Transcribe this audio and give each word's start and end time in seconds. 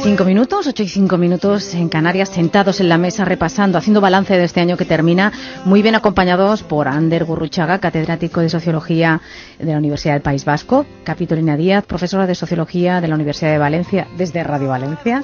9 0.00 0.08
y 0.08 0.16
5 0.16 0.24
minutos, 0.24 0.66
8 0.66 0.82
y 0.82 0.88
5 0.88 1.18
minutos 1.18 1.74
en 1.74 1.90
Canarias, 1.90 2.30
sentados 2.30 2.80
en 2.80 2.88
la 2.88 2.96
mesa, 2.96 3.26
repasando, 3.26 3.76
haciendo 3.76 4.00
balance 4.00 4.36
de 4.36 4.44
este 4.44 4.60
año 4.60 4.78
que 4.78 4.86
termina, 4.86 5.30
muy 5.66 5.82
bien 5.82 5.94
acompañados 5.94 6.62
por 6.62 6.88
Ander 6.88 7.26
Gurruchaga, 7.26 7.80
catedrático 7.80 8.40
de 8.40 8.48
Sociología 8.48 9.20
de 9.58 9.72
la 9.72 9.76
Universidad 9.76 10.14
del 10.14 10.22
País 10.22 10.46
Vasco, 10.46 10.86
Capitolina 11.04 11.56
Díaz, 11.56 11.84
profesora 11.84 12.26
de 12.26 12.34
Sociología 12.34 13.02
de 13.02 13.08
la 13.08 13.14
Universidad 13.14 13.50
de 13.50 13.58
Valencia, 13.58 14.06
desde 14.16 14.42
Radio 14.42 14.70
Valencia, 14.70 15.22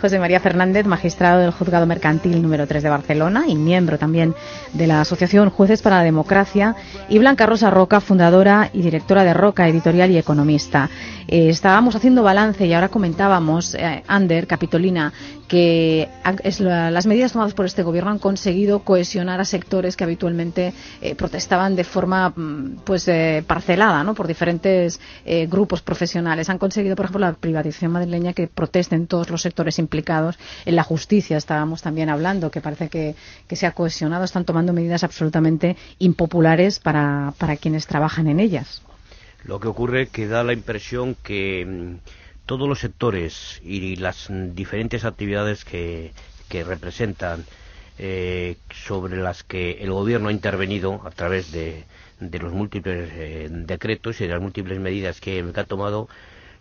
José 0.00 0.18
María 0.18 0.40
Fernández, 0.40 0.86
magistrado 0.86 1.40
del 1.40 1.52
Juzgado 1.52 1.86
Mercantil 1.86 2.42
número 2.42 2.66
3 2.66 2.82
de 2.82 2.88
Barcelona 2.88 3.44
y 3.46 3.54
miembro 3.54 3.98
también 3.98 4.34
de 4.72 4.86
la 4.86 5.00
Asociación 5.00 5.50
Jueces 5.50 5.82
para 5.82 5.98
la 5.98 6.02
Democracia, 6.02 6.76
y 7.08 7.18
Blanca 7.18 7.46
Rosa 7.46 7.70
Roca, 7.70 8.00
fundadora 8.00 8.70
y 8.72 8.82
directora 8.82 9.24
de 9.24 9.34
Roca 9.34 9.68
Editorial 9.68 10.10
y 10.10 10.18
economista. 10.18 10.90
Eh, 11.28 11.48
estábamos 11.48 11.94
haciendo 11.96 12.22
balance 12.22 12.66
y 12.66 12.72
ahora 12.72 12.88
comentábamos, 12.88 13.74
eh, 13.74 14.02
Ander, 14.06 14.46
Capitolina, 14.46 15.12
que 15.52 16.08
las 16.24 17.04
medidas 17.04 17.32
tomadas 17.32 17.52
por 17.52 17.66
este 17.66 17.82
gobierno 17.82 18.10
han 18.10 18.18
conseguido 18.18 18.78
cohesionar 18.84 19.38
a 19.38 19.44
sectores 19.44 19.98
que 19.98 20.04
habitualmente 20.04 20.72
eh, 21.02 21.14
protestaban 21.14 21.76
de 21.76 21.84
forma 21.84 22.30
mm, 22.30 22.76
pues 22.84 23.10
parcelada 23.46 24.02
¿no? 24.02 24.14
por 24.14 24.26
diferentes 24.26 24.98
grupos 25.48 25.82
profesionales. 25.82 26.48
Han 26.48 26.56
conseguido, 26.56 26.96
por 26.96 27.04
ejemplo, 27.04 27.26
la 27.26 27.34
privatización 27.34 27.92
madrileña 27.92 28.32
que 28.32 28.46
protesten 28.46 29.06
todos 29.06 29.28
los 29.28 29.42
sectores 29.42 29.78
implicados. 29.78 30.38
En 30.64 30.74
la 30.74 30.84
justicia 30.84 31.36
estábamos 31.36 31.82
también 31.82 32.08
hablando, 32.08 32.50
que 32.50 32.62
parece 32.62 32.88
que, 32.88 33.14
se 33.54 33.66
ha 33.66 33.72
cohesionado. 33.72 34.24
Están 34.24 34.46
tomando 34.46 34.72
medidas 34.72 35.04
absolutamente 35.04 35.76
impopulares 35.98 36.78
para, 36.78 37.34
para 37.36 37.56
quienes 37.56 37.86
trabajan 37.86 38.26
en 38.26 38.40
ellas. 38.40 38.80
Lo 39.44 39.60
que 39.60 39.68
ocurre 39.68 40.02
es 40.04 40.08
que 40.08 40.26
da 40.28 40.44
la 40.44 40.54
impresión 40.54 41.14
que 41.22 41.66
mm, 41.66 42.21
todos 42.52 42.68
los 42.68 42.80
sectores 42.80 43.62
y 43.64 43.96
las 43.96 44.28
diferentes 44.28 45.06
actividades 45.06 45.64
que, 45.64 46.12
representan 46.50 47.46
eh, 47.96 48.58
sobre 48.74 49.16
las 49.16 49.42
que 49.42 49.78
el 49.80 49.90
gobierno 49.90 50.28
ha 50.28 50.32
intervenido 50.32 51.00
a 51.02 51.10
través 51.12 51.50
de, 51.50 51.84
los 52.20 52.52
múltiples 52.52 53.08
eh, 53.14 53.48
decretos 53.50 54.20
y 54.20 54.24
de 54.24 54.34
las 54.34 54.42
múltiples 54.42 54.78
medidas 54.80 55.18
que, 55.18 55.42
ha 55.54 55.64
tomado, 55.64 56.10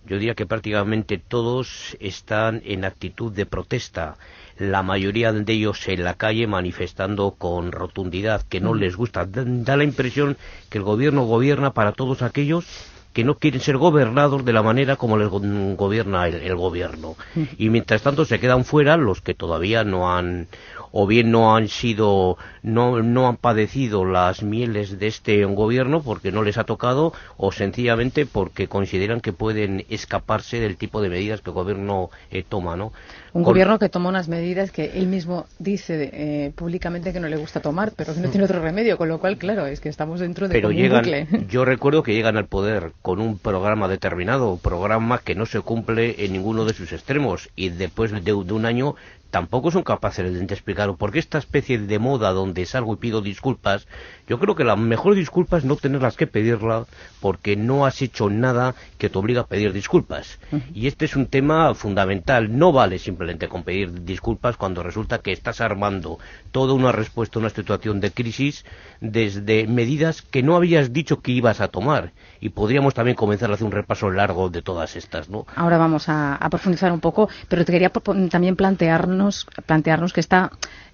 yo 0.06 0.16
diría 0.18 0.34
que 0.34 0.46
prácticamente 0.46 1.18
todos 1.18 1.98
están 2.00 2.62
en 2.64 2.86
actitud 2.86 3.34
de 3.34 3.46
protesta. 3.46 4.16
La 4.58 4.84
mayoría 4.84 5.34
de 5.34 5.52
ellos 5.52 5.86
en 5.90 6.06
la 6.06 6.14
calle 6.14 6.48
manifestando 6.48 7.32
con 7.32 7.74
rotundidad 7.74 8.44
que 8.44 8.62
no 8.62 8.74
mm. 8.74 8.78
les 8.78 8.96
gusta. 8.96 9.26
Da 9.26 9.76
la 9.76 9.84
impresión 9.84 10.38
que 10.70 10.78
el 10.78 10.86
gobierno 10.86 11.26
gobierna 11.26 11.74
para 11.74 11.92
todos 11.92 12.22
aquellos 12.22 12.64
que 13.14 13.24
no 13.24 13.36
quieren 13.36 13.62
ser 13.62 13.78
gobernados 13.78 14.46
de 14.46 14.54
la 14.54 14.64
manera 14.64 14.96
como 14.96 15.18
les 15.18 15.30
gobierna 15.30 16.28
el, 16.28 16.56
gobierno. 16.56 17.16
Y 17.58 17.70
mientras 17.70 18.02
tanto 18.02 18.26
se 18.26 18.40
quedan 18.40 18.66
fuera 18.66 18.98
los 18.98 19.22
que 19.22 19.34
todavía 19.34 19.84
no 19.84 20.16
han 20.16 20.48
o 20.92 21.08
bien 21.08 21.32
no 21.32 21.56
han 21.56 21.70
sido 21.70 22.38
no, 22.64 23.02
no 23.02 23.28
han 23.28 23.38
padecido 23.38 24.06
las 24.06 24.44
mieles 24.44 25.00
de 25.00 25.08
este 25.08 25.46
gobierno 25.46 26.02
porque 26.04 26.32
no 26.32 26.44
les 26.44 26.58
ha 26.58 26.66
tocado 26.66 27.14
o 27.38 27.52
sencillamente 27.52 28.26
porque 28.26 28.68
consideran 28.68 29.22
que 29.22 29.34
pueden 29.34 29.86
escaparse 29.90 30.60
del 30.60 30.78
tipo 30.78 31.02
de 31.02 31.10
medidas 31.10 31.42
que 31.42 31.50
el 31.50 31.56
gobierno 31.56 32.10
eh, 32.30 32.44
toma, 32.48 32.76
¿no? 32.76 32.92
Un 33.34 33.44
gobierno 33.44 33.80
que 33.80 33.90
toma 33.90 34.10
unas 34.10 34.28
medidas 34.28 34.72
que 34.72 34.92
él 34.96 35.08
mismo 35.08 35.46
dice 35.58 36.10
eh, 36.14 36.52
públicamente 36.54 37.14
que 37.14 37.20
no 37.20 37.28
le 37.30 37.38
gusta 37.38 37.62
tomar, 37.62 37.94
pero 37.96 38.14
que 38.14 38.20
no 38.20 38.30
tiene 38.30 38.46
otro 38.46 38.62
remedio, 38.62 38.98
con 38.98 39.08
lo 39.08 39.20
cual, 39.20 39.38
claro, 39.38 39.66
es 39.68 39.80
que 39.80 39.90
estamos 39.90 40.20
dentro 40.20 40.48
de 40.48 40.54
pero 40.54 40.70
un 40.70 40.76
llegan, 40.76 41.48
Yo 41.48 41.64
recuerdo 41.64 42.04
que 42.04 42.14
llegan 42.14 42.38
al 42.38 42.48
poder 42.48 42.92
con 43.02 43.22
un 43.22 43.38
programa 43.38 43.88
determinado, 43.88 44.58
programa 44.58 45.20
que 45.20 45.36
no 45.36 45.46
se 45.46 45.62
cumple 45.62 46.26
en 46.26 46.34
ninguno 46.34 46.66
de 46.66 46.74
sus 46.74 46.92
extremos, 46.92 47.50
y 47.56 47.70
después 47.70 48.12
de, 48.12 48.20
de 48.22 48.34
un 48.34 48.66
año 48.66 48.96
tampoco 49.32 49.72
son 49.72 49.84
capaces 49.84 50.32
de 50.32 50.54
explicar 50.54 50.94
por 50.96 51.12
qué 51.12 51.20
esta 51.20 51.38
especie 51.38 51.80
de 51.80 52.00
moda 52.00 52.32
donde 52.32 52.66
salgo 52.66 52.94
y 52.94 52.98
pido 52.98 53.22
disculpas, 53.22 53.88
yo 54.28 54.38
creo 54.40 54.56
que 54.56 54.66
la 54.66 54.76
mejor 54.76 55.16
disculpa 55.16 55.58
es 55.58 55.64
no 55.64 55.78
tenerlas 55.78 56.18
que 56.18 56.28
pedirla 56.28 56.86
porque 57.22 57.56
no 57.56 57.86
has 57.86 58.02
hecho 58.02 58.30
nada 58.30 58.76
que 58.98 59.10
te 59.10 59.18
obliga 59.18 59.42
a 59.42 59.48
pedir 59.48 59.72
disculpas. 59.72 60.38
Y 60.74 60.88
este 60.88 61.06
es 61.06 61.16
un 61.16 61.28
tema 61.28 61.74
fundamental. 61.74 62.58
No 62.58 62.72
vale 62.72 63.00
simplemente 63.00 63.21
con 63.50 63.64
pedir 63.64 64.04
disculpas 64.04 64.58
cuando 64.58 64.84
resulta 64.84 65.20
que 65.20 65.32
estás 65.32 65.62
armando 65.62 66.20
toda 66.52 66.74
una 66.74 66.92
respuesta 66.92 67.38
a 67.38 67.42
una 67.42 67.50
situación 67.50 68.00
de 68.00 68.12
crisis 68.12 68.66
desde 69.00 69.68
medidas 69.68 70.22
que 70.22 70.44
no 70.44 70.56
habías 70.56 70.94
dicho 70.94 71.22
que 71.22 71.32
ibas 71.32 71.62
a 71.62 71.68
tomar. 71.68 72.12
Y 72.40 72.50
podríamos 72.50 72.94
también 72.94 73.16
comenzar 73.16 73.52
a 73.52 73.54
hacer 73.54 73.66
un 73.66 73.72
repaso 73.72 74.10
largo 74.10 74.50
de 74.50 74.62
todas 74.62 74.96
estas, 74.96 75.30
¿no? 75.30 75.46
Ahora 75.56 75.78
vamos 75.78 76.10
a, 76.10 76.36
a 76.36 76.50
profundizar 76.50 76.92
un 76.92 77.00
poco, 77.00 77.30
pero 77.48 77.66
te 77.66 77.72
quería 77.72 77.90
también 77.90 78.56
plantearnos 78.56 79.46
plantearnos, 79.66 80.14
que 80.14 80.20
está 80.20 80.52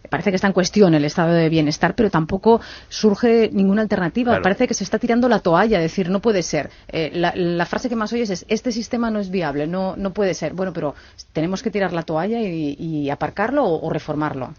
parece 0.09 0.31
que 0.31 0.35
está 0.35 0.47
en 0.47 0.53
cuestión 0.53 0.93
el 0.93 1.05
estado 1.05 1.33
de 1.33 1.49
bienestar, 1.49 1.95
pero 1.95 2.09
tampoco 2.09 2.61
surge 2.89 3.49
ninguna 3.51 3.81
alternativa. 3.81 4.39
Parece 4.41 4.67
que 4.67 4.73
se 4.73 4.83
está 4.83 4.99
tirando 4.99 5.29
la 5.29 5.39
toalla, 5.39 5.79
decir, 5.79 6.09
no 6.09 6.21
puede 6.21 6.43
ser. 6.43 6.69
Eh, 6.87 7.11
la, 7.13 7.65
frase 7.65 7.89
que 7.89 7.95
más 7.95 8.13
oyes 8.13 8.29
es, 8.29 8.45
este 8.47 8.71
sistema 8.71 9.11
no 9.11 9.19
es 9.19 9.29
viable, 9.29 9.67
no, 9.67 9.95
no 9.95 10.13
puede 10.13 10.33
ser. 10.33 10.53
Bueno, 10.53 10.73
pero 10.73 10.95
tenemos 11.33 11.61
que 11.61 11.71
tirar 11.71 11.93
la 11.93 12.03
toalla 12.03 12.41
y, 12.41 13.09
aparcarlo 13.09 13.65
o, 13.65 13.89
reformarlo. 13.89 14.53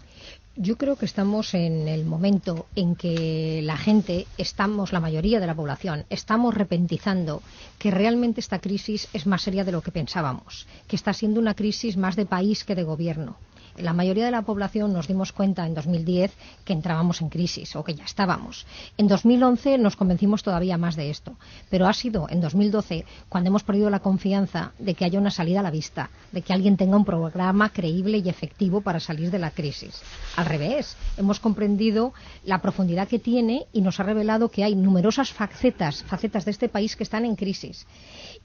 Yo 0.55 0.77
creo 0.77 0.97
que 0.97 1.05
estamos 1.05 1.53
en 1.53 1.87
el 1.87 2.03
momento 2.03 2.65
en 2.75 2.95
que 2.95 3.61
la 3.63 3.77
gente, 3.77 4.27
estamos, 4.37 4.91
la 4.91 4.99
mayoría 4.99 5.39
de 5.39 5.47
la 5.47 5.55
población, 5.55 6.05
estamos 6.09 6.53
repentizando 6.53 7.41
que 7.77 7.91
realmente 7.91 8.41
esta 8.41 8.59
crisis 8.59 9.07
es 9.13 9.25
más 9.25 9.43
seria 9.43 9.63
de 9.63 9.71
lo 9.71 9.81
que 9.81 9.91
pensábamos, 9.91 10.67
que 10.87 10.97
está 10.97 11.13
siendo 11.13 11.39
una 11.39 11.53
crisis 11.53 11.95
más 11.95 12.17
de 12.17 12.25
país 12.25 12.65
que 12.65 12.75
de 12.75 12.83
gobierno 12.83 13.37
la 13.79 13.93
mayoría 13.93 14.25
de 14.25 14.31
la 14.31 14.41
población 14.41 14.93
nos 14.93 15.07
dimos 15.07 15.31
cuenta 15.31 15.65
en 15.65 15.73
2010 15.73 16.31
que 16.65 16.73
entrábamos 16.73 17.21
en 17.21 17.29
crisis 17.29 17.75
o 17.75 17.83
que 17.83 17.95
ya 17.95 18.03
estábamos. 18.03 18.65
En 18.97 19.07
2011 19.07 19.77
nos 19.77 19.95
convencimos 19.95 20.43
todavía 20.43 20.77
más 20.77 20.95
de 20.95 21.09
esto, 21.09 21.35
pero 21.69 21.87
ha 21.87 21.93
sido 21.93 22.27
en 22.29 22.41
2012 22.41 23.05
cuando 23.27 23.49
hemos 23.49 23.63
perdido 23.63 23.89
la 23.89 23.99
confianza 23.99 24.73
de 24.79 24.93
que 24.93 25.05
haya 25.05 25.19
una 25.19 25.31
salida 25.31 25.59
a 25.59 25.63
la 25.63 25.71
vista, 25.71 26.09
de 26.31 26.41
que 26.41 26.53
alguien 26.53 26.77
tenga 26.77 26.97
un 26.97 27.05
programa 27.05 27.69
creíble 27.69 28.17
y 28.19 28.29
efectivo 28.29 28.81
para 28.81 28.99
salir 28.99 29.31
de 29.31 29.39
la 29.39 29.51
crisis. 29.51 30.01
Al 30.35 30.45
revés, 30.45 30.95
hemos 31.17 31.39
comprendido 31.39 32.13
la 32.43 32.61
profundidad 32.61 33.07
que 33.07 33.19
tiene 33.19 33.65
y 33.73 33.81
nos 33.81 33.99
ha 33.99 34.03
revelado 34.03 34.49
que 34.49 34.63
hay 34.63 34.75
numerosas 34.75 35.31
facetas, 35.31 36.03
facetas 36.03 36.45
de 36.45 36.51
este 36.51 36.69
país 36.69 36.95
que 36.95 37.03
están 37.03 37.25
en 37.25 37.35
crisis 37.35 37.85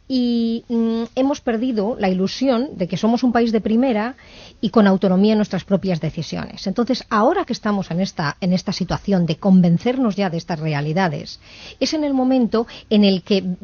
y 0.06 0.64
mm, 0.68 1.04
hemos 1.14 1.40
perdido 1.40 1.96
la 1.98 2.08
ilusión 2.08 2.70
de 2.76 2.88
que 2.88 2.96
somos 2.96 3.22
un 3.22 3.32
país 3.32 3.52
de 3.52 3.60
primera 3.60 4.16
y 4.60 4.70
con 4.70 4.86
autonomía 4.86 5.32
en 5.32 5.38
nuestras 5.38 5.64
propias 5.64 6.00
decisiones. 6.00 6.66
Entonces, 6.66 7.04
ahora 7.08 7.44
que 7.44 7.54
estamos 7.54 7.90
en 7.90 8.00
esta, 8.00 8.36
en 8.40 8.52
esta 8.52 8.72
situación 8.72 9.24
de 9.26 9.36
convencernos 9.36 10.16
ya 10.16 10.28
de 10.28 10.36
estas 10.36 10.60
realidades, 10.60 11.40
es 11.80 11.94
en 11.94 12.04
el 12.04 12.12
momento 12.12 12.66
en 12.90 13.04
el 13.04 13.22
que 13.22 13.42
mm, 13.42 13.56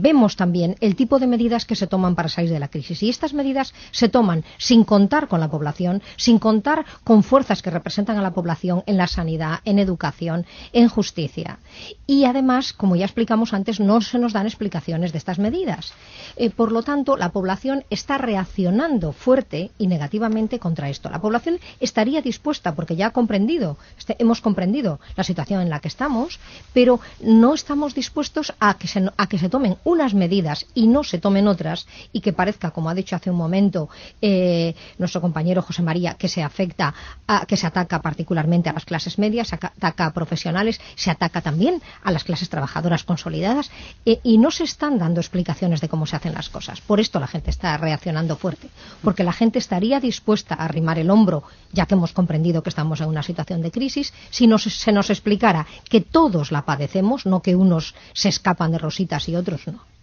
vemos 0.00 0.36
también 0.36 0.76
el 0.80 0.94
tipo 0.94 1.18
de 1.18 1.26
medidas 1.26 1.64
que 1.64 1.76
se 1.76 1.86
toman 1.86 2.14
para 2.14 2.28
salir 2.28 2.50
de 2.50 2.60
la 2.60 2.68
crisis. 2.68 3.02
Y 3.02 3.08
estas 3.08 3.34
medidas 3.34 3.74
se 3.90 4.08
toman 4.08 4.44
sin 4.56 4.84
contar 4.84 5.26
con 5.26 5.40
la 5.40 5.50
población, 5.50 6.02
sin 6.16 6.38
contar 6.38 6.84
con 7.02 7.24
fuerzas 7.24 7.62
que 7.62 7.70
representan 7.70 8.18
a 8.18 8.22
la 8.22 8.32
población 8.32 8.84
en 8.86 8.96
la 8.96 9.08
sanidad, 9.08 9.60
en 9.64 9.78
educación, 9.78 10.46
en 10.72 10.88
justicia. 10.88 11.58
Y 12.06 12.24
además, 12.24 12.72
como 12.72 12.94
ya 12.94 13.04
explicamos 13.04 13.52
antes, 13.52 13.80
no 13.80 14.00
se 14.00 14.18
nos 14.18 14.32
dan 14.32 14.46
explicaciones 14.46 15.12
de 15.12 15.18
estas 15.18 15.38
medidas. 15.38 15.87
Eh, 16.36 16.50
por 16.50 16.72
lo 16.72 16.82
tanto, 16.82 17.16
la 17.16 17.30
población 17.30 17.84
está 17.90 18.16
reaccionando 18.16 19.12
fuerte 19.12 19.70
y 19.78 19.86
negativamente 19.86 20.58
contra 20.58 20.88
esto. 20.88 21.10
La 21.10 21.20
población 21.20 21.58
estaría 21.80 22.22
dispuesta, 22.22 22.74
porque 22.74 22.96
ya 22.96 23.08
ha 23.08 23.10
comprendido, 23.10 23.76
este, 23.98 24.16
hemos 24.18 24.40
comprendido 24.40 25.00
la 25.16 25.24
situación 25.24 25.60
en 25.60 25.70
la 25.70 25.80
que 25.80 25.88
estamos, 25.88 26.38
pero 26.72 27.00
no 27.20 27.54
estamos 27.54 27.94
dispuestos 27.94 28.54
a 28.60 28.74
que, 28.74 28.86
se, 28.86 29.04
a 29.16 29.26
que 29.26 29.38
se 29.38 29.48
tomen 29.48 29.76
unas 29.84 30.14
medidas 30.14 30.66
y 30.74 30.86
no 30.86 31.02
se 31.02 31.18
tomen 31.18 31.48
otras 31.48 31.86
y 32.12 32.20
que 32.20 32.32
parezca, 32.32 32.70
como 32.70 32.88
ha 32.88 32.94
dicho 32.94 33.16
hace 33.16 33.30
un 33.30 33.36
momento 33.36 33.88
eh, 34.22 34.74
nuestro 34.98 35.20
compañero 35.20 35.62
José 35.62 35.82
María, 35.82 36.14
que 36.14 36.28
se 36.28 36.42
afecta, 36.42 36.94
a, 37.26 37.46
que 37.46 37.56
se 37.56 37.66
ataca 37.66 38.00
particularmente 38.00 38.68
a 38.68 38.72
las 38.72 38.84
clases 38.84 39.18
medias, 39.18 39.48
se 39.48 39.56
ataca 39.56 40.06
a 40.06 40.12
profesionales, 40.12 40.80
se 40.94 41.10
ataca 41.10 41.40
también 41.40 41.82
a 42.02 42.12
las 42.12 42.24
clases 42.24 42.48
trabajadoras 42.48 43.04
consolidadas 43.04 43.70
eh, 44.04 44.20
y 44.22 44.38
no 44.38 44.50
se 44.50 44.64
están 44.64 44.98
dando 44.98 45.20
explicaciones 45.20 45.77
de 45.80 45.88
cómo 45.88 46.06
se 46.06 46.16
hacen 46.16 46.34
las 46.34 46.48
cosas. 46.48 46.80
Por 46.80 47.00
esto 47.00 47.20
la 47.20 47.26
gente 47.26 47.50
está 47.50 47.76
reaccionando 47.76 48.36
fuerte, 48.36 48.68
porque 49.02 49.24
la 49.24 49.32
gente 49.32 49.58
estaría 49.58 50.00
dispuesta 50.00 50.54
a 50.54 50.64
arrimar 50.64 50.98
el 50.98 51.10
hombro, 51.10 51.44
ya 51.72 51.86
que 51.86 51.94
hemos 51.94 52.12
comprendido 52.12 52.62
que 52.62 52.70
estamos 52.70 53.00
en 53.00 53.08
una 53.08 53.22
situación 53.22 53.62
de 53.62 53.70
crisis, 53.70 54.12
si 54.30 54.48
se 54.58 54.92
nos 54.92 55.10
explicara 55.10 55.66
que 55.88 56.00
todos 56.00 56.52
la 56.52 56.64
padecemos, 56.64 57.26
no 57.26 57.42
que 57.42 57.56
unos 57.56 57.94
se 58.12 58.28
escapan 58.28 58.72
de 58.72 58.78
rositas 58.78 59.28
y 59.28 59.36
otros 59.36 59.66
no. 59.66 59.97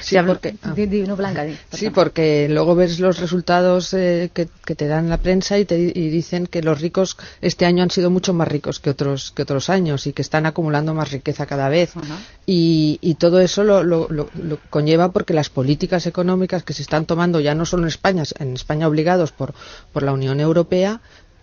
Sí, 0.00 0.16
porque, 0.26 0.56
Blanca, 1.16 1.46
sí, 1.72 1.90
porque 1.90 2.48
luego 2.50 2.74
ves 2.74 2.98
los 2.98 3.20
resultados 3.20 3.94
eh, 3.94 4.30
que, 4.34 4.46
te 4.46 4.88
dan 4.88 5.08
la 5.08 5.18
prensa 5.18 5.56
y, 5.58 5.64
te, 5.64 5.76
dicen 5.76 6.48
que 6.48 6.62
los 6.62 6.80
ricos 6.80 7.16
este 7.40 7.64
año 7.64 7.84
han 7.84 7.90
sido 7.90 8.10
mucho 8.10 8.34
más 8.34 8.48
ricos 8.48 8.80
que 8.80 8.90
otros 8.90 9.30
que 9.30 9.42
otros 9.42 9.70
años 9.70 10.08
y 10.08 10.12
que 10.12 10.22
están 10.22 10.46
acumulando 10.46 10.94
más 10.94 11.12
riqueza 11.12 11.46
cada 11.46 11.68
vez. 11.68 11.92
y, 12.44 12.98
y, 13.00 13.14
todo 13.14 13.40
eso 13.40 13.62
lo, 13.62 13.84
lo, 13.84 14.08
lo, 14.08 14.28
conlleva 14.68 15.12
porque 15.12 15.32
las 15.32 15.48
políticas 15.48 16.06
económicas 16.06 16.64
que 16.64 16.72
se 16.72 16.82
están 16.82 17.06
tomando 17.06 17.38
ya 17.38 17.54
no 17.54 17.66
solo 17.66 17.84
en 17.84 17.88
España, 17.88 18.24
en 18.38 18.54
España 18.54 18.88
obligados 18.88 19.30
por, 19.30 19.54
por 19.92 20.02
la 20.02 20.12
Unión 20.12 20.40
Europea, 20.40 21.00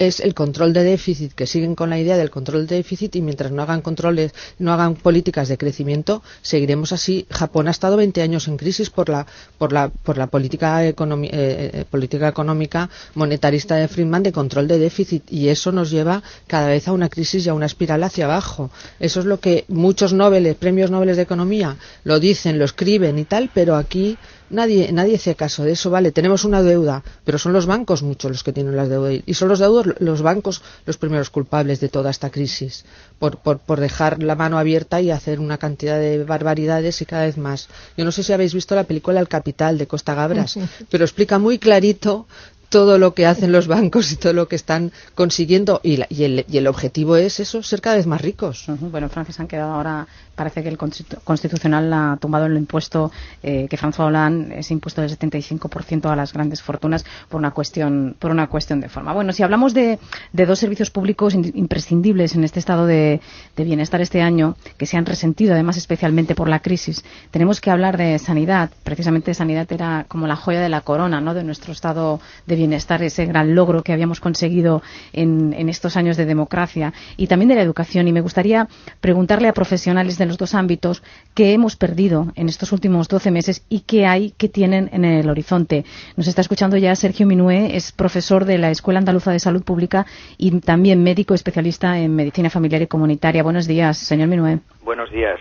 es 0.08 0.20
el 0.20 0.34
control 0.34 0.74
de 0.74 0.84
déficit, 0.84 1.34
que 1.34 1.48
siguen 1.48 1.76
con 1.76 1.90
la 1.90 2.00
idea 2.00 2.18
del 2.18 2.30
control 2.30 2.68
de 2.68 2.76
déficit 2.78 3.16
y 3.16 3.22
mientras 3.22 3.52
no 3.52 3.62
hagan 3.62 3.82
controles, 3.82 4.34
no 4.60 4.74
hagan 4.74 4.96
políticas 4.96 5.48
de 5.48 5.58
crecimiento, 5.58 6.24
seguiremos 6.42 6.92
así. 6.92 7.26
Japón 7.30 7.68
ha 7.68 7.72
estado 7.72 7.98
20 7.98 8.22
años 8.22 8.48
en 8.48 8.58
crisis 8.58 8.90
por 8.90 9.10
la, 9.10 9.26
por 9.58 9.72
la, 9.74 9.90
por 9.90 10.18
la 10.18 10.28
política, 10.28 10.86
eh, 10.86 10.94
eh, 10.98 11.86
política 11.90 12.28
económica 12.28 12.90
monetarista 13.16 13.76
de 13.76 13.88
Friedman 13.88 14.24
de 14.24 14.32
control 14.32 14.68
de 14.68 14.80
déficit 14.80 15.32
y 15.32 15.50
eso 15.50 15.72
nos 15.72 15.90
lleva 15.92 16.22
cada 16.48 16.68
vez 16.68 16.88
a 16.88 16.94
una 16.94 17.10
crisis 17.10 17.46
y 17.46 17.50
a 17.50 17.54
una 17.54 17.66
espiral 17.66 18.04
hacia 18.04 18.26
abajo. 18.26 18.70
Eso 19.00 19.20
es 19.20 19.26
lo 19.26 19.40
que 19.40 19.66
muchos 19.68 20.14
Nobel, 20.14 20.56
premios 20.56 20.92
Nobel 20.92 21.16
de 21.16 21.22
Economía 21.22 21.78
lo 22.04 22.20
dicen, 22.20 22.60
lo 22.60 22.66
escriben 22.66 23.18
y 23.20 23.26
tal, 23.26 23.50
pero 23.54 23.76
aquí 23.76 24.18
Nadie, 24.54 24.92
nadie 24.92 25.16
hace 25.16 25.34
caso 25.34 25.64
de 25.64 25.72
eso, 25.72 25.90
vale, 25.90 26.12
tenemos 26.12 26.46
una 26.46 26.62
deuda, 26.62 27.04
pero 27.26 27.40
son 27.40 27.54
los 27.54 27.66
bancos 27.66 28.04
muchos 28.04 28.30
los 28.32 28.44
que 28.44 28.54
tienen 28.54 28.76
las 28.76 28.88
deudas 28.88 29.16
y 29.26 29.34
son 29.34 29.50
los 29.50 29.58
deudos, 29.58 29.96
los 30.00 30.22
bancos 30.22 30.62
los 30.86 30.98
primeros 30.98 31.32
culpables 31.32 31.80
de 31.80 31.90
toda 31.90 32.12
esta 32.12 32.30
crisis 32.30 32.86
por, 33.18 33.38
por, 33.38 33.58
por 33.58 33.80
dejar 33.80 34.22
la 34.22 34.36
mano 34.36 34.60
abierta 34.60 35.02
y 35.02 35.10
hacer 35.10 35.40
una 35.40 35.58
cantidad 35.58 35.98
de 36.00 36.24
barbaridades 36.24 37.02
y 37.02 37.06
cada 37.06 37.24
vez 37.26 37.38
más. 37.38 37.68
Yo 37.98 38.06
no 38.06 38.12
sé 38.12 38.22
si 38.22 38.32
habéis 38.32 38.54
visto 38.54 38.76
la 38.76 38.84
película 38.84 39.20
El 39.20 39.28
Capital 39.28 39.78
de 39.78 39.88
Costa 39.88 40.14
Gabras, 40.14 40.60
pero 40.90 41.04
explica 41.04 41.40
muy 41.40 41.58
clarito 41.58 42.28
todo 42.74 42.98
lo 42.98 43.14
que 43.14 43.28
hacen 43.28 43.52
los 43.52 43.68
bancos 43.68 44.12
y 44.12 44.16
todo 44.16 44.34
lo 44.34 44.48
que 44.48 44.56
están 44.56 44.92
consiguiendo 45.14 45.80
y, 45.84 46.02
y, 46.10 46.24
el, 46.24 46.44
y 46.50 46.58
el, 46.58 46.66
objetivo 46.66 47.18
es 47.18 47.40
eso, 47.40 47.62
ser 47.62 47.82
cada 47.82 47.98
vez 47.98 48.08
más 48.08 48.20
ricos. 48.20 48.66
Bueno, 48.68 49.10
Francia 49.10 49.32
se 49.32 49.44
han 49.44 49.48
quedado 49.48 49.74
ahora, 49.74 50.08
parece 50.34 50.64
que 50.64 50.70
el 50.70 50.78
Constitucional 50.80 51.94
ha 51.94 52.18
tumbado 52.20 52.48
el 52.48 52.58
impuesto 52.58 53.12
eh, 53.44 53.68
que 53.70 53.78
François 53.78 54.08
Hollande, 54.08 54.58
ese 54.58 54.74
impuesto 54.74 55.02
del 55.02 55.16
75% 55.16 56.10
a 56.10 56.16
las 56.16 56.34
grandes 56.34 56.64
fortunas 56.64 57.06
por 57.30 57.38
una 57.38 57.52
cuestión 57.52 58.16
por 58.18 58.32
una 58.32 58.48
cuestión 58.48 58.82
de 58.82 58.90
forma. 58.90 59.14
Bueno, 59.14 59.34
si 59.34 59.44
hablamos 59.44 59.76
de, 59.76 60.00
dos 60.32 60.58
servicios 60.58 60.90
públicos 60.90 61.36
imprescindibles 61.36 62.34
en 62.34 62.44
este 62.44 62.58
estado 62.58 62.88
de, 62.88 63.22
de 63.56 63.64
bienestar 63.64 64.02
este 64.02 64.24
año, 64.24 64.56
que 64.80 64.88
se 64.88 64.98
han 64.98 65.06
resentido 65.06 65.54
además 65.54 65.78
especialmente 65.78 66.34
por 66.34 66.50
la 66.50 66.60
crisis, 66.60 67.06
tenemos 67.30 67.62
que 67.62 67.70
hablar 67.70 67.98
de 67.98 68.18
sanidad. 68.18 68.72
Precisamente 68.84 69.36
sanidad 69.36 69.72
era 69.72 70.06
como 70.08 70.26
la 70.26 70.36
joya 70.36 70.60
de 70.60 70.70
la 70.70 70.82
corona 70.82 71.22
¿no? 71.22 71.36
de 71.36 71.44
nuestro 71.44 71.72
estado 71.72 72.20
de 72.48 72.56
bienestar 72.56 72.63
bienestar, 72.64 73.04
ese 73.04 73.26
gran 73.26 73.56
logro 73.56 73.84
que 73.84 73.92
habíamos 73.92 74.22
conseguido 74.22 74.82
en, 75.12 75.54
estos 75.70 75.98
años 75.98 76.16
de 76.18 76.26
democracia 76.26 76.94
y 77.18 77.28
también 77.28 77.50
de 77.50 77.56
la 77.56 77.62
educación. 77.62 78.08
Y 78.08 78.14
me 78.14 78.22
gustaría 78.22 78.68
preguntarle 79.02 79.50
a 79.50 79.54
profesionales 79.54 80.18
de 80.18 80.26
los 80.26 80.38
dos 80.38 80.56
ámbitos 80.56 81.04
qué 81.34 81.54
hemos 81.54 81.76
perdido 81.76 82.32
en 82.36 82.48
estos 82.48 82.72
últimos 82.72 83.10
12 83.10 83.32
meses 83.32 83.66
y 83.70 83.82
qué 83.82 84.06
hay, 84.06 84.34
qué 84.38 84.48
tienen 84.48 84.90
en 84.94 85.04
el 85.04 85.30
horizonte. 85.30 85.84
Nos 86.16 86.28
está 86.28 86.42
escuchando 86.42 86.78
ya 86.78 86.96
Sergio 86.96 87.28
Minué, 87.28 87.76
es 87.76 87.92
profesor 87.92 88.46
de 88.46 88.58
la 88.58 88.72
Escuela 88.72 89.00
Andaluza 89.00 89.32
de 89.32 89.40
Salud 89.40 89.64
Pública 89.64 90.06
y 90.38 90.60
también 90.62 91.04
médico 91.04 91.34
especialista 91.34 92.00
en 92.00 92.16
medicina 92.16 92.50
familiar 92.50 92.82
y 92.82 92.88
comunitaria. 92.88 93.44
Buenos 93.44 93.68
días, 93.68 93.98
señor 93.98 94.30
Minué. 94.30 94.60
Buenos 94.84 95.12
días. 95.12 95.40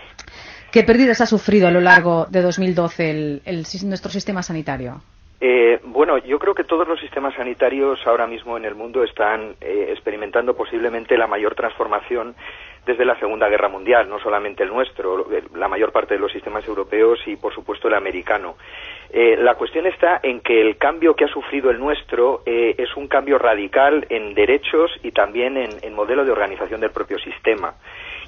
¿Qué 0.73 0.83
pérdidas 0.83 1.21
ha 1.21 1.27
sufrido 1.27 1.67
a 1.67 1.71
lo 1.71 1.81
largo 1.81 2.25
de 2.31 2.41
2012 2.41 3.41
nuestro 3.85 4.11
sistema 4.11 4.41
sanitario? 4.41 5.01
Eh, 5.45 5.81
bueno, 5.83 6.19
yo 6.19 6.39
creo 6.39 6.55
que 6.55 6.63
todos 6.63 6.87
los 6.87 7.01
sistemas 7.01 7.35
sanitarios 7.35 7.99
ahora 8.07 8.25
mismo 8.25 8.55
en 8.55 8.63
el 8.63 8.75
mundo 8.75 9.03
están 9.03 9.57
eh, 9.59 9.87
experimentando 9.89 10.55
posiblemente 10.55 11.17
la 11.17 11.27
mayor 11.27 11.53
transformación 11.53 12.33
desde 12.85 13.03
la 13.03 13.19
Segunda 13.19 13.49
Guerra 13.49 13.67
Mundial, 13.67 14.07
no 14.07 14.19
solamente 14.19 14.63
el 14.63 14.69
nuestro, 14.69 15.27
la 15.53 15.67
mayor 15.67 15.91
parte 15.91 16.13
de 16.13 16.21
los 16.21 16.31
sistemas 16.31 16.65
europeos 16.65 17.19
y, 17.25 17.35
por 17.35 17.53
supuesto, 17.53 17.89
el 17.89 17.93
americano. 17.93 18.55
Eh, 19.09 19.35
la 19.35 19.55
cuestión 19.55 19.85
está 19.85 20.21
en 20.23 20.39
que 20.39 20.61
el 20.61 20.77
cambio 20.77 21.13
que 21.13 21.25
ha 21.25 21.27
sufrido 21.27 21.69
el 21.71 21.77
nuestro 21.77 22.41
es 22.45 22.95
un 22.95 23.09
cambio 23.09 23.37
radical 23.37 24.05
en 24.09 24.33
derechos 24.33 24.91
y 25.03 25.11
también 25.11 25.57
en 25.57 25.93
modelo 25.93 26.23
de 26.23 26.31
organización 26.31 26.79
del 26.79 26.91
propio 26.91 27.19
sistema. 27.19 27.75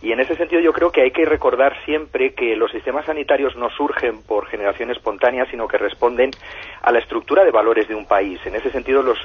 Y 0.05 0.11
en 0.11 0.19
ese 0.19 0.35
sentido 0.35 0.61
yo 0.61 0.71
creo 0.71 0.91
que 0.91 1.01
hay 1.01 1.09
que 1.09 1.25
recordar 1.25 1.75
siempre 1.83 2.35
que 2.35 2.55
los 2.55 2.69
sistemas 2.69 3.07
sanitarios 3.07 3.55
no 3.55 3.71
surgen 3.71 4.21
por 4.21 4.45
generación 4.45 4.91
espontánea, 4.91 5.47
sino 5.49 5.67
que 5.67 5.79
responden 5.79 6.29
a 6.83 6.91
la 6.91 6.99
estructura 6.99 7.43
de 7.43 7.49
valores 7.49 7.87
de 7.87 7.95
un 7.95 8.05
país. 8.05 8.39
En 8.45 8.53
ese 8.53 8.69
sentido, 8.69 9.01
los, 9.01 9.17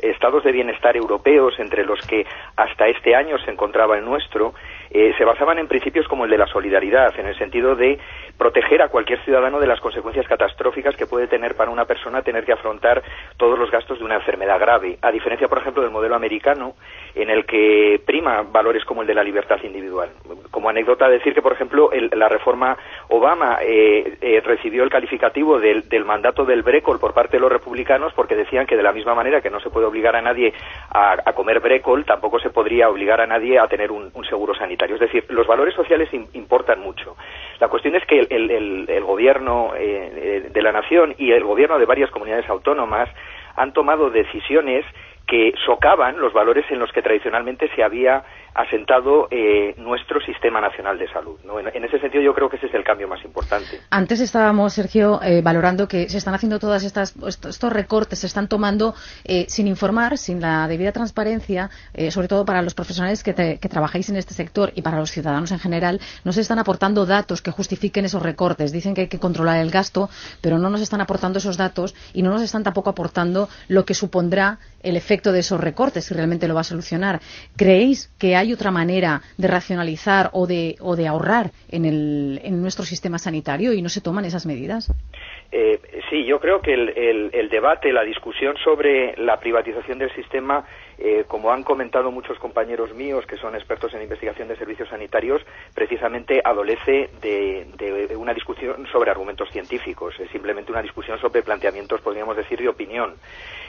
estados 0.00 0.42
de 0.42 0.52
bienestar 0.52 0.96
europeos, 0.96 1.60
entre 1.60 1.84
los 1.84 2.00
que 2.06 2.24
hasta 2.56 2.88
este 2.88 3.14
año 3.14 3.36
se 3.44 3.50
encontraba 3.50 3.98
el 3.98 4.06
nuestro, 4.06 4.54
eh, 4.92 5.14
se 5.16 5.24
basaban 5.24 5.58
en 5.58 5.68
principios 5.68 6.06
como 6.06 6.24
el 6.24 6.30
de 6.30 6.38
la 6.38 6.46
solidaridad, 6.46 7.18
en 7.18 7.26
el 7.26 7.36
sentido 7.38 7.74
de 7.74 7.98
proteger 8.36 8.82
a 8.82 8.88
cualquier 8.88 9.22
ciudadano 9.24 9.60
de 9.60 9.66
las 9.66 9.80
consecuencias 9.80 10.26
catastróficas 10.26 10.96
que 10.96 11.06
puede 11.06 11.26
tener 11.26 11.54
para 11.54 11.70
una 11.70 11.84
persona 11.84 12.22
tener 12.22 12.44
que 12.44 12.52
afrontar 12.52 13.02
todos 13.36 13.58
los 13.58 13.70
gastos 13.70 13.98
de 13.98 14.04
una 14.04 14.16
enfermedad 14.16 14.58
grave, 14.58 14.98
a 15.00 15.10
diferencia, 15.10 15.48
por 15.48 15.58
ejemplo, 15.58 15.82
del 15.82 15.90
modelo 15.90 16.14
americano, 16.14 16.74
en 17.14 17.30
el 17.30 17.44
que 17.46 18.00
prima 18.04 18.42
valores 18.42 18.84
como 18.84 19.02
el 19.02 19.06
de 19.06 19.14
la 19.14 19.24
libertad 19.24 19.58
individual. 19.62 20.10
Como 20.50 20.68
anécdota 20.68 21.08
decir 21.08 21.34
que, 21.34 21.42
por 21.42 21.52
ejemplo, 21.52 21.90
la 22.12 22.28
reforma 22.28 22.76
Obama 23.08 23.58
eh, 23.62 24.18
eh, 24.20 24.40
recibió 24.44 24.82
el 24.82 24.90
calificativo 24.90 25.58
del, 25.58 25.84
mandato 26.04 26.44
del 26.44 26.62
brécol 26.62 26.98
por 26.98 27.14
parte 27.14 27.36
de 27.36 27.40
los 27.40 27.52
republicanos 27.52 28.12
porque 28.14 28.34
decían 28.34 28.66
que 28.66 28.76
de 28.76 28.82
la 28.82 28.92
misma 28.92 29.14
manera 29.14 29.40
que 29.40 29.50
no 29.50 29.60
se 29.60 29.70
puede 29.70 29.86
obligar 29.86 30.16
a 30.16 30.22
nadie 30.22 30.52
a, 30.90 31.32
comer 31.34 31.60
brécol, 31.60 32.04
tampoco 32.04 32.38
se 32.38 32.50
podría 32.50 32.90
obligar 32.90 33.20
a 33.20 33.26
nadie 33.26 33.58
a 33.58 33.66
tener 33.66 33.90
un, 33.90 34.10
seguro 34.28 34.54
sanitario. 34.54 34.81
Es 34.90 35.00
decir, 35.00 35.24
los 35.28 35.46
valores 35.46 35.74
sociales 35.74 36.08
importan 36.32 36.80
mucho. 36.80 37.16
La 37.60 37.68
cuestión 37.68 37.94
es 37.94 38.04
que 38.06 38.20
el, 38.20 39.04
gobierno 39.04 39.72
eh, 39.76 40.48
de 40.52 40.62
la 40.62 40.72
nación 40.72 41.14
y 41.18 41.32
el 41.32 41.44
gobierno 41.44 41.78
de 41.78 41.86
varias 41.86 42.10
comunidades 42.10 42.48
autónomas 42.48 43.08
han 43.56 43.72
tomado 43.72 44.10
decisiones 44.10 44.84
que 45.26 45.52
socavan 45.64 46.18
los 46.18 46.32
valores 46.32 46.64
en 46.70 46.78
los 46.78 46.92
que 46.92 47.02
tradicionalmente 47.02 47.68
se 47.74 47.82
había 47.82 48.24
asentado 48.54 49.28
eh, 49.30 49.74
nuestro 49.78 50.20
sistema 50.20 50.60
nacional 50.60 50.98
de 50.98 51.10
salud. 51.10 51.38
En, 51.72 51.84
ese 51.84 51.98
sentido, 52.00 52.22
yo 52.22 52.34
creo 52.34 52.50
que 52.50 52.56
ese 52.56 52.66
es 52.66 52.74
el 52.74 52.84
cambio 52.84 53.08
más 53.08 53.24
importante. 53.24 53.80
Antes 53.88 54.20
estábamos, 54.20 54.74
Sergio, 54.74 55.20
eh, 55.22 55.40
valorando 55.42 55.88
que 55.88 56.08
se 56.10 56.18
están 56.18 56.34
haciendo 56.34 56.58
todas 56.58 56.84
estas 56.84 57.14
estos 57.26 57.72
recortes, 57.72 58.18
se 58.18 58.26
están 58.26 58.48
tomando 58.48 58.94
eh, 59.24 59.46
sin 59.48 59.68
informar, 59.68 60.18
sin 60.18 60.40
la 60.40 60.68
debida 60.68 60.92
transparencia, 60.92 61.70
sobre 62.10 62.28
todo 62.28 62.44
para 62.44 62.62
los 62.62 62.74
profesionales 62.74 63.22
que, 63.22 63.34
que, 63.34 63.68
trabajáis 63.68 64.10
en 64.10 64.16
este 64.16 64.34
sector 64.34 64.72
y 64.74 64.82
para 64.82 64.98
los 64.98 65.10
ciudadanos 65.10 65.50
en 65.52 65.58
general, 65.58 66.00
no 66.24 66.32
se 66.32 66.42
están 66.42 66.58
aportando 66.58 67.06
datos 67.06 67.40
que 67.40 67.50
justifiquen 67.50 68.04
esos 68.04 68.22
recortes. 68.22 68.72
Dicen 68.72 68.94
que 68.94 69.02
hay 69.02 69.08
que 69.08 69.18
controlar 69.18 69.60
el 69.60 69.70
gasto, 69.70 70.10
pero 70.42 70.58
no 70.58 70.68
nos 70.68 70.82
están 70.82 71.00
aportando 71.00 71.38
esos 71.38 71.56
datos 71.56 71.94
y 72.12 72.22
no 72.22 72.30
nos 72.30 72.42
están 72.42 72.64
tampoco 72.64 72.90
aportando 72.90 73.48
lo 73.68 73.84
que 73.84 73.94
supondrá 73.94 74.58
el 74.82 74.96
efecto 74.96 75.11
de 75.20 75.40
esos 75.40 75.60
recortes, 75.60 76.04
si 76.06 76.14
realmente 76.14 76.48
lo 76.48 76.54
va 76.54 76.62
a 76.62 76.64
solucionar. 76.64 77.20
¿Creéis 77.56 78.08
que 78.18 78.34
hay 78.34 78.52
otra 78.52 78.70
manera 78.70 79.20
de 79.36 79.46
racionalizar 79.46 80.30
o 80.32 80.46
de, 80.46 80.76
ahorrar 81.06 81.50
en, 81.70 82.62
nuestro 82.62 82.84
sistema 82.84 83.18
sanitario 83.18 83.74
y 83.74 83.82
no 83.82 83.90
se 83.90 84.00
toman 84.00 84.24
esas 84.24 84.46
medidas? 84.46 84.90
Eh, 85.50 85.78
sí, 86.08 86.24
yo 86.24 86.40
creo 86.40 86.62
que 86.62 86.72
el, 86.72 87.48
debate, 87.50 87.92
la 87.92 88.04
discusión 88.04 88.56
sobre 88.64 89.14
la 89.18 89.38
privatización 89.38 89.98
del 89.98 90.10
sistema, 90.14 90.64
eh, 90.98 91.24
como 91.26 91.52
han 91.52 91.62
comentado 91.62 92.10
muchos 92.10 92.38
compañeros 92.38 92.94
míos 92.94 93.24
que 93.26 93.36
son 93.36 93.54
expertos 93.54 93.94
en 93.94 94.02
investigación 94.02 94.48
de 94.48 94.56
servicios 94.56 94.88
sanitarios, 94.88 95.42
precisamente 95.74 96.40
adolece 96.44 97.10
de, 97.20 98.14
una 98.16 98.34
discusión 98.34 98.86
sobre 98.92 99.10
argumentos 99.10 99.50
científicos. 99.50 100.14
Es 100.20 100.30
simplemente 100.30 100.72
una 100.72 100.82
discusión 100.82 101.18
sobre 101.18 101.42
planteamientos, 101.42 102.00
podríamos 102.00 102.36
decir, 102.36 102.60
de 102.60 102.68
opinión. 102.68 103.14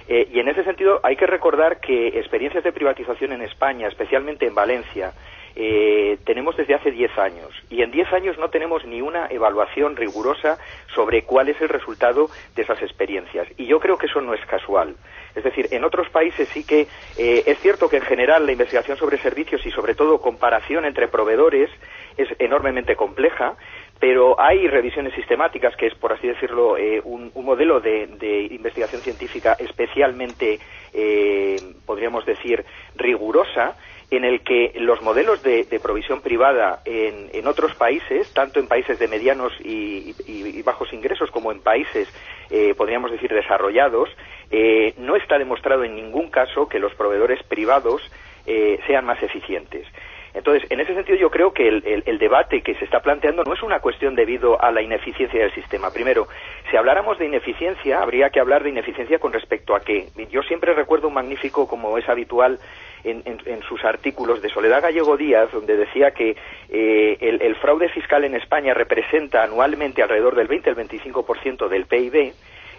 Eh, 0.08 0.28
y 0.32 0.40
en 0.40 0.50
ese 0.50 0.64
sentido 0.64 1.00
hay 1.04 1.16
que 1.16 1.28
recordar 1.28 1.80
que 1.80 2.08
experiencias 2.20 2.64
de 2.64 2.72
privatización 2.72 3.32
en 3.32 3.42
España, 3.42 3.88
especialmente 3.88 4.46
en 4.46 4.56
Valencia, 4.56 5.14
eh, 5.56 6.18
tenemos 6.26 6.58
desde 6.58 6.74
hace 6.74 6.92
10 6.92 7.18
años 7.18 7.52
y 7.70 7.82
en 7.84 7.92
10 7.92 8.14
años 8.14 8.38
no 8.38 8.50
tenemos 8.50 8.86
ni 8.86 9.02
una 9.02 9.28
evaluación 9.28 9.96
rigurosa 9.96 10.58
sobre 10.94 11.24
cuál 11.24 11.50
es 11.50 11.62
el 11.62 11.70
resultado 11.70 12.30
de 12.56 12.62
esas 12.64 12.82
experiencias. 12.82 13.48
Y 13.58 13.66
yo 13.66 13.80
creo 13.80 13.98
que 13.98 14.08
eso 14.08 14.22
no 14.22 14.34
es 14.34 14.46
casual. 14.46 14.96
Es 15.36 15.44
decir, 15.44 15.68
en 15.72 15.84
otros 15.84 16.10
países 16.10 16.48
sí 16.50 16.66
que 16.66 16.88
eh, 17.18 17.44
es 17.46 17.60
cierto 17.60 17.90
que 17.90 17.98
en 17.98 18.04
general 18.04 18.46
la 18.46 18.52
investigación 18.52 18.98
sobre 18.98 19.18
servicios 19.18 19.66
y 19.66 19.72
sobre 19.72 19.96
todo 19.96 20.22
comparación 20.22 20.86
entre 20.86 21.08
proveedores 21.08 21.70
es 22.18 22.30
enormemente 22.40 22.96
compleja, 22.96 23.56
pero 24.00 24.40
hay 24.40 24.68
revisiones 24.68 25.14
sistemáticas, 25.14 25.76
que 25.76 25.88
es, 25.88 25.96
por 25.96 26.12
así 26.12 26.28
decirlo, 26.28 26.78
eh, 26.78 27.02
un, 27.04 27.32
modelo 27.36 27.80
de, 27.80 28.50
investigación 28.52 29.02
científica 29.02 29.56
especialmente, 29.58 30.60
eh, 30.94 31.56
podríamos 31.86 32.26
decir, 32.26 32.66
rigurosa, 32.96 33.78
en 34.16 34.26
el 34.26 34.42
que 34.42 34.74
los 34.76 35.02
modelos 35.02 35.42
de, 35.44 35.66
provisión 35.82 36.22
privada 36.22 36.82
en, 36.86 37.48
otros 37.48 37.76
países, 37.76 38.32
tanto 38.34 38.60
en 38.60 38.68
países 38.68 39.00
de 39.00 39.08
medianos 39.08 39.54
y, 39.64 40.62
bajos 40.64 40.94
ingresos 40.94 41.30
como 41.30 41.52
en 41.52 41.60
países, 41.60 42.08
eh, 42.50 42.74
podríamos 42.76 43.12
decir, 43.12 43.34
desarrollados, 43.34 44.10
eh, 44.50 44.94
no 44.98 45.16
está 45.16 45.38
demostrado 45.38 45.84
en 45.84 45.96
ningún 45.96 46.30
caso 46.30 46.70
que 46.70 46.80
los 46.80 46.94
proveedores 46.96 47.44
privados 47.44 48.02
eh, 48.46 48.80
sean 48.88 49.06
más 49.06 49.22
eficientes. 49.22 49.88
Entonces, 50.34 50.70
en 50.72 50.80
ese 50.80 50.96
sentido, 50.96 51.18
yo 51.18 51.30
creo 51.30 51.54
que 51.54 51.68
el, 51.68 52.18
debate 52.18 52.62
que 52.62 52.74
se 52.76 52.86
está 52.86 53.02
planteando 53.02 53.44
no 53.44 53.54
es 53.54 53.62
una 53.62 53.80
cuestión 53.80 54.16
debido 54.16 54.62
a 54.62 54.72
la 54.72 54.82
ineficiencia 54.82 55.40
del 55.40 55.54
sistema. 55.54 55.92
Primero, 55.92 56.28
si 56.72 56.78
habláramos 56.78 57.20
de 57.20 57.26
ineficiencia, 57.26 58.02
habría 58.02 58.30
que 58.30 58.40
hablar 58.40 58.64
de 58.64 58.70
ineficiencia 58.70 59.20
con 59.20 59.34
respecto 59.34 59.76
a 59.76 59.82
qué. 59.82 60.08
Yo 60.32 60.42
siempre 60.42 60.74
recuerdo 60.74 61.10
un 61.10 61.14
magnífico, 61.14 61.68
como 61.68 61.98
es 61.98 62.10
habitual 62.10 62.60
en, 63.04 63.62
sus 63.68 63.84
artículos 63.84 64.42
de 64.42 64.50
Soledad 64.50 64.82
Gallego 64.82 65.18
Díaz, 65.18 65.52
donde 65.52 65.76
decía 65.76 66.12
que 66.12 66.36
eh, 66.70 67.18
el, 67.20 67.56
fraude 67.58 67.90
fiscal 67.90 68.24
en 68.24 68.36
España 68.36 68.74
representa 68.74 69.44
anualmente 69.44 70.02
alrededor 70.02 70.36
del 70.36 70.48
20 70.48 70.70
al 70.72 70.76
25% 70.76 71.68
del 71.68 71.86
PIB. 71.86 72.34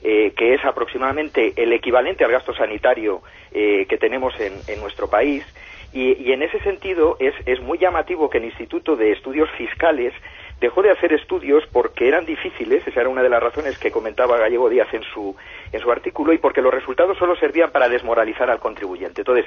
Eh, 0.06 0.34
que 0.36 0.52
es 0.52 0.62
aproximadamente 0.66 1.54
el 1.56 1.72
equivalente 1.72 2.24
al 2.24 2.30
gasto 2.30 2.54
sanitario 2.54 3.22
eh, 3.52 3.86
que 3.88 3.96
tenemos 3.96 4.34
en 4.38 4.80
nuestro 4.80 5.08
país, 5.08 5.46
y, 5.94 6.32
en 6.32 6.42
ese 6.42 6.58
sentido 6.60 7.16
es, 7.20 7.34
es 7.46 7.60
muy 7.60 7.78
llamativo 7.78 8.28
que 8.28 8.38
el 8.38 8.44
Instituto 8.44 8.96
de 8.96 9.12
Estudios 9.12 9.48
Fiscales 9.52 10.12
dejó 10.60 10.82
de 10.82 10.90
hacer 10.90 11.12
estudios 11.12 11.64
porque 11.72 12.08
eran 12.08 12.24
difíciles, 12.24 12.86
esa 12.86 13.00
era 13.00 13.08
una 13.08 13.22
de 13.22 13.28
las 13.28 13.42
razones 13.42 13.78
que 13.78 13.90
comentaba 13.90 14.38
Gallego 14.38 14.68
Díaz 14.68 14.92
en 14.92 15.02
su, 15.02 15.36
en 15.72 15.80
su 15.80 15.90
artículo, 15.90 16.32
y 16.32 16.38
porque 16.38 16.62
los 16.62 16.72
resultados 16.72 17.18
solo 17.18 17.36
servían 17.36 17.70
para 17.70 17.88
desmoralizar 17.88 18.50
al 18.50 18.58
contribuyente. 18.58 19.20
Entonces, 19.20 19.46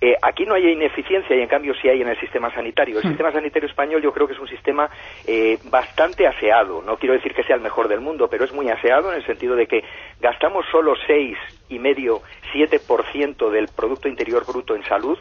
eh, 0.00 0.14
aquí 0.22 0.44
no 0.44 0.54
hay 0.54 0.68
ineficiencia 0.68 1.34
y 1.34 1.40
en 1.40 1.48
cambio 1.48 1.74
sí 1.80 1.88
hay 1.88 2.02
en 2.02 2.08
el 2.08 2.20
sistema 2.20 2.52
sanitario. 2.52 2.98
El 2.98 3.04
hmm. 3.04 3.08
sistema 3.08 3.32
sanitario 3.32 3.68
español 3.68 4.02
yo 4.02 4.12
creo 4.12 4.26
que 4.26 4.34
es 4.34 4.40
un 4.40 4.48
sistema 4.48 4.90
eh, 5.26 5.58
bastante 5.64 6.26
aseado. 6.26 6.82
No 6.82 6.96
quiero 6.96 7.14
decir 7.14 7.34
que 7.34 7.44
sea 7.44 7.56
el 7.56 7.62
mejor 7.62 7.88
del 7.88 8.00
mundo, 8.00 8.28
pero 8.28 8.44
es 8.44 8.52
muy 8.52 8.68
aseado 8.68 9.10
en 9.10 9.16
el 9.16 9.26
sentido 9.26 9.56
de 9.56 9.66
que 9.66 9.82
gastamos 10.20 10.66
solo 10.70 10.94
seis 11.06 11.38
y 11.68 11.78
medio, 11.78 12.20
siete 12.52 12.78
por 12.78 13.04
ciento 13.06 13.50
del 13.50 13.68
Producto 13.74 14.08
Interior 14.08 14.44
Bruto 14.46 14.76
en 14.76 14.84
salud, 14.84 15.18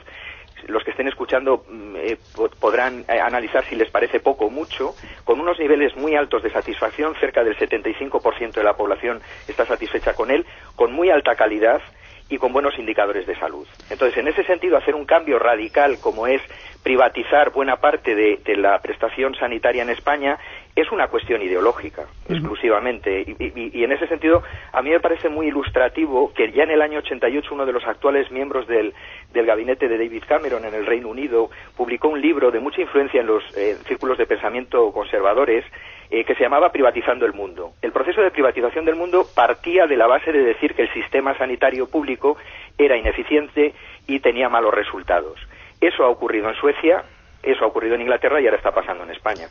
los 0.68 0.84
que 0.84 0.92
estén 0.92 1.08
escuchando 1.08 1.66
mm, 1.70 1.96
eh, 1.98 2.18
podrán 2.60 3.06
eh, 3.08 3.20
analizar 3.20 3.64
si 3.66 3.76
les 3.76 3.90
parece 3.90 4.20
poco 4.20 4.46
o 4.46 4.50
mucho, 4.50 4.96
con 5.24 5.40
unos 5.40 5.60
niveles 5.60 5.96
muy 5.96 6.16
altos 6.16 6.44
de 6.44 6.50
satisfacción, 6.50 7.16
cerca 7.20 7.44
del 7.44 7.58
75% 7.58 8.54
de 8.54 8.64
la 8.64 8.74
población 8.74 9.22
está 9.48 9.66
satisfecha 9.66 10.14
con 10.14 10.32
él, 10.32 10.46
con 10.76 10.92
muy 10.92 11.10
alta 11.10 11.36
calidad 11.36 11.82
y 12.30 12.38
con 12.38 12.52
buenos 12.52 12.78
indicadores 12.78 13.26
de 13.26 13.36
salud. 13.36 13.68
Entonces, 13.90 14.18
en 14.18 14.28
ese 14.28 14.44
sentido, 14.44 14.78
hacer 14.78 14.96
un 14.96 15.06
cambio 15.06 15.40
radical 15.40 15.98
como 16.00 16.28
es 16.28 16.42
privatizar 16.84 17.52
buena 17.52 17.78
parte 17.78 18.16
de, 18.16 18.40
la 18.56 18.80
prestación 18.80 19.36
sanitaria 19.36 19.84
en 19.84 19.90
España 19.90 20.38
es 20.78 20.92
una 20.92 21.08
cuestión 21.08 21.42
ideológica, 21.42 22.06
exclusivamente. 22.30 23.26
Y, 23.40 23.84
en 23.84 23.92
ese 23.92 24.08
sentido, 24.08 24.44
a 24.72 24.84
mí 24.84 24.92
me 24.92 25.00
parece 25.00 25.28
muy 25.28 25.48
ilustrativo 25.48 26.32
que 26.36 26.52
ya 26.52 26.64
en 26.64 26.70
el 26.70 26.84
año 26.84 27.00
88 27.00 27.50
uno 27.52 27.66
de 27.66 27.74
los 27.74 27.84
actuales 27.88 28.30
miembros 28.30 28.68
del, 28.68 28.94
gabinete 29.34 29.88
de 29.88 29.98
David 29.98 30.24
Cameron 30.28 30.66
en 30.66 30.76
el 30.76 30.86
Reino 30.86 31.08
Unido 31.08 31.50
publicó 31.76 32.10
un 32.10 32.22
libro 32.22 32.52
de 32.52 32.60
mucha 32.60 32.82
influencia 32.82 33.22
en 33.22 33.28
los 33.28 33.44
eh, 33.58 33.76
círculos 33.88 34.20
de 34.20 34.28
pensamiento 34.28 34.92
conservadores 34.92 35.66
eh, 36.12 36.24
que 36.24 36.36
se 36.36 36.44
llamaba 36.44 36.72
Privatizando 36.72 37.26
el 37.26 37.34
Mundo. 37.34 37.72
El 37.82 37.92
proceso 37.92 38.22
de 38.22 38.30
privatización 38.30 38.86
del 38.86 38.96
mundo 38.96 39.26
partía 39.34 39.88
de 39.88 39.98
la 39.98 40.06
base 40.06 40.32
de 40.32 40.44
decir 40.44 40.76
que 40.76 40.84
el 40.84 40.94
sistema 40.94 41.36
sanitario 41.40 41.90
público 41.90 42.38
era 42.78 42.98
ineficiente 42.98 43.74
y 44.06 44.20
tenía 44.20 44.48
malos 44.48 44.76
resultados. 44.76 45.40
Eso 45.82 46.04
ha 46.04 46.10
ocurrido 46.10 46.50
en 46.50 46.56
Suecia, 46.56 47.04
eso 47.42 47.64
ha 47.64 47.68
ocurrido 47.68 47.96
en 47.96 48.02
Inglaterra 48.02 48.40
y 48.40 48.46
ahora 48.46 48.58
está 48.58 48.72
pasando 48.72 49.04
en 49.06 49.12
España. 49.12 49.48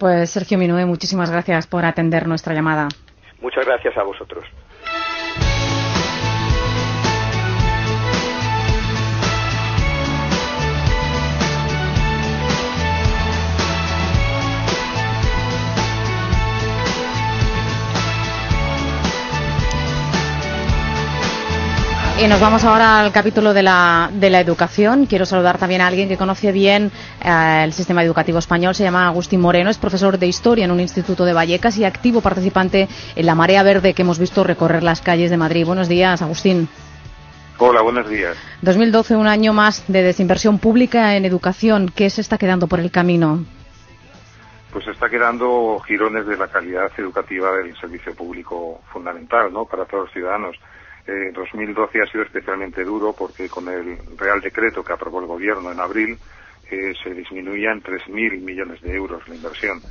Pues 0.00 0.30
Sergio 0.30 0.56
Minué, 0.56 0.86
muchísimas 0.86 1.30
gracias 1.30 1.66
por 1.66 1.84
atender 1.84 2.26
nuestra 2.26 2.54
llamada. 2.54 2.88
Muchas 3.42 3.66
gracias 3.66 3.94
a 3.98 4.02
vosotros. 4.02 4.46
Y 22.22 22.28
nos 22.28 22.38
vamos 22.38 22.64
ahora 22.64 23.00
al 23.00 23.12
capítulo 23.12 23.54
de 23.54 23.62
la, 23.62 24.10
de 24.12 24.28
la 24.28 24.40
educación. 24.40 25.06
Quiero 25.06 25.24
saludar 25.24 25.56
también 25.56 25.80
a 25.80 25.86
alguien 25.86 26.06
que 26.06 26.18
conoce 26.18 26.52
bien 26.52 26.92
eh, 27.24 27.62
el 27.64 27.72
sistema 27.72 28.04
educativo 28.04 28.38
español. 28.38 28.74
Se 28.74 28.82
llama 28.82 29.06
Agustín 29.06 29.40
Moreno, 29.40 29.70
es 29.70 29.78
profesor 29.78 30.18
de 30.18 30.26
historia 30.26 30.66
en 30.66 30.70
un 30.70 30.80
instituto 30.80 31.24
de 31.24 31.32
Vallecas 31.32 31.78
y 31.78 31.86
activo 31.86 32.20
participante 32.20 32.88
en 33.16 33.24
la 33.24 33.34
marea 33.34 33.62
verde 33.62 33.94
que 33.94 34.02
hemos 34.02 34.18
visto 34.18 34.44
recorrer 34.44 34.82
las 34.82 35.00
calles 35.00 35.30
de 35.30 35.38
Madrid. 35.38 35.64
Buenos 35.64 35.88
días, 35.88 36.20
Agustín. 36.20 36.68
Hola, 37.56 37.80
buenos 37.80 38.06
días. 38.06 38.36
2012, 38.60 39.16
un 39.16 39.26
año 39.26 39.54
más 39.54 39.90
de 39.90 40.02
desinversión 40.02 40.58
pública 40.58 41.16
en 41.16 41.24
educación. 41.24 41.88
¿Qué 41.88 42.10
se 42.10 42.20
está 42.20 42.36
quedando 42.36 42.66
por 42.66 42.80
el 42.80 42.90
camino? 42.90 43.46
Pues 44.74 44.84
se 44.84 44.90
está 44.90 45.08
quedando 45.08 45.80
girones 45.86 46.26
de 46.26 46.36
la 46.36 46.48
calidad 46.48 46.92
educativa 46.98 47.50
del 47.52 47.74
servicio 47.80 48.14
público 48.14 48.82
fundamental, 48.92 49.50
¿no? 49.50 49.64
Para 49.64 49.86
todos 49.86 50.04
los 50.04 50.12
ciudadanos. 50.12 50.54
2012 51.32 51.98
eh, 51.98 52.02
ha 52.02 52.10
sido 52.10 52.24
especialmente 52.24 52.84
duro 52.84 53.12
porque 53.12 53.48
con 53.48 53.68
el 53.68 53.98
Real 54.16 54.40
Decreto 54.40 54.82
que 54.84 54.92
aprobó 54.92 55.20
el 55.20 55.26
Gobierno 55.26 55.72
en 55.72 55.80
abril 55.80 56.18
eh, 56.70 56.92
se 57.02 57.12
disminuía 57.14 57.72
en 57.72 57.82
3.000 57.82 58.40
millones 58.40 58.80
de 58.80 58.94
euros 58.94 59.26
la 59.28 59.34
inversión. 59.34 59.82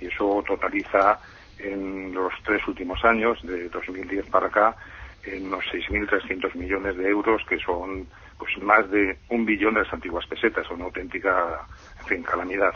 Y 0.00 0.06
eso 0.06 0.42
totaliza 0.46 1.20
en 1.58 2.12
los 2.12 2.32
tres 2.44 2.66
últimos 2.66 3.04
años, 3.04 3.38
de 3.42 3.68
2010 3.68 4.26
para 4.26 4.48
acá, 4.48 4.76
en 5.24 5.46
unos 5.46 5.64
6.300 5.72 6.54
millones 6.56 6.96
de 6.96 7.08
euros, 7.08 7.42
que 7.48 7.58
son 7.58 8.06
pues 8.38 8.58
más 8.62 8.90
de 8.90 9.16
un 9.30 9.46
billón 9.46 9.74
de 9.74 9.82
las 9.82 9.92
antiguas 9.92 10.26
pesetas, 10.26 10.68
una 10.70 10.86
auténtica 10.86 11.66
en 12.10 12.22
calamidad. 12.22 12.74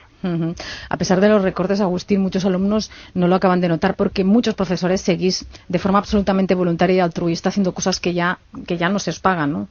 A 0.91 0.97
pesar 0.97 1.21
de 1.21 1.29
los 1.29 1.43
recortes, 1.43 1.81
Agustín, 1.81 2.21
muchos 2.21 2.45
alumnos 2.45 2.91
no 3.15 3.29
lo 3.29 3.35
acaban 3.35 3.61
de 3.61 3.69
notar 3.69 3.95
porque 3.95 4.25
muchos 4.25 4.55
profesores 4.55 5.01
seguís 5.01 5.47
de 5.69 5.79
forma 5.79 5.99
absolutamente 5.99 6.55
voluntaria 6.55 6.97
y 6.97 7.01
altruista 7.01 7.51
haciendo 7.51 7.73
cosas 7.73 8.01
que 8.01 8.15
ya, 8.15 8.39
que 8.67 8.77
ya 8.77 8.89
no 8.89 8.99
se 8.99 9.11
os 9.11 9.21
pagan, 9.21 9.53
¿no? 9.53 9.69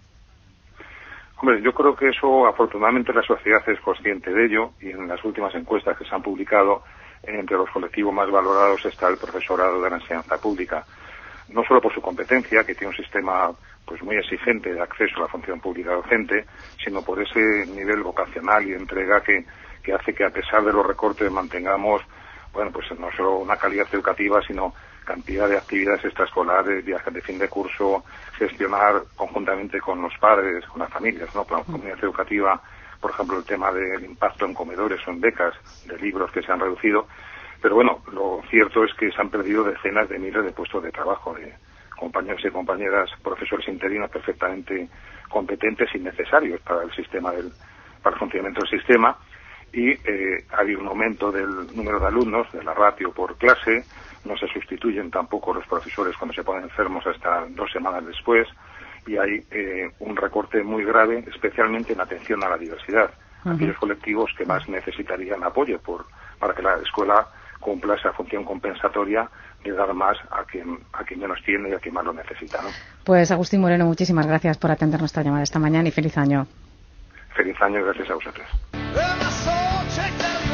Hombre, 1.39 1.61
yo 1.61 1.71
creo 1.73 1.95
que 1.95 2.09
eso, 2.09 2.47
afortunadamente, 2.47 3.13
la 3.13 3.21
sociedad 3.21 3.61
es 3.67 3.79
consciente 3.81 4.31
de 4.31 4.45
ello 4.45 4.71
y 4.81 4.89
en 4.89 5.07
las 5.07 5.23
últimas 5.23 5.53
encuestas 5.53 5.95
que 5.97 6.05
se 6.05 6.15
han 6.15 6.23
publicado, 6.23 6.81
entre 7.23 7.57
los 7.57 7.69
colectivos 7.69 8.13
más 8.13 8.29
valorados 8.31 8.83
está 8.85 9.07
el 9.09 9.17
profesorado 9.17 9.81
de 9.81 9.89
la 9.89 9.97
enseñanza 9.97 10.37
pública. 10.37 10.85
No 11.49 11.63
solo 11.63 11.81
por 11.81 11.93
su 11.93 12.01
competencia, 12.01 12.63
que 12.63 12.75
tiene 12.75 12.91
un 12.91 12.97
sistema 12.97 13.51
pues 13.85 14.03
muy 14.03 14.17
exigente 14.17 14.73
de 14.73 14.81
acceso 14.81 15.17
a 15.17 15.21
la 15.21 15.27
función 15.27 15.61
pública 15.61 15.91
docente, 15.91 16.45
sino 16.83 17.01
por 17.01 17.21
ese 17.21 17.65
nivel 17.67 18.03
vocacional 18.03 18.67
y 18.67 18.73
entrega 18.73 19.21
que, 19.21 19.45
que 19.81 19.93
hace 19.93 20.13
que 20.13 20.25
a 20.25 20.29
pesar 20.29 20.63
de 20.63 20.73
los 20.73 20.85
recortes 20.85 21.31
mantengamos, 21.31 22.01
bueno, 22.51 22.71
pues 22.71 22.87
no 22.99 23.09
solo 23.11 23.37
una 23.37 23.55
calidad 23.55 23.87
educativa, 23.93 24.41
sino 24.45 24.73
cantidad 25.05 25.47
de 25.47 25.57
actividades 25.57 26.03
extraescolares, 26.03 26.83
viajes 26.83 27.13
de 27.13 27.21
fin 27.21 27.39
de 27.39 27.47
curso, 27.47 28.03
gestionar 28.37 29.03
conjuntamente 29.15 29.79
con 29.79 30.01
los 30.01 30.13
padres, 30.19 30.65
con 30.65 30.79
las 30.79 30.89
familias, 30.89 31.33
¿no? 31.33 31.45
Con 31.45 31.59
la 31.59 31.63
comunidad 31.63 32.03
educativa, 32.03 32.61
por 32.99 33.11
ejemplo, 33.11 33.37
el 33.37 33.45
tema 33.45 33.71
del 33.71 34.03
impacto 34.03 34.45
en 34.45 34.53
comedores 34.53 34.99
o 35.07 35.11
en 35.11 35.21
becas 35.21 35.53
de 35.85 35.97
libros 35.97 36.29
que 36.31 36.41
se 36.41 36.51
han 36.51 36.59
reducido. 36.59 37.07
Pero 37.61 37.75
bueno, 37.75 38.03
lo 38.11 38.41
cierto 38.49 38.83
es 38.83 38.93
que 38.93 39.11
se 39.11 39.21
han 39.21 39.29
perdido 39.29 39.63
decenas 39.63 40.07
de 40.09 40.19
miles 40.19 40.43
de 40.43 40.51
puestos 40.51 40.83
de 40.83 40.91
trabajo 40.91 41.33
de, 41.33 41.53
compañeros 41.97 42.41
y 42.45 42.49
compañeras, 42.49 43.09
profesores 43.21 43.67
interinos 43.67 44.09
perfectamente 44.09 44.87
competentes 45.29 45.89
y 45.93 45.99
necesarios 45.99 46.61
para 46.61 46.83
el 46.83 46.91
sistema 46.93 47.33
del, 47.33 47.51
para 48.01 48.13
el 48.13 48.19
funcionamiento 48.19 48.61
del 48.61 48.79
sistema. 48.79 49.17
Y 49.73 49.89
eh, 49.89 50.45
hay 50.57 50.75
un 50.75 50.87
aumento 50.87 51.29
del 51.31 51.75
número 51.75 51.99
de 51.99 52.07
alumnos, 52.07 52.49
de 52.53 52.63
la 52.63 52.73
ratio 52.73 53.11
por 53.11 53.35
clase, 53.37 53.85
no 54.23 54.37
se 54.37 54.47
sustituyen 54.47 55.11
tampoco 55.11 55.53
los 55.53 55.67
profesores 55.67 56.15
cuando 56.17 56.33
se 56.33 56.43
ponen 56.43 56.63
enfermos 56.63 57.05
hasta 57.05 57.45
dos 57.49 57.69
semanas 57.71 58.05
después. 58.05 58.47
Y 59.05 59.17
hay 59.17 59.45
eh, 59.51 59.89
un 59.99 60.15
recorte 60.15 60.63
muy 60.63 60.85
grave, 60.85 61.23
especialmente 61.27 61.93
en 61.93 62.01
atención 62.01 62.43
a 62.43 62.49
la 62.49 62.57
diversidad, 62.57 63.11
aquellos 63.45 63.77
colectivos 63.77 64.31
que 64.37 64.45
más 64.45 64.67
necesitarían 64.67 65.43
apoyo 65.43 65.79
por, 65.79 66.05
para 66.39 66.53
que 66.53 66.61
la 66.61 66.75
escuela 66.75 67.27
cumpla 67.59 67.95
esa 67.95 68.13
función 68.13 68.43
compensatoria 68.43 69.29
de 69.63 69.71
dar 69.71 69.93
más 69.93 70.17
a 70.31 70.43
quien, 70.43 70.79
a 70.93 71.03
quien 71.03 71.19
menos 71.19 71.39
tiene 71.43 71.69
y 71.69 71.73
a 71.73 71.79
quien 71.79 71.93
más 71.93 72.05
lo 72.05 72.13
necesita. 72.13 72.61
¿no? 72.61 72.69
Pues 73.03 73.31
Agustín 73.31 73.61
Moreno, 73.61 73.85
muchísimas 73.85 74.27
gracias 74.27 74.57
por 74.57 74.71
atender 74.71 74.99
nuestra 74.99 75.23
llamada 75.23 75.43
esta 75.43 75.59
mañana 75.59 75.87
y 75.87 75.91
feliz 75.91 76.17
año. 76.17 76.47
Feliz 77.35 77.59
año, 77.61 77.83
gracias 77.83 78.09
a 78.09 78.13
vosotros. 78.15 78.47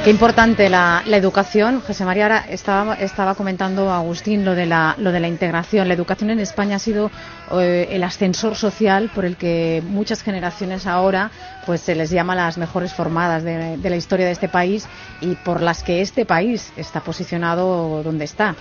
Qué 0.03 0.10
importante 0.10 0.69
la, 0.69 1.01
educación. 1.07 1.79
José 1.79 2.03
María 2.03 2.24
ahora 2.24 2.45
estaba, 2.50 2.95
estaba 2.95 3.36
comentando 3.36 3.89
Agustín 3.89 4.43
lo 4.43 4.53
de, 4.53 4.65
la, 4.65 4.95
lo 5.00 5.13
de 5.13 5.22
la 5.22 5.29
integración. 5.29 5.88
La 5.88 5.93
educación 5.93 6.29
en 6.29 6.41
España 6.41 6.75
ha 6.75 6.79
sido 6.79 7.10
eh, 7.53 7.88
el 7.89 8.03
ascensor 8.03 8.57
social 8.57 9.10
por 9.15 9.24
el 9.24 9.38
que 9.38 9.81
muchas 9.86 10.22
generaciones 10.22 10.88
ahora 10.88 11.31
pues 11.65 11.79
se 11.79 11.95
les 11.95 12.10
llama 12.10 12.36
las 12.36 12.57
mejores 12.57 12.93
formadas 12.93 13.45
de, 13.45 13.77
de 13.77 13.89
la 13.89 13.95
historia 13.95 14.25
de 14.25 14.33
este 14.33 14.50
país 14.50 14.88
y 15.22 15.36
por 15.36 15.62
las 15.62 15.83
que 15.83 16.01
este 16.01 16.25
país 16.25 16.74
está 16.75 17.00
posicionado 17.00 18.03
donde 18.03 18.25
está. 18.25 18.57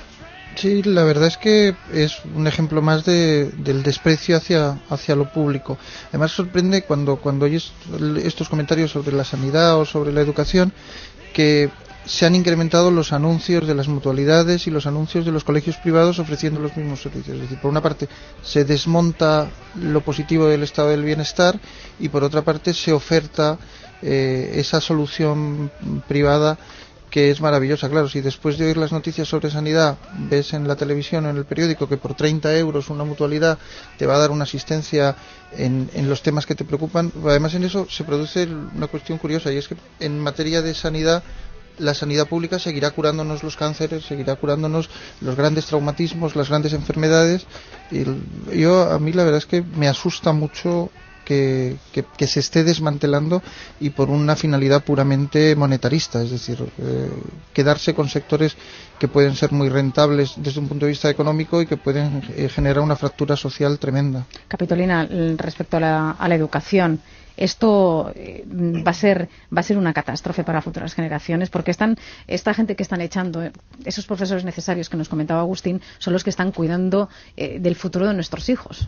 Sí, 0.55 0.83
la 0.83 1.03
verdad 1.03 1.29
es 1.29 1.39
que 1.39 1.75
es 1.93 2.21
un 2.37 2.47
ejemplo 2.47 2.83
más 2.83 3.05
de, 3.05 3.51
del 3.51 3.83
desprecio 3.83 4.37
hacia, 4.37 4.79
hacia 4.91 5.17
lo 5.17 5.33
público. 5.33 5.79
Además 6.11 6.33
sorprende 6.33 6.83
cuando, 6.83 7.17
cuando 7.17 7.47
oyes 7.47 7.73
estos 8.23 8.49
comentarios 8.49 8.91
sobre 8.91 9.13
la 9.17 9.25
sanidad 9.25 9.79
o 9.79 9.85
sobre 9.85 10.13
la 10.13 10.21
educación 10.21 10.73
que 11.33 11.71
se 12.05 12.27
han 12.27 12.35
incrementado 12.35 12.91
los 12.91 13.13
anuncios 13.13 13.67
de 13.67 13.75
las 13.75 13.89
mutualidades 13.89 14.67
y 14.67 14.71
los 14.71 14.87
anuncios 14.87 15.25
de 15.25 15.31
los 15.33 15.45
colegios 15.45 15.77
privados 15.77 16.19
ofreciendo 16.19 16.61
los 16.61 16.77
mismos 16.77 17.01
servicios. 17.03 17.37
Es 17.37 17.43
decir, 17.43 17.59
por 17.61 17.71
una 17.71 17.81
parte 17.81 18.09
se 18.43 18.65
desmonta 18.65 19.49
lo 19.77 20.01
positivo 20.01 20.47
del 20.47 20.65
estado 20.65 20.89
del 20.89 21.05
bienestar 21.05 21.59
y 22.01 22.09
por 22.09 22.25
otra 22.25 22.43
parte 22.43 22.75
se 22.75 22.93
oferta 22.93 23.59
eh, 24.03 24.55
esa 24.57 24.81
solución 24.81 25.71
privada 26.09 26.59
que 27.13 27.31
es 27.31 27.43
maravillosa. 27.43 27.91
Claro, 27.91 28.09
si 28.09 28.23
después 28.23 28.57
de 28.57 28.65
oír 28.65 28.79
las 28.79 28.91
noticias 28.91 29.29
sobre 29.29 29.51
sanidad 29.51 29.99
ves 30.31 30.55
en 30.55 30.67
la 30.67 30.77
televisión 30.77 31.27
o 31.27 31.31
en 31.31 31.37
el 31.37 31.45
periódico 31.45 31.87
que 31.87 31.99
por 31.99 32.15
30 32.15 32.57
euros 32.57 32.89
una 32.89 33.05
mutualidad 33.05 33.59
te 33.99 34.07
va 34.07 34.17
a 34.17 34.19
dar 34.19 34.31
una 34.31 34.45
asistencia 34.45 35.15
en, 35.53 35.91
en, 35.93 36.09
los 36.09 36.23
temas 36.23 36.47
que 36.47 36.55
te 36.55 36.65
preocupan, 36.65 37.13
además 37.27 37.53
en 37.53 37.65
eso 37.65 37.87
se 37.91 38.05
produce 38.05 38.49
una 38.75 38.87
cuestión 38.87 39.19
curiosa 39.19 39.53
y 39.53 39.59
es 39.59 39.69
que 39.69 39.77
en 40.01 40.19
materia 40.19 40.63
de 40.63 40.73
sanidad 40.73 41.23
la 41.79 41.93
sanidad 41.93 42.27
pública 42.29 42.59
seguirá 42.59 42.91
curándonos 42.93 43.43
los 43.43 43.57
cánceres, 43.57 44.05
seguirá 44.07 44.37
curándonos 44.37 44.89
los 45.21 45.37
grandes 45.37 45.67
traumatismos, 45.67 46.35
las 46.35 46.49
grandes 46.49 46.73
enfermedades. 46.73 47.47
Y 47.91 48.05
yo 48.59 48.91
a 48.91 48.99
mí 48.99 49.13
la 49.13 49.25
verdad 49.25 49.39
es 49.39 49.47
que 49.47 49.63
me 49.63 49.89
asusta 49.89 50.33
mucho 50.33 50.91
que, 51.25 51.77
se 52.27 52.41
esté 52.41 52.65
desmantelando 52.65 53.43
y 53.81 53.91
por 53.91 54.11
una 54.11 54.37
finalidad 54.37 54.85
puramente 54.85 55.55
monetarista, 55.57 56.23
es 56.23 56.31
decir, 56.31 56.59
eh, 56.79 57.11
quedarse 57.53 57.95
con 57.95 58.09
sectores 58.09 58.57
que 58.99 59.09
pueden 59.09 59.35
ser 59.35 59.53
muy 59.53 59.69
rentables 59.69 60.35
desde 60.37 60.61
un 60.61 60.69
punto 60.69 60.87
de 60.87 60.91
vista 60.91 61.11
económico 61.11 61.61
y 61.61 61.67
que 61.67 61.77
pueden 61.77 62.23
eh, 62.37 62.49
generar 62.49 62.83
una 62.83 62.97
fractura 62.97 63.37
social 63.37 63.79
tremenda. 63.79 64.27
Capitolina, 64.49 65.09
respecto 65.37 65.77
a 65.79 65.81
la, 65.81 66.35
educación, 66.35 67.01
esto 67.37 68.13
eh, 68.15 68.45
va 68.47 68.91
a 68.91 68.95
ser 68.95 69.29
va 69.55 69.61
a 69.61 69.63
ser 69.63 69.79
una 69.79 69.93
catástrofe 69.93 70.45
para 70.45 70.63
futuras 70.63 70.95
generaciones 70.95 71.51
porque 71.51 71.71
están 71.71 71.97
esta 72.27 72.55
gente 72.55 72.77
que 72.77 72.83
están 72.83 73.01
echando 73.01 73.43
esos 73.85 74.07
profesores 74.07 74.45
necesarios 74.45 74.89
que 74.89 74.97
nos 74.97 75.09
comentaba 75.09 75.41
Agustín 75.41 75.81
son 75.99 76.13
los 76.13 76.25
que 76.25 76.31
están 76.31 76.53
cuidando 76.53 77.09
del 77.37 77.75
futuro 77.75 78.07
de 78.07 78.15
nuestros 78.15 78.49
hijos. 78.49 78.87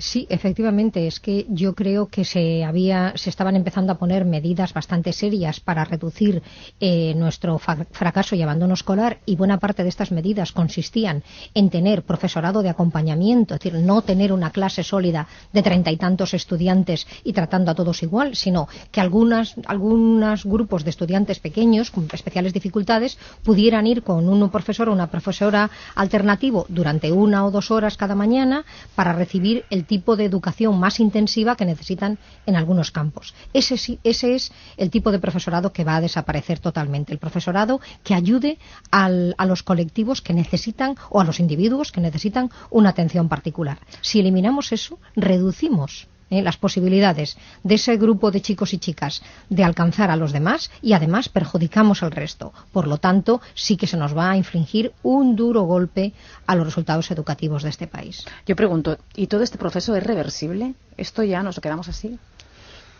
Sí, 0.00 0.26
efectivamente, 0.30 1.06
es 1.06 1.20
que 1.20 1.44
yo 1.50 1.74
creo 1.74 2.08
que 2.08 2.24
se 2.24 2.64
había, 2.64 3.12
se 3.16 3.28
estaban 3.28 3.54
empezando 3.54 3.92
a 3.92 3.98
poner 3.98 4.24
medidas 4.24 4.72
bastante 4.72 5.12
serias 5.12 5.60
para 5.60 5.84
reducir 5.84 6.42
eh, 6.80 7.12
nuestro 7.16 7.58
fracaso 7.58 8.34
y 8.34 8.40
abandono 8.40 8.72
escolar 8.72 9.18
y 9.26 9.36
buena 9.36 9.58
parte 9.58 9.82
de 9.82 9.90
estas 9.90 10.10
medidas 10.10 10.52
consistían 10.52 11.22
en 11.52 11.68
tener 11.68 12.02
profesorado 12.02 12.62
de 12.62 12.70
acompañamiento, 12.70 13.54
es 13.54 13.60
decir, 13.60 13.78
no 13.78 14.00
tener 14.00 14.32
una 14.32 14.50
clase 14.50 14.82
sólida 14.82 15.28
de 15.52 15.62
treinta 15.62 15.90
y 15.90 15.98
tantos 15.98 16.32
estudiantes 16.32 17.06
y 17.22 17.34
tratando 17.34 17.70
a 17.70 17.74
todos 17.74 18.02
igual, 18.02 18.36
sino 18.36 18.68
que 18.90 19.02
algunas, 19.02 19.54
algunos 19.66 20.46
grupos 20.46 20.82
de 20.84 20.90
estudiantes 20.90 21.40
pequeños 21.40 21.90
con 21.90 22.08
especiales 22.10 22.54
dificultades 22.54 23.18
pudieran 23.42 23.86
ir 23.86 24.02
con 24.02 24.26
un 24.26 24.48
profesor 24.48 24.88
o 24.88 24.92
una 24.92 25.10
profesora 25.10 25.70
alternativo 25.94 26.64
durante 26.70 27.12
una 27.12 27.44
o 27.44 27.50
dos 27.50 27.70
horas 27.70 27.98
cada 27.98 28.14
mañana 28.14 28.64
para 28.94 29.12
recibir 29.12 29.64
el 29.68 29.89
tipo 29.90 30.14
de 30.14 30.24
educación 30.24 30.78
más 30.78 31.00
intensiva 31.00 31.56
que 31.56 31.64
necesitan 31.72 32.16
en 32.46 32.54
algunos 32.54 32.92
campos. 32.92 33.34
Ese, 33.52 33.74
ese 34.04 34.34
es 34.36 34.52
el 34.76 34.88
tipo 34.88 35.10
de 35.10 35.18
profesorado 35.18 35.72
que 35.72 35.82
va 35.82 35.96
a 35.96 36.00
desaparecer 36.00 36.60
totalmente. 36.60 37.12
El 37.12 37.18
profesorado 37.18 37.80
que 38.04 38.14
ayude 38.14 38.58
a 38.92 39.08
los 39.50 39.64
colectivos 39.64 40.22
que 40.22 40.32
necesitan 40.32 40.94
o 41.10 41.20
a 41.20 41.24
los 41.24 41.40
individuos 41.40 41.90
que 41.90 42.00
necesitan 42.00 42.50
una 42.70 42.90
atención 42.90 43.28
particular. 43.28 43.78
Si 44.00 44.20
eliminamos 44.20 44.70
eso, 44.70 45.00
reducimos 45.16 46.06
¿eh? 46.30 46.42
las 46.42 46.56
posibilidades 46.56 47.36
de 47.62 47.74
ese 47.74 47.96
grupo 47.96 48.30
de 48.30 48.40
chicos 48.40 48.72
y 48.72 48.78
chicas 48.78 49.22
de 49.48 49.64
alcanzar 49.64 50.10
a 50.10 50.16
los 50.16 50.32
demás 50.32 50.70
y 50.80 50.92
además 50.92 51.28
perjudicamos 51.28 52.02
al 52.02 52.12
resto. 52.12 52.52
Por 52.72 52.86
lo 52.86 52.98
tanto, 52.98 53.40
sí 53.54 53.76
que 53.76 53.86
se 53.86 53.96
nos 53.96 54.16
va 54.16 54.30
a 54.30 54.36
infligir 54.36 54.92
un 55.02 55.36
duro 55.36 55.62
golpe 55.62 56.12
a 56.46 56.54
los 56.54 56.64
resultados 56.64 57.10
educativos 57.10 57.62
de 57.62 57.70
este 57.70 57.86
país. 57.86 58.24
Yo 58.46 58.56
pregunto, 58.56 58.98
¿y 59.14 59.26
todo 59.26 59.42
este 59.42 59.58
proceso 59.58 59.94
es 59.96 60.02
reversible? 60.02 60.74
¿Esto 60.96 61.22
ya 61.22 61.42
nos 61.42 61.60
quedamos 61.60 61.88
así? 61.88 62.18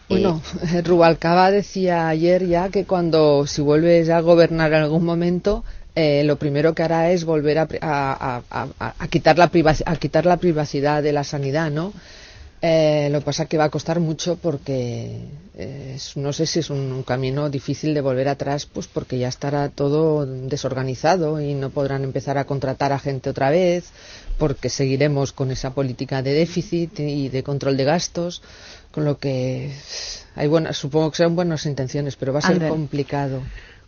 Bueno, 0.09 0.43
Rubalcaba 0.85 1.53
decía 1.53 2.09
ayer 2.09 2.47
ya 2.47 2.69
que 2.69 2.85
cuando 2.85 3.47
si 3.47 3.63
vuelves 3.63 4.11
a 4.11 4.21
gobernar 4.21 4.73
en 4.73 4.83
algún 4.83 5.05
momento, 5.05 5.65
eh, 5.95 6.23
lo 6.25 6.37
primero 6.37 6.75
que 6.75 6.83
hará 6.83 7.11
es 7.11 7.25
volver 7.25 7.59
a, 7.59 8.43
quitar 9.09 9.39
la 9.39 9.51
a 9.87 9.97
quitar 9.97 10.27
la 10.27 10.37
privacidad 10.37 11.03
de 11.03 11.13
la 11.13 11.25
sanidad, 11.25 11.71
¿no? 11.71 11.93
Eh, 12.63 13.09
lo 13.11 13.21
que 13.21 13.25
pasa 13.25 13.45
es 13.45 13.49
que 13.49 13.57
va 13.57 13.65
a 13.65 13.71
costar 13.71 14.01
mucho 14.01 14.37
porque 14.37 15.19
eh, 15.57 15.97
no 16.17 16.33
sé 16.35 16.45
si 16.45 16.59
es 16.59 16.69
un, 16.69 17.03
camino 17.05 17.49
difícil 17.49 17.95
de 17.95 18.03
volver 18.03 18.29
atrás, 18.29 18.67
pues 18.67 18.87
porque 18.87 19.19
ya 19.19 19.29
estará 19.29 19.71
todo 19.71 20.27
desorganizado 20.27 21.41
y 21.41 21.55
no 21.55 21.71
podrán 21.71 22.05
empezar 22.05 22.37
a 22.37 22.45
contratar 22.45 22.93
a 22.93 22.99
gente 22.99 23.31
otra 23.31 23.51
vez, 23.51 23.91
porque 24.37 24.69
seguiremos 24.69 25.33
con 25.33 25.51
esa 25.51 25.73
política 25.73 26.23
de 26.23 26.35
déficit 26.35 27.01
y 27.01 27.31
de 27.31 27.43
control 27.43 27.79
de 27.79 27.85
gastos, 27.85 28.43
con 28.91 29.07
lo 29.07 29.17
que 29.19 29.73
hay 30.35 30.47
buenas, 30.47 30.77
supongo 30.77 31.11
que 31.11 31.17
serán 31.17 31.37
buenas 31.37 31.65
intenciones, 31.65 32.17
pero 32.17 32.35
va 32.35 32.41
a 32.41 32.43
ser 32.43 32.69
complicado. 32.69 33.41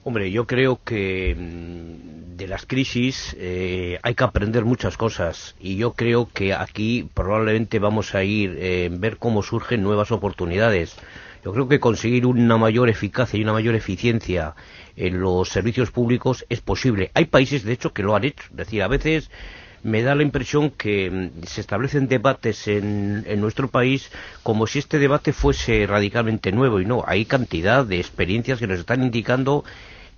Hombre, 0.04 0.30
yo 0.30 0.46
creo 0.46 0.80
que 0.82 1.36
mm, 1.38 2.11
de 2.42 2.48
las 2.48 2.66
crisis 2.66 3.36
eh, 3.38 4.00
hay 4.02 4.14
que 4.16 4.24
aprender 4.24 4.64
muchas 4.64 4.96
cosas 4.96 5.54
y 5.60 5.76
yo 5.76 5.92
creo 5.92 6.28
que 6.32 6.54
aquí 6.54 7.08
probablemente 7.14 7.78
vamos 7.78 8.16
a 8.16 8.24
ir 8.24 8.56
eh, 8.58 8.88
ver 8.90 9.18
cómo 9.18 9.44
surgen 9.44 9.82
nuevas 9.82 10.10
oportunidades. 10.10 10.96
Yo 11.44 11.52
creo 11.52 11.68
que 11.68 11.78
conseguir 11.78 12.26
una 12.26 12.56
mayor 12.56 12.88
eficacia 12.88 13.38
y 13.38 13.42
una 13.42 13.52
mayor 13.52 13.76
eficiencia 13.76 14.54
en 14.96 15.20
los 15.20 15.50
servicios 15.50 15.92
públicos 15.92 16.44
es 16.48 16.60
posible. 16.60 17.12
Hay 17.14 17.26
países, 17.26 17.62
de 17.64 17.72
hecho, 17.72 17.92
que 17.92 18.02
lo 18.02 18.16
han 18.16 18.24
hecho. 18.24 18.44
Es 18.50 18.56
decir, 18.56 18.82
a 18.82 18.88
veces 18.88 19.30
me 19.84 20.02
da 20.02 20.16
la 20.16 20.22
impresión 20.22 20.70
que 20.70 21.10
mm, 21.10 21.44
se 21.46 21.60
establecen 21.60 22.08
debates 22.08 22.66
en, 22.66 23.24
en, 23.26 23.40
nuestro 23.40 23.68
país 23.68 24.10
como 24.42 24.66
si 24.66 24.80
este 24.80 24.98
debate 24.98 25.32
fuese 25.32 25.86
radicalmente 25.86 26.50
nuevo 26.50 26.80
y 26.80 26.86
no, 26.86 27.04
hay 27.06 27.24
cantidad 27.24 27.84
de 27.84 27.98
experiencias 27.98 28.58
que 28.58 28.66
nos 28.66 28.80
están 28.80 29.02
indicando 29.02 29.64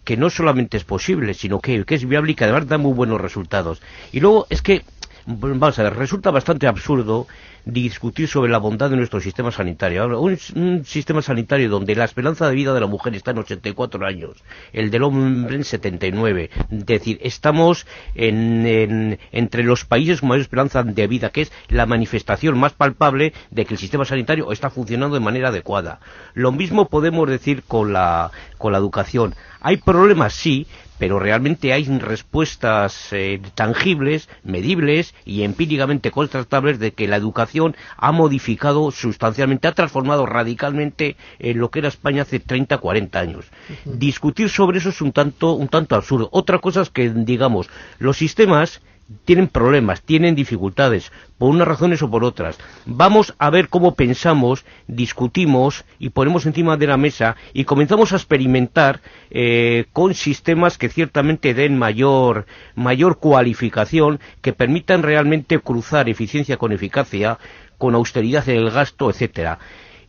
que 0.05 0.17
no 0.17 0.31
solamente 0.31 0.77
es 0.77 0.85
posible, 0.85 1.35
sino 1.35 1.61
que, 1.61 1.85
es 1.87 2.07
viable 2.07 2.33
y 2.33 2.35
que 2.35 2.45
además 2.45 2.69
da 2.69 2.79
muy 2.79 2.93
buenos 2.93 3.21
resultados. 3.21 3.83
Y 4.13 4.21
luego 4.21 4.47
es 4.51 4.63
que, 4.63 4.85
vamos 5.27 5.79
a 5.79 5.83
ver, 5.83 5.95
resulta 5.97 6.31
bastante 6.31 6.67
absurdo 6.67 7.27
discutir 7.65 8.29
sobre 8.29 8.51
la 8.51 8.59
bondad 8.59 8.91
de 8.91 8.97
nuestro 8.97 9.21
sistema 9.21 9.51
sanitario. 9.51 10.21
Un, 10.21 10.39
un, 10.55 10.85
sistema 10.85 11.23
sanitario 11.23 11.71
donde 11.71 11.95
la 11.95 12.05
esperanza 12.05 12.49
de 12.49 12.55
vida 12.55 12.75
de 12.75 12.81
la 12.81 12.87
mujer 12.87 13.15
está 13.15 13.31
en 13.31 13.39
84 13.39 14.07
años, 14.07 14.43
el 14.73 14.91
del 14.91 15.03
hombre 15.03 15.57
en 15.57 15.65
79. 15.65 16.51
Es 16.71 16.87
decir, 16.87 17.19
estamos 17.23 17.87
en, 18.15 19.19
entre 19.33 19.63
los 19.63 19.85
países 19.85 20.21
con 20.21 20.29
mayor 20.29 20.43
esperanza 20.43 20.83
de 20.83 21.07
vida, 21.07 21.31
que 21.31 21.43
es 21.43 21.53
la 21.69 21.87
manifestación 21.87 22.59
más 22.59 22.73
palpable 22.73 23.33
de 23.51 23.65
que 23.65 23.75
el 23.75 23.79
sistema 23.81 24.05
sanitario 24.05 24.53
está 24.53 24.71
funcionando 24.71 25.15
de 25.15 25.21
manera 25.21 25.49
adecuada. 25.49 26.01
Lo 26.35 26.53
mismo 26.53 26.89
podemos 26.89 27.29
decir 27.29 27.63
con 27.67 27.93
la, 27.93 28.31
con 28.59 28.73
la 28.73 28.79
educación. 28.79 29.35
Hay 29.61 29.79
problemas, 29.79 30.35
sí, 30.35 30.67
pero 30.99 31.19
realmente 31.19 31.73
hay 31.73 31.85
respuestas 31.99 33.13
eh, 33.13 33.41
tangibles, 33.55 34.29
medibles 34.43 35.15
y 35.25 35.43
empíricamente 35.43 36.11
contrastables 36.11 36.79
de 36.79 36.93
que 36.93 37.09
la 37.09 37.17
educación 37.17 37.77
ha 37.97 38.13
modificado 38.13 38.91
sustancialmente, 38.91 39.69
ha 39.69 39.73
transformado 39.73 40.27
radicalmente 40.27 41.17
en 41.39 41.59
lo 41.59 41.71
que 41.71 41.81
era 41.81 41.89
España 41.89 42.23
hace 42.23 42.41
30, 42.41 42.79
40 42.79 43.19
años. 43.19 43.47
Discutir 43.85 44.49
sobre 44.49 44.79
eso 44.79 44.91
es 44.91 45.01
un 45.01 45.13
tanto, 45.13 45.53
un 45.53 45.69
tanto 45.69 45.97
absurdo. 45.97 46.29
Otra 46.33 46.59
cosa 46.59 46.83
es 46.83 46.91
que, 46.91 47.11
digamos, 47.11 47.69
los 47.99 48.17
sistemas 48.17 48.81
tienen 49.25 49.49
problemas, 49.49 50.03
tienen 50.03 50.35
dificultades, 50.35 51.13
por 51.39 51.51
unas 51.51 51.69
razones 51.69 52.03
o 52.03 52.11
por 52.11 52.25
otras. 52.25 52.59
Vamos 52.87 53.35
a 53.39 53.51
ver 53.51 53.69
cómo 53.69 53.95
pensamos, 53.95 54.65
discutimos 54.87 55.85
y 55.99 56.11
ponemos 56.11 56.47
encima 56.47 56.77
de 56.77 56.87
la 56.87 56.97
mesa 56.97 57.37
y 57.53 57.65
comenzamos 57.65 58.13
a 58.13 58.17
experimentar 58.17 59.01
eh, 59.31 59.87
con 59.93 60.15
sistemas 60.15 60.79
que 60.79 60.89
ciertamente 60.89 61.55
den 61.55 61.79
mayor, 61.79 62.47
mayor 62.75 63.19
cualificación, 63.19 64.21
que 64.41 64.53
permitan 64.53 65.03
realmente 65.03 65.59
cruzar 65.59 66.09
eficiencia 66.09 66.57
con 66.57 66.73
eficacia, 66.73 67.39
con 67.79 67.95
austeridad 67.95 68.49
en 68.49 68.57
el 68.57 68.71
gasto, 68.71 69.11
etcétera. 69.11 69.59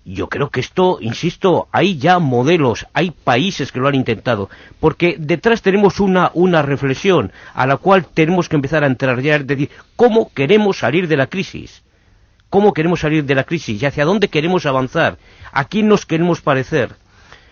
Yo 0.06 0.30
creo 0.30 0.50
que 0.50 0.60
esto, 0.60 1.00
insisto, 1.02 1.68
hay 1.72 1.98
ya 1.98 2.20
modelos, 2.20 2.86
hay 2.94 3.10
países 3.10 3.72
que 3.72 3.80
lo 3.80 3.88
han 3.88 3.96
intentado, 3.96 4.50
porque 4.80 5.16
detrás 5.18 5.64
tenemos 5.64 6.00
una, 6.00 6.30
una 6.36 6.62
reflexión 6.62 7.32
a 7.56 7.66
la 7.66 7.78
cual 7.78 8.06
tenemos 8.06 8.48
que 8.48 8.56
empezar 8.56 8.84
a 8.84 8.88
entrar 8.88 9.20
ya, 9.22 9.38
es 9.38 9.48
decir, 9.48 9.72
¿cómo 9.96 10.32
queremos 10.34 10.78
salir 10.78 11.08
de 11.08 11.18
la 11.18 11.28
crisis? 11.28 11.84
¿Cómo 12.52 12.72
queremos 12.72 13.00
salir 13.00 13.26
de 13.26 13.36
la 13.36 13.44
crisis? 13.44 13.82
¿Y 13.82 13.86
hacia 13.86 14.06
dónde 14.06 14.28
queremos 14.28 14.68
avanzar? 14.68 15.18
¿A 15.52 15.66
quién 15.66 15.88
nos 15.88 16.06
queremos 16.06 16.40
parecer? 16.40 16.96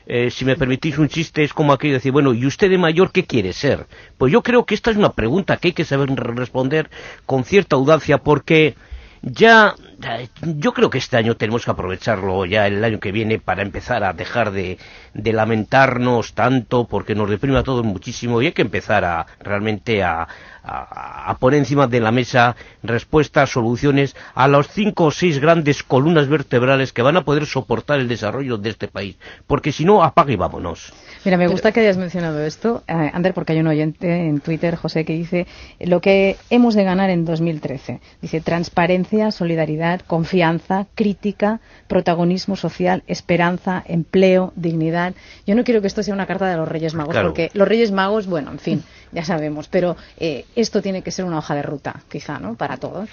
Eh, 0.05 0.29
si 0.29 0.45
me 0.45 0.55
permitís 0.55 0.97
un 0.97 1.07
chiste, 1.07 1.43
es 1.43 1.53
como 1.53 1.73
aquello 1.73 1.93
de 1.93 1.97
decir, 1.99 2.11
bueno, 2.11 2.33
¿y 2.33 2.45
usted 2.45 2.69
de 2.69 2.77
mayor 2.77 3.11
qué 3.11 3.25
quiere 3.25 3.53
ser? 3.53 3.87
Pues 4.17 4.31
yo 4.31 4.43
creo 4.43 4.65
que 4.65 4.75
esta 4.75 4.91
es 4.91 4.97
una 4.97 5.13
pregunta 5.13 5.57
que 5.57 5.69
hay 5.69 5.73
que 5.73 5.85
saber 5.85 6.09
responder 6.09 6.89
con 7.25 7.45
cierta 7.45 7.77
audacia, 7.77 8.19
porque 8.19 8.75
ya 9.23 9.75
yo 10.41 10.73
creo 10.73 10.89
que 10.89 10.97
este 10.97 11.17
año 11.17 11.35
tenemos 11.35 11.65
que 11.65 11.71
aprovecharlo 11.71 12.45
ya 12.45 12.67
el 12.67 12.83
año 12.83 12.99
que 12.99 13.11
viene 13.11 13.39
para 13.39 13.61
empezar 13.61 14.03
a 14.03 14.13
dejar 14.13 14.51
de, 14.51 14.77
lamentarnos 15.13 16.33
tanto 16.33 16.85
porque 16.87 17.15
nos 17.15 17.29
deprime 17.29 17.57
a 17.59 17.63
todos 17.63 17.85
muchísimo 17.85 18.41
y 18.41 18.47
hay 18.47 18.51
que 18.51 18.61
empezar 18.61 19.05
a 19.05 19.25
realmente 19.39 20.03
a, 20.03 20.27
a, 20.63 21.37
poner 21.39 21.59
encima 21.59 21.87
de 21.87 21.99
la 21.99 22.11
mesa 22.11 22.55
respuestas, 22.81 23.51
soluciones 23.51 24.15
a 24.33 24.47
las 24.47 24.67
cinco 24.67 25.05
o 25.05 25.11
seis 25.11 25.39
grandes 25.39 25.83
columnas 25.83 26.27
vertebrales 26.27 26.93
que 26.93 27.01
van 27.01 27.17
a 27.17 27.23
poder 27.23 27.45
soportar 27.45 27.99
el 27.99 28.07
desarrollo 28.07 28.57
de 28.57 28.69
este 28.69 28.87
país. 28.87 29.17
Porque 29.47 29.71
si 29.71 29.85
no, 29.85 30.03
apague 30.03 30.33
y 30.33 30.37
vámonos. 30.37 30.93
Mira, 31.25 31.37
me 31.37 31.47
gusta 31.47 31.71
que 31.71 31.81
hayas 31.81 31.97
mencionado 31.97 32.43
esto, 32.43 32.83
eh, 32.87 33.11
Ander, 33.13 33.33
porque 33.33 33.53
hay 33.53 33.59
un 33.59 33.67
oyente 33.67 34.27
en 34.27 34.39
Twitter, 34.39 34.75
José, 34.75 35.05
que 35.05 35.13
dice 35.13 35.47
lo 35.79 36.01
que 36.01 36.37
hemos 36.49 36.75
de 36.75 36.83
ganar 36.83 37.09
en 37.09 37.25
2013. 37.25 37.99
Dice 38.21 38.41
transparencia, 38.41 39.31
solidaridad, 39.31 39.92
confianza, 40.01 40.87
crítica, 40.95 41.59
protagonismo 41.87 42.55
social, 42.55 43.03
esperanza, 43.07 43.83
empleo, 43.85 44.53
dignidad. 44.55 45.13
Yo 45.45 45.55
no 45.55 45.63
quiero 45.63 45.81
que 45.81 45.87
esto 45.87 46.03
sea 46.03 46.13
una 46.13 46.25
carta 46.25 46.49
de 46.49 46.57
los 46.57 46.67
Reyes 46.67 46.93
Magos, 46.93 47.15
porque 47.21 47.51
los 47.53 47.67
Reyes 47.67 47.91
Magos, 47.91 48.27
bueno, 48.27 48.51
en 48.51 48.59
fin, 48.59 48.83
ya 49.11 49.23
sabemos, 49.23 49.67
pero 49.67 49.95
eh, 50.17 50.45
esto 50.55 50.81
tiene 50.81 51.01
que 51.01 51.11
ser 51.11 51.25
una 51.25 51.37
hoja 51.37 51.55
de 51.55 51.61
ruta, 51.61 52.01
quizá, 52.09 52.39
¿no? 52.39 52.55
Para 52.55 52.77
todos. 52.77 53.09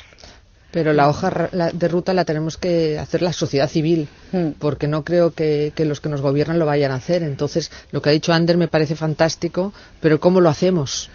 Pero 0.71 0.93
la 0.93 1.09
hoja 1.09 1.51
de 1.73 1.89
ruta 1.89 2.15
la 2.15 2.25
tenemos 2.25 2.57
que 2.57 2.99
hacer 2.99 3.23
la 3.23 3.33
sociedad 3.33 3.69
civil, 3.69 4.09
hmm. 4.31 4.51
porque 4.59 4.87
no 4.87 5.05
creo 5.05 5.33
que, 5.33 5.73
los 5.79 6.01
que 6.01 6.09
nos 6.09 6.21
gobiernan 6.21 6.61
lo 6.61 6.67
vayan 6.67 6.93
a 6.93 6.97
hacer. 6.97 7.23
Entonces, 7.25 7.73
lo 7.91 8.01
que 8.01 8.11
ha 8.11 8.13
dicho 8.13 8.33
Ander 8.33 8.57
me 8.57 8.69
parece 8.69 8.95
fantástico, 8.95 9.73
pero 10.01 10.21
¿cómo 10.21 10.41
lo 10.41 10.49
hacemos? 10.49 11.11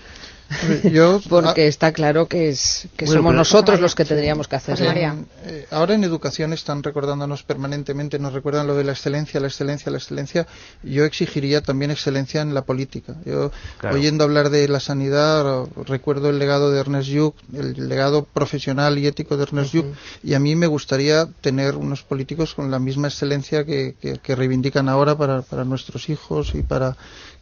Porque 1.29 1.63
ah, 1.63 1.67
está 1.67 1.91
claro 1.91 2.27
que, 2.27 2.49
es, 2.49 2.87
que 2.95 3.07
somos 3.07 3.33
nosotros 3.33 3.79
los 3.79 3.95
que 3.95 4.05
tendríamos 4.05 4.47
que 4.47 4.55
hacer. 4.55 4.79
Eh, 4.81 5.67
ahora 5.71 5.95
en 5.95 6.03
educación 6.03 6.53
están 6.53 6.83
recordándonos 6.83 7.43
permanentemente, 7.43 8.19
nos 8.19 8.33
recuerdan 8.33 8.67
lo 8.67 8.75
de 8.75 8.83
la 8.83 8.91
excelencia, 8.91 9.39
la 9.39 9.47
excelencia, 9.47 9.91
la 9.91 9.97
excelencia. 9.97 10.47
Yo 10.83 11.05
exigiría 11.05 11.61
también 11.61 11.91
excelencia 11.91 12.41
en 12.41 12.53
la 12.53 12.63
política. 12.63 13.15
Yo, 13.25 13.51
oyendo 13.91 14.23
hablar 14.23 14.49
de 14.49 14.67
la 14.67 14.79
sanidad, 14.79 15.65
recuerdo 15.85 16.29
el 16.29 16.39
legado 16.39 16.71
de 16.71 16.79
Ernest 16.79 17.09
Lluch, 17.09 17.35
el 17.53 17.89
legado 17.89 18.23
profesional 18.23 18.97
y 18.97 19.07
ético 19.07 19.37
de 19.37 19.43
Ernest 19.43 19.75
uh 19.75 19.93
y 20.23 20.33
a 20.33 20.39
mí 20.39 20.55
me 20.55 20.67
gustaría 20.67 21.27
tener 21.41 21.75
unos 21.75 22.03
políticos 22.03 22.53
con 22.53 22.71
la 22.71 22.79
misma 22.79 23.07
excelencia 23.07 23.65
que, 23.65 23.95
que 24.21 24.35
reivindican 24.35 24.89
ahora 24.89 25.17
para, 25.17 25.41
para 25.41 25.65
nuestros 25.65 26.09
hijos 26.09 26.53
y 26.55 26.61
para 26.61 26.95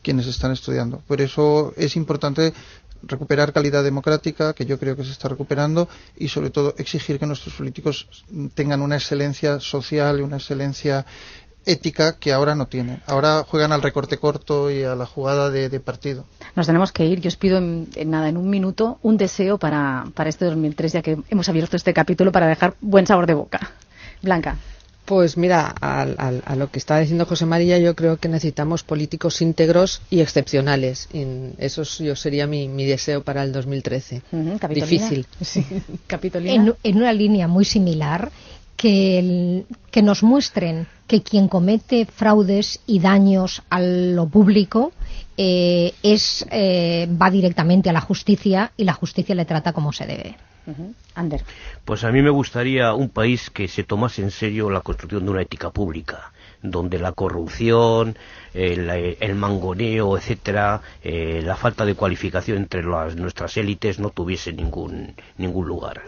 quienes 0.03 0.27
están 0.27 0.51
estudiando. 0.51 1.01
Por 1.07 1.21
eso 1.21 1.73
es 1.77 1.95
importante 1.95 2.53
recuperar 3.03 3.53
calidad 3.53 3.83
democrática, 3.83 4.53
que 4.53 4.65
yo 4.65 4.79
creo 4.79 4.95
que 4.95 5.03
se 5.03 5.11
está 5.11 5.29
recuperando, 5.29 5.87
y 6.17 6.29
sobre 6.29 6.49
todo 6.49 6.73
exigir 6.77 7.19
que 7.19 7.25
nuestros 7.25 7.55
políticos 7.55 8.07
tengan 8.55 8.81
una 8.81 8.95
excelencia 8.95 9.59
social 9.59 10.19
y 10.19 10.23
una 10.23 10.37
excelencia 10.37 11.05
ética 11.65 12.17
que 12.19 12.33
ahora 12.33 12.55
no 12.55 12.67
tienen. 12.67 13.01
Ahora 13.07 13.45
juegan 13.47 13.71
al 13.71 13.81
recorte 13.81 14.17
corto 14.17 14.69
y 14.69 14.83
a 14.83 14.95
la 14.95 15.05
jugada 15.05 15.49
de, 15.49 15.79
partido. 15.79 16.25
Nos 16.55 16.67
tenemos 16.67 16.91
que 16.91 17.05
ir. 17.05 17.21
Yo 17.21 17.27
os 17.27 17.35
pido 17.35 17.57
en, 17.57 17.89
nada, 18.05 18.29
en 18.29 18.37
un 18.37 18.49
minuto, 18.49 18.99
un 19.01 19.17
deseo 19.17 19.57
para, 19.57 20.05
para 20.13 20.29
este 20.29 20.45
2003, 20.45 20.93
ya 20.93 21.01
que 21.01 21.17
hemos 21.29 21.49
abierto 21.49 21.75
este 21.75 21.93
capítulo 21.93 22.31
para 22.31 22.47
dejar 22.47 22.75
buen 22.81 23.07
sabor 23.07 23.27
de 23.27 23.33
boca. 23.33 23.71
Blanca. 24.21 24.57
Pues 25.05 25.35
mira, 25.35 25.75
a, 25.81 26.55
lo 26.55 26.71
que 26.71 26.79
está 26.79 26.99
diciendo 26.99 27.25
José 27.25 27.45
María, 27.45 27.77
yo 27.77 27.93
creo 27.93 28.17
que 28.17 28.29
necesitamos 28.29 28.83
políticos 28.83 29.41
íntegros 29.41 30.01
y 30.09 30.21
excepcionales. 30.21 31.09
eso 31.57 31.83
yo 32.03 32.15
sería 32.15 32.47
mi, 32.47 32.85
deseo 32.85 33.23
para 33.23 33.43
el 33.43 33.51
2013. 33.51 34.21
Difícil. 34.69 35.27
Sí. 35.41 35.65
En, 36.33 36.73
en, 36.83 36.97
una 36.97 37.11
línea 37.11 37.47
muy 37.47 37.65
similar, 37.65 38.31
que, 38.77 39.63
que 39.91 40.01
nos 40.01 40.23
muestren 40.23 40.87
que 41.07 41.21
quien 41.21 41.47
comete 41.47 42.05
fraudes 42.05 42.79
y 42.85 42.99
daños 42.99 43.63
a 43.69 43.79
lo 43.81 44.27
público 44.27 44.91
eh, 45.37 45.93
es, 46.03 46.45
eh, 46.51 47.07
va 47.09 47.29
directamente 47.29 47.89
a 47.89 47.93
la 47.93 48.01
justicia 48.01 48.71
y 48.77 48.83
la 48.83 48.93
justicia 48.93 49.35
le 49.35 49.45
trata 49.45 49.73
como 49.73 49.93
se 49.93 50.05
debe. 50.05 50.35
Pues 51.85 52.03
a 52.03 52.11
mí 52.11 52.21
me 52.21 52.29
gustaría 52.29 52.93
un 52.93 53.09
país 53.09 53.49
que 53.49 53.67
se 53.67 53.83
tomase 53.83 54.21
en 54.21 54.31
serio 54.31 54.69
la 54.69 54.81
construcción 54.81 55.25
de 55.25 55.31
una 55.31 55.41
ética 55.41 55.71
pública, 55.71 56.31
donde 56.61 56.99
la 56.99 57.11
corrupción, 57.11 58.17
el, 58.53 59.35
mangoneo, 59.35 60.17
etcétera, 60.17 60.81
eh, 61.03 61.41
la 61.43 61.55
falta 61.55 61.85
de 61.85 61.95
cualificación 61.95 62.57
entre 62.57 62.83
nuestras 62.83 63.57
élites 63.57 63.99
no 63.99 64.09
tuviese 64.09 64.53
ningún, 64.53 65.15
ningún 65.37 65.67
lugar. 65.67 66.01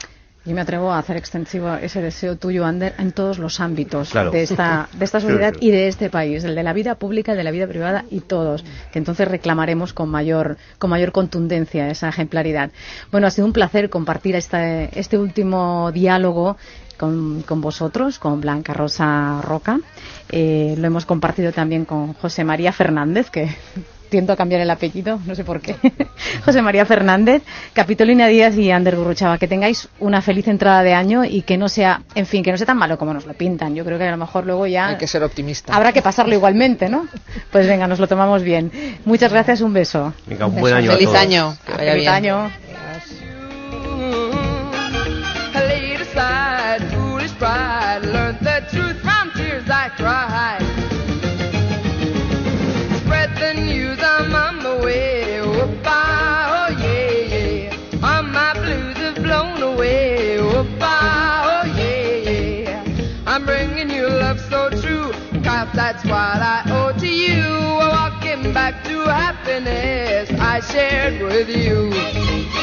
Yo 0.45 0.53
me 0.53 0.61
atrevo 0.61 0.91
a 0.91 0.99
hacer 0.99 1.17
extensivo 1.17 1.73
ese 1.73 2.03
deseo 2.03 2.35
tuyo, 2.35 2.65
Ander, 2.65 2.93
en 2.99 3.13
todos 3.13 3.39
los 3.39 3.59
ámbitos 3.59 4.13
de, 4.13 4.43
esta, 4.43 4.87
de 4.93 5.03
esta 5.03 5.19
sociedad 5.21 5.55
y 5.59 5.71
de 5.71 5.87
este 5.87 6.11
país, 6.11 6.43
el 6.43 6.53
de 6.53 6.61
la 6.61 6.71
vida 6.71 6.95
pública, 6.95 7.31
el 7.31 7.39
de 7.39 7.43
la 7.43 7.49
vida 7.49 7.65
privada 7.67 8.05
y 8.11 8.19
todos, 8.19 8.63
que 8.91 8.99
entonces 8.99 9.27
reclamaremos 9.27 9.93
con 9.93 10.07
mayor, 10.09 10.57
con 10.77 10.91
mayor 10.91 11.11
contundencia 11.11 11.89
esa 11.89 12.09
ejemplaridad. 12.09 12.69
Bueno, 13.11 13.25
ha 13.25 13.31
sido 13.31 13.47
un 13.47 13.53
placer 13.53 13.89
compartir 13.89 14.35
este, 14.35 14.91
este 14.99 15.17
último 15.17 15.91
diálogo 15.91 16.57
con, 16.97 17.41
con, 17.41 17.59
vosotros, 17.59 18.19
con 18.19 18.39
Blanca 18.39 18.73
Rosa 18.73 19.41
Roca. 19.41 19.79
Eh, 20.29 20.75
lo 20.77 20.85
hemos 20.85 21.07
compartido 21.07 21.53
también 21.53 21.85
con 21.85 22.13
José 22.13 22.43
María 22.43 22.71
Fernández, 22.71 23.31
que 23.31 23.49
tiento 24.09 24.33
a 24.33 24.35
cambiar 24.35 24.61
el 24.61 24.69
apellido, 24.69 25.19
no 25.25 25.35
sé 25.35 25.43
por 25.43 25.61
qué. 25.61 25.75
José 26.45 26.61
María 26.61 26.85
Fernández, 26.85 27.43
Capitolina 27.73 28.27
Díaz 28.27 28.57
y 28.57 28.71
Ander 28.71 28.95
Gurruchava. 28.95 29.37
Que 29.37 29.47
tengáis 29.47 29.89
una 29.99 30.21
feliz 30.21 30.47
entrada 30.47 30.83
de 30.83 30.93
año 30.93 31.25
y 31.25 31.41
que 31.41 31.57
no 31.57 31.69
sea, 31.69 32.01
en 32.15 32.25
fin, 32.25 32.43
que 32.43 32.51
no 32.51 32.57
sea 32.57 32.67
tan 32.67 32.77
malo 32.77 32.97
como 32.97 33.13
nos 33.13 33.25
lo 33.25 33.33
pintan. 33.33 33.75
Yo 33.75 33.83
creo 33.85 33.97
que 33.97 34.05
a 34.05 34.11
lo 34.11 34.17
mejor 34.17 34.45
luego 34.45 34.67
ya. 34.67 34.87
Hay 34.87 34.97
que 34.97 35.07
ser 35.07 35.23
optimista. 35.23 35.75
Habrá 35.75 35.91
que 35.91 36.01
pasarlo 36.01 36.33
igualmente, 36.33 36.89
¿no? 36.89 37.07
Pues 37.51 37.67
venga, 37.67 37.87
nos 37.87 37.99
lo 37.99 38.07
tomamos 38.07 38.43
bien. 38.43 38.71
Muchas 39.05 39.31
gracias, 39.31 39.61
un 39.61 39.73
beso. 39.73 40.13
Venga, 40.27 40.45
un 40.45 40.59
buen 40.59 40.73
año. 40.73 40.91
Feliz 40.91 41.13
año. 41.13 41.57
feliz 41.65 42.07
año. 42.07 42.51
Shared 70.71 71.21
with 71.21 71.49
you. 71.49 72.54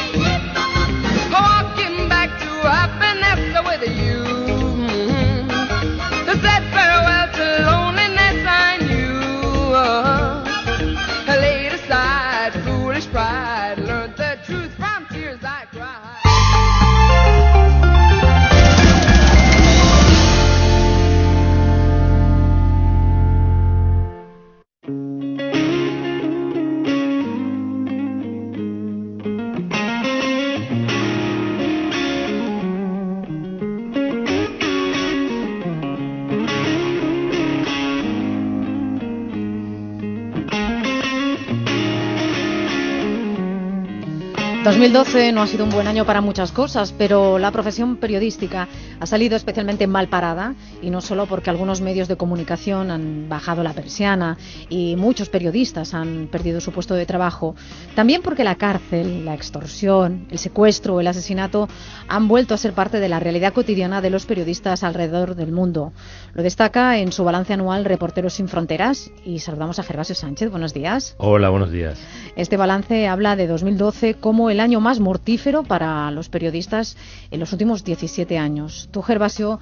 2012 44.73 45.33
no 45.33 45.43
ha 45.43 45.47
sido 45.47 45.65
un 45.65 45.69
buen 45.69 45.85
año 45.85 46.03
para 46.03 46.19
muchas 46.19 46.51
cosas, 46.51 46.95
pero 46.97 47.37
la 47.37 47.51
profesión 47.51 47.97
periodística 47.97 48.67
ha 48.99 49.05
salido 49.05 49.35
especialmente 49.35 49.85
mal 49.85 50.07
parada 50.07 50.55
y 50.81 50.89
no 50.89 50.99
solo 50.99 51.27
porque 51.27 51.51
algunos 51.51 51.79
medios 51.79 52.07
de 52.07 52.15
comunicación 52.15 52.89
han 52.89 53.29
bajado 53.29 53.61
la 53.61 53.73
persiana 53.73 54.35
y 54.69 54.95
muchos 54.95 55.29
periodistas 55.29 55.93
han 55.93 56.27
perdido 56.31 56.59
su 56.59 56.71
puesto 56.71 56.95
de 56.95 57.05
trabajo, 57.05 57.55
también 57.93 58.23
porque 58.23 58.43
la 58.43 58.55
cárcel, 58.55 59.25
la 59.25 59.35
extorsión, 59.35 60.25
el 60.31 60.39
secuestro 60.39 60.99
el 60.99 61.05
asesinato 61.05 61.69
han 62.07 62.27
vuelto 62.27 62.55
a 62.55 62.57
ser 62.57 62.73
parte 62.73 62.99
de 62.99 63.09
la 63.09 63.19
realidad 63.19 63.53
cotidiana 63.53 64.01
de 64.01 64.09
los 64.09 64.25
periodistas 64.25 64.83
alrededor 64.83 65.35
del 65.35 65.51
mundo. 65.51 65.93
Lo 66.33 66.41
destaca 66.41 66.97
en 66.97 67.11
su 67.11 67.23
balance 67.23 67.53
anual 67.53 67.85
Reporteros 67.85 68.33
sin 68.33 68.47
Fronteras 68.47 69.11
y 69.23 69.37
saludamos 69.37 69.77
a 69.77 69.83
Gervasio 69.83 70.15
Sánchez. 70.15 70.49
Buenos 70.49 70.73
días. 70.73 71.13
Hola, 71.19 71.49
buenos 71.49 71.71
días. 71.71 71.99
Este 72.35 72.57
balance 72.57 73.07
habla 73.07 73.35
de 73.35 73.45
2012 73.45 74.15
como 74.15 74.49
el 74.49 74.62
año 74.63 74.79
más 74.79 74.99
mortífero 74.99 75.63
para 75.63 76.09
los 76.11 76.29
periodistas 76.29 76.97
en 77.31 77.39
los 77.39 77.51
últimos 77.53 77.83
17 77.83 78.37
años. 78.39 78.89
Tú, 78.91 79.01
Gervasio, 79.01 79.59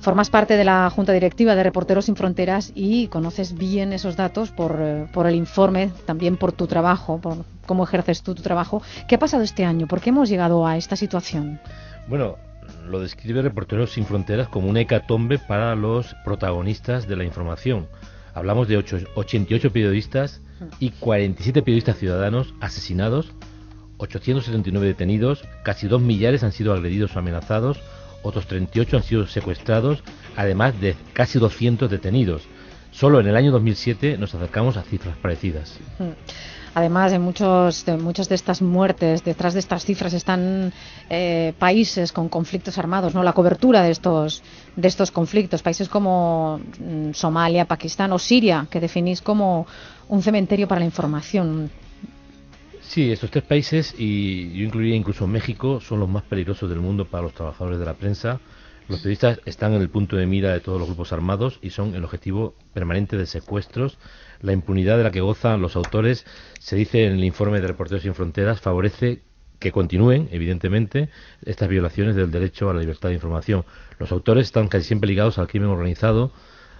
formas 0.00 0.30
parte 0.30 0.56
de 0.56 0.64
la 0.64 0.88
Junta 0.90 1.12
Directiva 1.12 1.54
de 1.54 1.62
Reporteros 1.62 2.04
Sin 2.04 2.16
Fronteras 2.16 2.70
y 2.74 3.08
conoces 3.08 3.56
bien 3.56 3.92
esos 3.92 4.16
datos 4.16 4.50
por, 4.50 4.76
eh, 4.80 5.06
por 5.12 5.26
el 5.26 5.34
informe, 5.34 5.90
también 6.06 6.36
por 6.36 6.52
tu 6.52 6.66
trabajo, 6.66 7.18
por 7.18 7.44
cómo 7.66 7.84
ejerces 7.84 8.22
tú 8.22 8.34
tu 8.34 8.42
trabajo. 8.42 8.82
¿Qué 9.08 9.16
ha 9.16 9.18
pasado 9.18 9.42
este 9.42 9.64
año? 9.64 9.86
¿Por 9.88 10.00
qué 10.00 10.10
hemos 10.10 10.28
llegado 10.28 10.66
a 10.66 10.76
esta 10.76 10.96
situación? 10.96 11.58
Bueno, 12.06 12.36
lo 12.88 13.00
describe 13.00 13.42
Reporteros 13.42 13.92
Sin 13.92 14.04
Fronteras 14.06 14.48
como 14.48 14.68
una 14.68 14.80
hecatombe 14.80 15.38
para 15.38 15.74
los 15.74 16.14
protagonistas 16.24 17.08
de 17.08 17.16
la 17.16 17.24
información. 17.24 17.86
Hablamos 18.34 18.68
de 18.68 18.76
ocho- 18.76 18.98
88 19.14 19.70
periodistas 19.72 20.40
y 20.80 20.90
47 20.90 21.62
periodistas 21.62 21.98
ciudadanos 21.98 22.52
asesinados 22.60 23.32
879 23.98 24.86
detenidos, 24.86 25.44
casi 25.62 25.86
2 25.86 26.00
millares 26.02 26.42
han 26.42 26.52
sido 26.52 26.72
agredidos 26.72 27.14
o 27.14 27.18
amenazados, 27.18 27.80
otros 28.22 28.46
38 28.46 28.96
han 28.96 29.02
sido 29.02 29.26
secuestrados, 29.26 30.02
además 30.36 30.80
de 30.80 30.96
casi 31.12 31.38
200 31.38 31.90
detenidos. 31.90 32.42
Solo 32.90 33.20
en 33.20 33.26
el 33.26 33.36
año 33.36 33.50
2007 33.52 34.18
nos 34.18 34.34
acercamos 34.34 34.76
a 34.76 34.82
cifras 34.82 35.16
parecidas. 35.18 35.78
Además, 36.74 37.12
en 37.12 37.22
muchos, 37.22 37.84
de 37.84 37.96
muchas 37.96 38.28
de 38.28 38.34
estas 38.34 38.60
muertes, 38.62 39.22
detrás 39.22 39.54
de 39.54 39.60
estas 39.60 39.84
cifras 39.84 40.12
están 40.12 40.72
eh, 41.08 41.52
países 41.58 42.12
con 42.12 42.28
conflictos 42.28 42.78
armados, 42.78 43.14
¿no? 43.14 43.22
La 43.22 43.32
cobertura 43.32 43.82
de 43.82 43.92
estos, 43.92 44.42
de 44.74 44.88
estos 44.88 45.12
conflictos, 45.12 45.62
países 45.62 45.88
como 45.88 46.60
mm, 46.80 47.12
Somalia, 47.12 47.66
Pakistán 47.66 48.12
o 48.12 48.18
Siria, 48.18 48.66
que 48.68 48.80
definís 48.80 49.22
como 49.22 49.66
un 50.08 50.22
cementerio 50.22 50.66
para 50.66 50.80
la 50.80 50.86
información. 50.86 51.70
Sí, 52.86 53.10
estos 53.10 53.30
tres 53.30 53.44
países, 53.44 53.94
y 53.98 54.52
yo 54.52 54.64
incluiría 54.66 54.94
incluso 54.94 55.26
México, 55.26 55.80
son 55.80 56.00
los 56.00 56.08
más 56.08 56.22
peligrosos 56.22 56.70
del 56.70 56.78
mundo 56.78 57.06
para 57.06 57.24
los 57.24 57.34
trabajadores 57.34 57.78
de 57.78 57.84
la 57.84 57.94
prensa. 57.94 58.40
Los 58.88 59.00
periodistas 59.00 59.40
están 59.46 59.72
en 59.72 59.80
el 59.80 59.88
punto 59.88 60.16
de 60.16 60.26
mira 60.26 60.52
de 60.52 60.60
todos 60.60 60.78
los 60.78 60.86
grupos 60.88 61.12
armados 61.12 61.58
y 61.62 61.70
son 61.70 61.94
el 61.94 62.04
objetivo 62.04 62.54
permanente 62.72 63.16
de 63.16 63.26
secuestros. 63.26 63.98
La 64.42 64.52
impunidad 64.52 64.98
de 64.98 65.02
la 65.02 65.10
que 65.10 65.22
gozan 65.22 65.62
los 65.62 65.74
autores, 65.74 66.24
se 66.60 66.76
dice 66.76 67.06
en 67.06 67.14
el 67.14 67.24
informe 67.24 67.60
de 67.60 67.66
Reporteros 67.66 68.02
Sin 68.02 68.14
Fronteras, 68.14 68.60
favorece 68.60 69.22
que 69.58 69.72
continúen, 69.72 70.28
evidentemente, 70.30 71.08
estas 71.44 71.68
violaciones 71.68 72.14
del 72.14 72.30
derecho 72.30 72.68
a 72.68 72.74
la 72.74 72.80
libertad 72.80 73.08
de 73.08 73.14
información. 73.14 73.64
Los 73.98 74.12
autores 74.12 74.46
están 74.46 74.68
casi 74.68 74.84
siempre 74.84 75.08
ligados 75.08 75.38
al 75.38 75.48
crimen 75.48 75.70
organizado, 75.70 76.32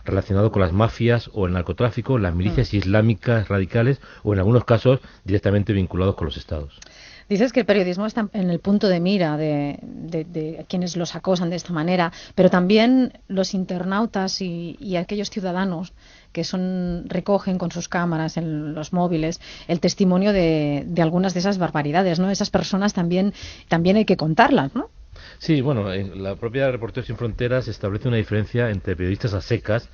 relacionado 0.05 0.53
con 0.53 0.63
las 0.63 0.73
mafias 0.73 1.31
o 1.33 1.47
el 1.47 1.53
narcotráfico, 1.53 2.19
las 2.19 2.35
milicias 2.35 2.75
islámicas 2.75 3.49
radicales 3.49 4.01
o 4.23 4.33
en 4.33 4.39
algunos 4.41 4.65
casos 4.65 5.01
directamente 5.25 5.73
vinculados 5.73 6.15
con 6.15 6.27
los 6.27 6.37
estados. 6.37 6.79
Dices 7.27 7.55
que 7.55 7.61
el 7.61 7.67
periodismo 7.67 8.05
está 8.05 8.29
en 8.35 8.51
el 8.51 8.61
punto 8.61 8.87
de 8.89 9.01
mira 9.01 9.39
de, 9.39 9.79
de- 9.83 10.25
de 10.25 10.67
quienes 10.69 10.95
los 10.95 11.15
acosan 11.17 11.49
de 11.49 11.57
esta 11.57 11.73
manera, 11.73 12.13
pero 12.35 12.51
también 12.51 13.15
los 13.29 13.55
internautas 13.55 14.43
y, 14.43 14.77
y 14.79 14.97
aquellos 14.97 15.31
ciudadanos 15.31 15.95
que 16.33 16.45
son 16.45 17.05
recogen 17.09 17.57
con 17.57 17.71
sus 17.73 17.89
cámaras 17.89 18.37
en 18.37 18.75
los 18.75 18.93
móviles 18.93 19.41
el 19.69 19.81
testimonio 19.81 20.35
de, 20.35 20.85
de 20.87 21.01
algunas 21.01 21.33
de 21.33 21.41
esas 21.41 21.57
barbaridades, 21.57 22.19
¿no? 22.21 22.31
Esas 22.31 22.51
personas 22.51 22.93
también 22.93 23.33
también 23.69 23.97
hay 23.97 24.05
que 24.05 24.19
contarlas, 24.19 24.75
¿no? 24.75 24.91
Sí, 25.39 25.61
bueno, 25.61 25.93
en 25.93 26.23
la 26.23 26.37
propia 26.37 26.71
Reporteros 26.71 27.07
Sin 27.07 27.17
Fronteras 27.17 27.69
establece 27.69 28.09
una 28.09 28.17
diferencia 28.17 28.71
entre 28.71 28.97
periodistas 28.97 29.35
a 29.35 29.41
secas, 29.41 29.91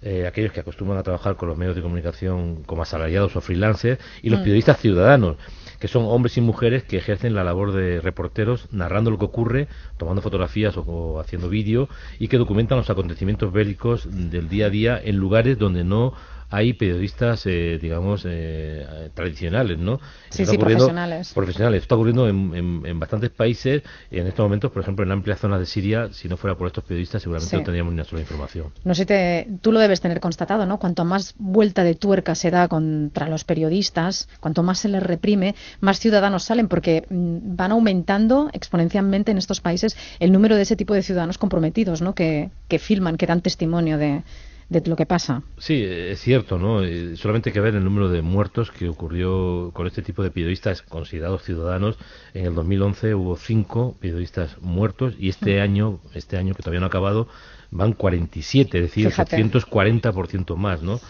eh, 0.00 0.26
aquellos 0.28 0.52
que 0.52 0.60
acostumbran 0.60 0.98
a 0.98 1.02
trabajar 1.02 1.36
con 1.36 1.48
los 1.48 1.58
medios 1.58 1.74
de 1.74 1.82
comunicación 1.82 2.62
como 2.64 2.82
asalariados 2.82 3.34
o 3.34 3.40
freelancers, 3.40 4.00
y 4.22 4.30
los 4.30 4.40
Mm. 4.40 4.42
periodistas 4.42 4.78
ciudadanos, 4.78 5.36
que 5.80 5.88
son 5.88 6.04
hombres 6.04 6.36
y 6.36 6.40
mujeres 6.40 6.84
que 6.84 6.96
ejercen 6.98 7.34
la 7.34 7.42
labor 7.44 7.72
de 7.72 8.00
reporteros 8.00 8.68
narrando 8.72 9.10
lo 9.10 9.18
que 9.18 9.24
ocurre, 9.24 9.68
tomando 9.96 10.22
fotografías 10.22 10.76
o, 10.76 10.82
o 10.82 11.20
haciendo 11.20 11.48
vídeo, 11.48 11.88
y 12.18 12.28
que 12.28 12.38
documentan 12.38 12.78
los 12.78 12.90
acontecimientos 12.90 13.52
bélicos 13.52 14.08
del 14.10 14.48
día 14.48 14.66
a 14.66 14.70
día 14.70 15.00
en 15.02 15.16
lugares 15.16 15.58
donde 15.58 15.84
no 15.84 16.14
hay 16.50 16.72
periodistas, 16.72 17.44
eh, 17.46 17.78
digamos, 17.80 18.24
eh, 18.26 19.10
tradicionales, 19.14 19.78
¿no? 19.78 20.00
Sí, 20.30 20.42
Está 20.42 20.52
sí, 20.52 20.58
profesionales. 20.58 21.32
profesionales. 21.34 21.82
Está 21.82 21.94
ocurriendo 21.94 22.28
en, 22.28 22.54
en- 22.54 22.82
en 22.86 22.98
bastantes 23.00 23.30
países. 23.30 23.82
En 24.10 24.26
estos 24.26 24.44
momentos, 24.44 24.70
por 24.72 24.82
ejemplo, 24.82 25.04
en 25.04 25.12
amplias 25.12 25.40
zonas 25.40 25.60
de 25.60 25.66
Siria, 25.66 26.08
si 26.12 26.28
no 26.28 26.36
fuera 26.36 26.56
por 26.56 26.66
estos 26.66 26.84
periodistas, 26.84 27.22
seguramente 27.22 27.50
Sí. 27.50 27.56
no 27.56 27.62
tendríamos 27.64 27.92
ni 27.94 28.04
sola 28.04 28.20
información. 28.22 28.72
No 28.84 28.94
sé, 28.94 29.04
te- 29.04 29.46
tú 29.60 29.72
lo 29.72 29.80
debes 29.80 30.00
tener 30.00 30.20
constatado, 30.20 30.64
¿no? 30.66 30.78
Cuanto 30.78 31.04
más 31.04 31.34
vuelta 31.38 31.84
de 31.84 31.94
tuerca 31.94 32.34
se 32.34 32.50
da 32.50 32.66
contra 32.68 33.28
los 33.28 33.44
periodistas, 33.44 34.28
cuanto 34.40 34.62
más 34.62 34.78
se 34.78 34.88
les 34.88 35.02
reprime, 35.02 35.54
más 35.80 35.98
ciudadanos 36.00 36.44
salen, 36.44 36.68
porque 36.68 37.04
mm, 37.10 37.56
van 37.56 37.72
aumentando 37.72 38.48
exponencialmente 38.52 39.32
en 39.32 39.38
estos 39.38 39.60
países 39.60 39.96
el 40.18 40.32
número 40.32 40.56
de 40.56 40.62
ese 40.62 40.76
tipo 40.76 40.94
de 40.94 41.02
ciudadanos 41.02 41.36
comprometidos, 41.38 42.00
¿no? 42.00 42.14
Que, 42.14 42.50
que 42.68 42.78
filman, 42.78 43.16
que 43.16 43.26
dan 43.26 43.42
testimonio 43.42 43.98
de, 43.98 44.22
de 44.68 44.82
lo 44.86 44.96
que 44.96 45.06
pasa. 45.06 45.42
Sí, 45.56 45.82
es 45.82 46.20
cierto, 46.20 46.58
¿no? 46.58 46.82
Eh, 46.84 47.16
Solamente 47.16 47.48
hay 47.50 47.54
que 47.54 47.60
ver 47.60 47.74
el 47.74 47.84
número 47.84 48.10
de 48.10 48.20
muertos 48.22 48.70
que 48.70 48.88
ocurrió 48.88 49.70
con 49.72 49.86
este 49.86 50.02
tipo 50.02 50.22
de 50.22 50.30
periodistas 50.30 50.82
considerados 50.82 51.42
ciudadanos. 51.42 51.98
En 52.34 52.44
el 52.46 52.54
2011 52.54 53.14
hubo 53.14 53.36
cinco 53.36 53.96
periodistas 54.00 54.60
muertos 54.60 55.14
y 55.18 55.30
este 55.30 55.60
año, 55.60 56.00
este 56.14 56.36
año 56.36 56.54
que 56.54 56.62
todavía 56.62 56.80
no 56.80 56.86
ha 56.86 56.88
acabado, 56.88 57.28
van 57.70 57.92
47, 57.94 58.78
es 58.78 58.82
decir, 58.84 59.08
Fíjate. 59.10 59.36
740% 59.42 60.56
más, 60.56 60.82
¿no? 60.82 61.00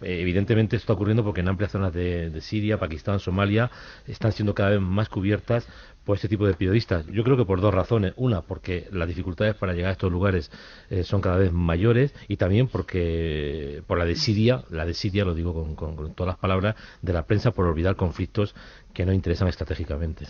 Eh, 0.00 0.20
Evidentemente 0.20 0.76
esto 0.76 0.84
está 0.84 0.92
ocurriendo 0.92 1.24
porque 1.24 1.40
en 1.40 1.48
amplias 1.48 1.72
zonas 1.72 1.92
de, 1.92 2.30
de 2.30 2.40
Siria, 2.40 2.78
Pakistán, 2.78 3.18
Somalia 3.18 3.70
están 4.06 4.30
siendo 4.30 4.54
cada 4.54 4.70
vez 4.70 4.80
más 4.80 5.08
cubiertas 5.08 5.66
por 6.08 6.16
este 6.16 6.26
tipo 6.28 6.46
de 6.46 6.54
periodistas. 6.54 7.04
Yo 7.08 7.22
creo 7.22 7.36
que 7.36 7.44
por 7.44 7.60
dos 7.60 7.74
razones. 7.74 8.14
Una, 8.16 8.40
porque 8.40 8.88
las 8.92 9.06
dificultades 9.06 9.54
para 9.56 9.74
llegar 9.74 9.90
a 9.90 9.92
estos 9.92 10.10
lugares 10.10 10.50
eh, 10.88 11.04
son 11.04 11.20
cada 11.20 11.36
vez 11.36 11.52
mayores 11.52 12.14
y 12.28 12.38
también 12.38 12.66
porque 12.68 13.82
por 13.86 13.98
la 13.98 14.06
de 14.06 14.14
Siria, 14.16 14.64
la 14.70 14.86
de 14.86 14.94
Siria, 14.94 15.26
lo 15.26 15.34
digo 15.34 15.52
con, 15.52 15.74
con- 15.74 15.96
con 15.96 16.14
todas 16.14 16.28
las 16.32 16.38
palabras, 16.38 16.76
de 17.02 17.12
la 17.12 17.26
prensa 17.26 17.50
por 17.50 17.66
olvidar 17.66 17.94
conflictos 17.96 18.54
que 18.94 19.04
no 19.04 19.12
interesan 19.12 19.48
estratégicamente. 19.48 20.24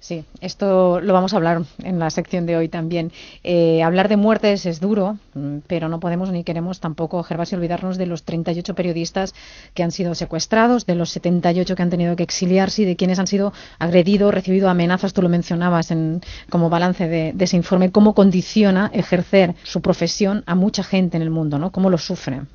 Sí, 0.00 0.24
esto 0.40 1.00
lo 1.00 1.12
vamos 1.12 1.32
a 1.32 1.36
hablar 1.36 1.64
en 1.82 1.98
la 1.98 2.08
sección 2.10 2.46
de 2.46 2.56
hoy 2.56 2.68
también. 2.68 3.10
Eh, 3.42 3.82
hablar 3.82 4.08
de 4.08 4.16
muertes 4.16 4.64
es 4.64 4.78
duro, 4.78 5.18
mm, 5.34 5.58
pero 5.66 5.88
no 5.88 5.98
podemos 5.98 6.30
ni 6.30 6.44
queremos 6.44 6.78
tampoco, 6.78 7.22
Gervasio, 7.24 7.58
olvidarnos 7.58 7.98
de 7.98 8.06
los 8.06 8.22
38 8.22 8.74
periodistas 8.76 9.34
que 9.74 9.82
han 9.82 9.90
sido 9.90 10.14
secuestrados, 10.14 10.86
de 10.86 10.94
los 10.94 11.10
78 11.10 11.74
que 11.74 11.82
han 11.82 11.90
tenido 11.90 12.14
que 12.14 12.22
exiliarse 12.22 12.82
y 12.82 12.84
de 12.84 12.94
quienes 12.94 13.18
han 13.18 13.26
sido 13.26 13.52
agredidos, 13.80 14.32
recibido 14.32 14.68
amenazas. 14.68 15.12
Tú 15.12 15.20
lo 15.20 15.28
mencionabas 15.28 15.90
en, 15.90 16.20
como 16.48 16.70
balance 16.70 17.08
de, 17.08 17.32
de 17.34 17.44
ese 17.44 17.56
informe, 17.56 17.90
cómo 17.90 18.14
condiciona 18.14 18.90
ejercer 18.94 19.56
su 19.64 19.80
profesión 19.82 20.44
a 20.46 20.54
mucha 20.54 20.84
gente 20.84 21.16
en 21.16 21.24
el 21.24 21.30
mundo, 21.30 21.58
¿no? 21.58 21.72
Cómo 21.72 21.90
lo 21.90 21.98
sufren. 21.98 22.46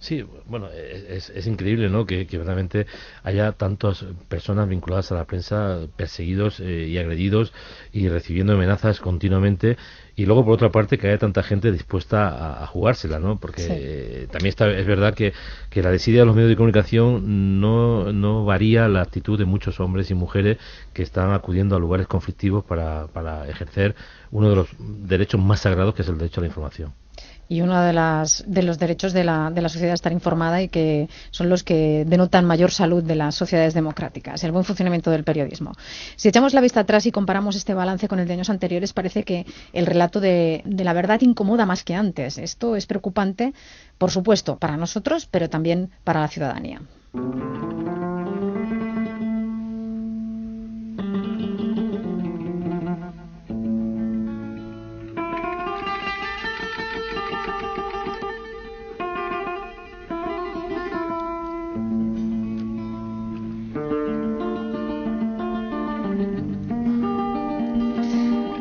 Sí, 0.00 0.24
bueno, 0.46 0.68
es, 0.70 1.28
es 1.30 1.46
increíble, 1.48 1.88
¿no? 1.90 2.06
Que, 2.06 2.28
que 2.28 2.38
verdaderamente 2.38 2.86
haya 3.24 3.50
tantas 3.52 4.04
personas 4.28 4.68
vinculadas 4.68 5.10
a 5.10 5.16
la 5.16 5.24
prensa 5.24 5.88
perseguidos 5.96 6.60
eh, 6.60 6.86
y 6.86 6.98
agredidos 6.98 7.52
y 7.92 8.08
recibiendo 8.08 8.52
amenazas 8.52 9.00
continuamente 9.00 9.76
y 10.14 10.24
luego 10.26 10.44
por 10.44 10.54
otra 10.54 10.70
parte 10.70 10.98
que 10.98 11.08
haya 11.08 11.18
tanta 11.18 11.42
gente 11.42 11.72
dispuesta 11.72 12.28
a, 12.28 12.62
a 12.62 12.66
jugársela, 12.68 13.18
¿no? 13.18 13.40
Porque 13.40 13.62
Sí. 13.62 13.68
eh, 13.72 14.28
también 14.30 14.50
está, 14.50 14.70
es 14.70 14.86
verdad 14.86 15.14
que, 15.14 15.32
que 15.68 15.82
la 15.82 15.90
desidia 15.90 16.20
de 16.20 16.26
los 16.26 16.36
medios 16.36 16.50
de 16.50 16.56
comunicación 16.56 17.60
no, 17.60 18.12
no 18.12 18.44
varía 18.44 18.86
la 18.88 19.02
actitud 19.02 19.36
de 19.36 19.46
muchos 19.46 19.80
hombres 19.80 20.10
y 20.12 20.14
mujeres 20.14 20.58
que 20.92 21.02
están 21.02 21.32
acudiendo 21.32 21.74
a 21.74 21.80
lugares 21.80 22.06
conflictivos 22.06 22.64
para, 22.64 23.08
para 23.08 23.48
ejercer 23.48 23.96
uno 24.30 24.48
de 24.48 24.54
los 24.56 24.68
derechos 24.78 25.40
más 25.40 25.60
sagrados 25.62 25.94
que 25.94 26.02
es 26.02 26.08
el 26.08 26.18
derecho 26.18 26.40
a 26.40 26.42
la 26.42 26.48
información. 26.48 26.94
Y 27.48 27.62
uno 27.62 27.80
de, 27.80 27.92
las, 27.92 28.44
de 28.46 28.62
los 28.62 28.78
derechos 28.78 29.12
de 29.12 29.24
la, 29.24 29.50
de 29.50 29.62
la 29.62 29.68
sociedad 29.68 29.94
estar 29.94 30.12
informada 30.12 30.62
y 30.62 30.68
que 30.68 31.08
son 31.30 31.48
los 31.48 31.62
que 31.62 32.04
denotan 32.06 32.44
mayor 32.44 32.70
salud 32.70 33.02
de 33.02 33.14
las 33.14 33.34
sociedades 33.34 33.74
democráticas, 33.74 34.44
el 34.44 34.52
buen 34.52 34.64
funcionamiento 34.64 35.10
del 35.10 35.24
periodismo. 35.24 35.72
Si 36.16 36.28
echamos 36.28 36.54
la 36.54 36.60
vista 36.60 36.80
atrás 36.80 37.06
y 37.06 37.12
comparamos 37.12 37.56
este 37.56 37.74
balance 37.74 38.08
con 38.08 38.20
el 38.20 38.28
de 38.28 38.34
años 38.34 38.50
anteriores, 38.50 38.92
parece 38.92 39.22
que 39.24 39.46
el 39.72 39.86
relato 39.86 40.20
de, 40.20 40.62
de 40.64 40.84
la 40.84 40.92
verdad 40.92 41.20
incomoda 41.22 41.66
más 41.66 41.84
que 41.84 41.94
antes. 41.94 42.38
Esto 42.38 42.76
es 42.76 42.86
preocupante, 42.86 43.54
por 43.96 44.10
supuesto, 44.10 44.58
para 44.58 44.76
nosotros, 44.76 45.26
pero 45.30 45.48
también 45.48 45.90
para 46.04 46.20
la 46.20 46.28
ciudadanía. 46.28 46.82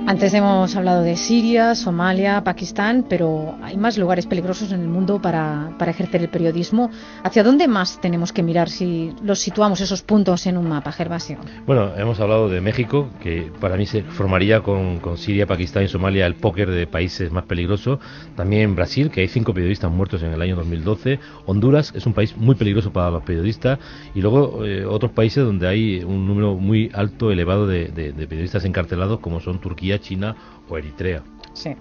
Antes 0.08 0.34
hemos 0.34 0.74
hablado 0.78 1.04
de 1.04 1.18
Siria, 1.18 1.76
Somalia, 1.76 2.42
Pakistán, 2.42 3.06
pero 3.10 3.58
hay 3.62 3.76
más 3.76 3.98
lugares 3.98 4.26
peligrosos 4.26 4.72
en 4.72 4.80
el 4.80 4.88
mundo 4.88 5.22
para, 5.22 5.76
ejercer 5.86 6.22
el 6.22 6.30
periodismo. 6.30 6.90
¿Hacia 7.24 7.44
dónde 7.44 7.68
más 7.68 8.00
tenemos 8.00 8.32
que 8.32 8.42
mirar 8.42 8.70
si 8.70 9.14
los 9.22 9.40
situamos 9.40 9.82
esos 9.82 10.04
puntos 10.04 10.48
en 10.48 10.56
un 10.56 10.70
mapa, 10.70 10.94
Gervasio? 10.94 11.40
Bueno, 11.66 11.94
hemos 11.98 12.22
hablado 12.22 12.48
de 12.48 12.62
México, 12.62 13.10
que 13.22 13.52
para 13.60 13.76
mí 13.76 13.86
se 13.86 14.02
formaría 14.04 14.62
con, 14.62 15.02
Siria, 15.18 15.46
Pakistán 15.46 15.84
y 15.84 15.90
Somalia 15.90 16.26
el 16.26 16.36
póker 16.36 16.72
de 16.72 16.88
países 16.88 17.30
más 17.34 17.44
peligrosos. 17.44 18.00
También 18.38 18.76
Brasil, 18.76 19.12
que 19.12 19.20
hay 19.20 19.28
cinco 19.28 19.54
periodistas 19.54 19.92
muertos 19.92 20.24
en 20.24 20.32
el 20.32 20.42
año 20.42 20.56
2012. 20.56 21.20
Honduras 21.48 21.92
es 21.94 22.06
un 22.06 22.14
país 22.14 22.34
muy 22.38 22.56
peligroso 22.56 22.94
para 22.94 23.12
los 23.12 23.24
periodistas. 23.24 23.78
Y 24.16 24.22
luego 24.22 24.64
eh, 24.64 24.86
otros 24.86 25.12
países 25.12 25.44
donde 25.44 25.68
hay 25.68 26.02
un 26.06 26.26
número 26.26 26.56
muy 26.56 26.90
alto, 26.94 27.30
elevado 27.30 27.68
de, 27.68 27.90
de 27.90 28.14
periodistas 28.26 28.64
encarcelados, 28.64 29.20
como 29.20 29.42
son 29.42 29.60
Turquía, 29.60 29.97
China 30.00 30.36
o 30.70 30.78
Eritrea. 30.78 31.24
Sí. 31.54 31.72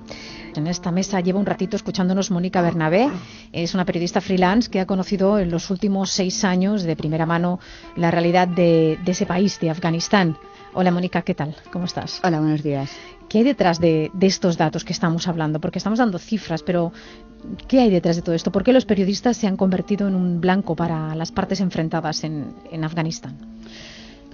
En 0.55 0.67
esta 0.67 0.91
mesa 0.91 1.21
lleva 1.21 1.39
un 1.39 1.45
ratito 1.45 1.77
escuchándonos 1.77 2.31
Mónica 2.31 2.63
Bernabé. 2.63 3.11
Es 3.53 3.75
una 3.75 3.85
periodista 3.85 4.23
freelance 4.23 4.71
que 4.71 4.81
ha 4.81 4.87
conocido 4.87 5.39
en 5.39 5.51
los 5.51 5.71
últimos 5.71 6.11
seis 6.11 6.45
años 6.45 6.83
de 6.83 6.97
primera 6.97 7.27
mano 7.27 7.61
la 7.95 8.11
realidad 8.11 8.49
de, 8.49 8.99
de 9.05 9.13
ese 9.13 9.27
país, 9.27 9.61
de 9.61 9.69
Afganistán. 9.69 10.39
Hola 10.73 10.91
Mónica, 10.91 11.23
¿qué 11.23 11.35
tal? 11.35 11.55
¿Cómo 11.73 11.85
estás? 11.85 12.21
Hola, 12.25 12.41
buenos 12.41 12.63
días. 12.63 12.91
¿Qué 13.29 13.39
hay 13.39 13.45
detrás 13.45 13.81
de, 13.81 14.11
de, 14.15 14.27
estos 14.27 14.57
datos 14.57 14.85
que 14.85 14.93
estamos 14.93 15.27
hablando? 15.29 15.61
Porque 15.61 15.79
estamos 15.79 15.99
dando 15.99 16.19
cifras, 16.19 16.63
pero 16.63 16.93
¿qué 17.67 17.81
hay 17.81 17.91
detrás 17.91 18.17
de 18.17 18.23
todo 18.23 18.35
esto? 18.35 18.53
¿Por 18.53 18.63
qué 18.63 18.73
los 18.73 18.85
periodistas 18.85 19.37
se 19.37 19.47
han 19.47 19.57
convertido 19.57 20.07
en 20.07 20.15
un 20.15 20.41
blanco 20.41 20.77
para 20.77 21.15
las 21.15 21.33
partes 21.33 21.61
enfrentadas 21.61 22.25
en, 22.25 22.55
en 22.71 22.85
Afganistán? 22.85 23.37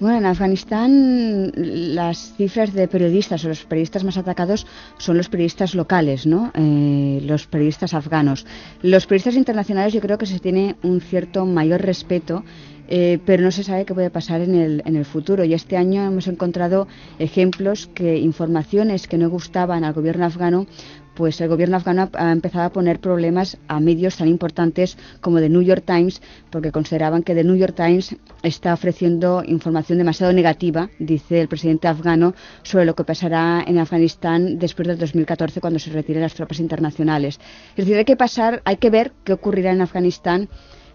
Bueno, 0.02 0.18
en 0.18 0.26
Afganistán 0.26 1.52
las 1.54 2.34
cifras 2.36 2.72
de 2.74 2.88
periodistas 2.88 3.44
o 3.44 3.48
los 3.48 3.62
periodistas 3.62 4.02
más 4.02 4.16
atacados 4.16 4.66
son 4.98 5.16
los 5.16 5.28
periodistas 5.28 5.76
locales, 5.76 6.26
¿no? 6.26 6.50
Eh, 6.54 7.22
los 7.24 7.46
periodistas 7.46 7.94
afganos. 7.94 8.44
Los 8.82 9.06
periodistas 9.06 9.36
internacionales 9.36 9.92
yo 9.92 10.00
creo 10.00 10.18
que 10.18 10.26
se 10.26 10.40
tiene 10.40 10.74
un 10.82 11.00
cierto 11.00 11.46
mayor 11.46 11.82
respeto 11.82 12.42
eh, 12.88 13.20
pero 13.24 13.42
no 13.42 13.50
se 13.50 13.62
sabe 13.62 13.86
qué 13.86 13.94
puede 13.94 14.10
pasar 14.10 14.42
en 14.42 14.54
el, 14.54 14.82
en 14.84 14.96
el 14.96 15.04
futuro. 15.06 15.44
Y 15.44 15.54
este 15.54 15.78
año 15.78 16.04
hemos 16.04 16.26
encontrado 16.26 16.88
ejemplos 17.18 17.88
que 17.94 18.18
informaciones 18.18 19.06
que 19.06 19.16
no 19.16 19.30
gustaban 19.30 19.84
al 19.84 19.94
gobierno 19.94 20.26
afgano 20.26 20.66
pues 21.14 21.40
el 21.40 21.48
gobierno 21.48 21.76
afgano 21.76 22.08
ha 22.14 22.32
empezado 22.32 22.64
a 22.64 22.72
poner 22.72 23.00
problemas 23.00 23.58
a 23.68 23.80
medios 23.80 24.16
tan 24.16 24.28
importantes 24.28 24.96
como 25.20 25.40
The 25.40 25.48
New 25.48 25.62
York 25.62 25.84
Times, 25.86 26.22
porque 26.50 26.72
consideraban 26.72 27.22
que 27.22 27.34
The 27.34 27.44
New 27.44 27.56
York 27.56 27.74
Times 27.74 28.16
está 28.42 28.72
ofreciendo 28.74 29.42
información 29.46 29.98
demasiado 29.98 30.32
negativa, 30.32 30.90
dice 30.98 31.40
el 31.40 31.48
presidente 31.48 31.88
afgano, 31.88 32.34
sobre 32.62 32.84
lo 32.84 32.94
que 32.94 33.04
pasará 33.04 33.62
en 33.66 33.78
Afganistán 33.78 34.58
después 34.58 34.88
del 34.88 34.98
2014 34.98 35.60
cuando 35.60 35.78
se 35.78 35.90
retiren 35.90 36.22
las 36.22 36.34
tropas 36.34 36.60
internacionales. 36.60 37.38
Es 37.70 37.84
decir, 37.84 37.96
hay 37.96 38.04
que 38.04 38.16
pasar, 38.16 38.62
hay 38.64 38.76
que 38.76 38.90
ver 38.90 39.12
qué 39.24 39.32
ocurrirá 39.32 39.72
en 39.72 39.80
Afganistán 39.80 40.48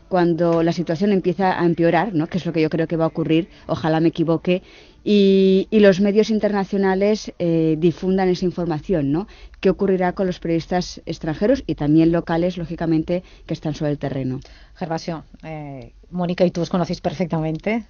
cuando 0.07 0.63
la 0.63 0.73
situación 0.73 1.11
empieza 1.11 1.59
a 1.59 1.65
empeorar, 1.65 2.13
¿no? 2.13 2.27
que 2.27 2.37
es 2.37 2.45
lo 2.45 2.53
que 2.53 2.61
yo 2.61 2.69
creo 2.69 2.87
que 2.87 2.97
va 2.97 3.05
a 3.05 3.07
ocurrir, 3.07 3.49
ojalá 3.67 3.99
me 3.99 4.09
equivoque, 4.09 4.61
y, 5.03 5.67
y 5.71 5.79
los 5.79 6.01
medios 6.01 6.29
internacionales 6.29 7.33
eh, 7.39 7.77
difundan 7.79 8.27
esa 8.27 8.43
información, 8.43 9.13
¿no? 9.13 9.27
¿Qué 9.61 9.69
ocurrirá 9.69 10.11
con 10.11 10.27
los 10.27 10.39
periodistas 10.39 11.01
extranjeros 11.05 11.63
y 11.65 11.75
también 11.75 12.11
locales, 12.11 12.57
lógicamente, 12.57 13.23
que 13.45 13.53
están 13.53 13.73
sobre 13.73 13.91
el 13.91 13.99
terreno? 13.99 14.41
Gervasio, 14.75 15.23
eh, 15.43 15.93
Mónica 16.11 16.45
y 16.45 16.51
tú 16.51 16.59
os 16.59 16.69
conocéis 16.69 16.99
perfectamente. 16.99 17.85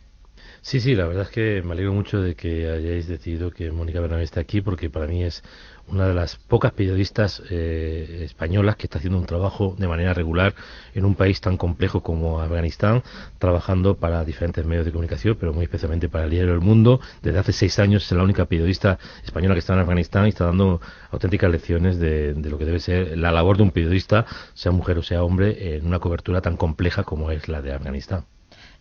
Sí, 0.61 0.81
sí, 0.81 0.95
la 0.95 1.07
verdad 1.07 1.23
es 1.23 1.29
que 1.29 1.61
me 1.63 1.71
alegro 1.73 1.93
mucho 1.93 2.21
de 2.21 2.35
que 2.35 2.69
hayáis 2.69 3.07
decidido 3.07 3.51
que 3.51 3.71
Mónica 3.71 4.01
Bernabé 4.01 4.23
esté 4.23 4.39
aquí 4.39 4.61
porque 4.61 4.89
para 4.89 5.07
mí 5.07 5.23
es 5.23 5.41
una 5.87 6.07
de 6.07 6.13
las 6.13 6.35
pocas 6.35 6.73
periodistas 6.73 7.41
eh, 7.49 8.23
españolas 8.25 8.75
que 8.75 8.87
está 8.87 8.97
haciendo 8.97 9.17
un 9.17 9.25
trabajo 9.25 9.75
de 9.77 9.87
manera 9.87 10.13
regular 10.13 10.53
en 10.93 11.05
un 11.05 11.15
país 11.15 11.39
tan 11.39 11.55
complejo 11.55 12.03
como 12.03 12.41
Afganistán, 12.41 13.03
trabajando 13.39 13.95
para 13.95 14.25
diferentes 14.25 14.65
medios 14.65 14.85
de 14.85 14.91
comunicación, 14.91 15.37
pero 15.39 15.53
muy 15.53 15.63
especialmente 15.63 16.09
para 16.09 16.25
el 16.25 16.31
diario 16.31 16.53
El 16.53 16.59
Mundo. 16.61 16.99
Desde 17.21 17.39
hace 17.39 17.53
seis 17.53 17.79
años 17.79 18.03
es 18.05 18.11
la 18.11 18.23
única 18.23 18.45
periodista 18.45 18.99
española 19.23 19.55
que 19.55 19.59
está 19.59 19.73
en 19.73 19.79
Afganistán 19.79 20.25
y 20.25 20.29
está 20.29 20.45
dando 20.45 20.81
auténticas 21.11 21.49
lecciones 21.49 21.99
de, 21.99 22.33
de 22.33 22.49
lo 22.49 22.57
que 22.57 22.65
debe 22.65 22.79
ser 22.79 23.17
la 23.17 23.31
labor 23.31 23.55
de 23.57 23.63
un 23.63 23.71
periodista, 23.71 24.25
sea 24.53 24.73
mujer 24.73 24.97
o 24.97 25.03
sea 25.03 25.23
hombre, 25.23 25.77
en 25.77 25.85
una 25.85 25.99
cobertura 25.99 26.41
tan 26.41 26.57
compleja 26.57 27.03
como 27.03 27.31
es 27.31 27.47
la 27.47 27.61
de 27.61 27.71
Afganistán. 27.71 28.25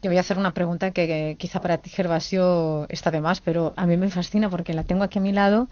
Yo 0.03 0.11
voy 0.11 0.19
a 0.19 0.21
hacer 0.21 0.39
una 0.39 0.53
pregunta 0.53 0.91
que, 0.91 1.07
que, 1.07 1.37
quizá 1.39 1.61
para 1.61 1.79
ti, 1.79 1.91
Gervasio, 1.91 2.87
está 2.89 3.11
de 3.11 3.21
más, 3.21 3.41
pero 3.41 3.73
a 3.77 3.87
mí 3.87 3.97
me 3.97 4.11
fascina 4.11 4.51
porque 4.51 4.75
la 4.75 4.85
tengo 4.85 5.03
aquí 5.03 5.19
a 5.19 5.23
mi 5.23 5.33
lado 5.33 5.69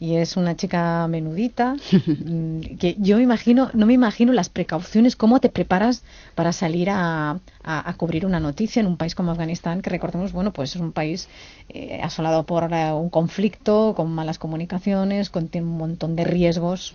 y 0.00 0.16
es 0.16 0.36
una 0.36 0.56
chica 0.56 1.06
menudita 1.08 1.76
que 2.78 2.96
yo 2.98 3.16
me 3.16 3.22
imagino, 3.22 3.70
no 3.74 3.86
me 3.86 3.92
imagino 3.92 4.32
las 4.32 4.48
precauciones, 4.48 5.16
cómo 5.16 5.40
te 5.40 5.48
preparas 5.48 6.04
para 6.34 6.52
salir 6.52 6.90
a, 6.90 7.38
a, 7.62 7.90
a 7.90 7.94
cubrir 7.94 8.26
una 8.26 8.40
noticia 8.40 8.80
en 8.80 8.86
un 8.86 8.96
país 8.96 9.14
como 9.14 9.30
Afganistán, 9.30 9.82
que 9.82 9.90
recordemos, 9.90 10.32
bueno, 10.32 10.52
pues 10.52 10.74
es 10.74 10.80
un 10.80 10.92
país 10.92 11.28
eh, 11.68 12.00
asolado 12.02 12.44
por 12.44 12.64
uh, 12.64 12.96
un 12.96 13.10
conflicto, 13.10 13.94
con 13.94 14.10
malas 14.12 14.38
comunicaciones, 14.38 15.30
con 15.30 15.50
un 15.54 15.76
montón 15.78 16.16
de 16.16 16.24
riesgos. 16.24 16.94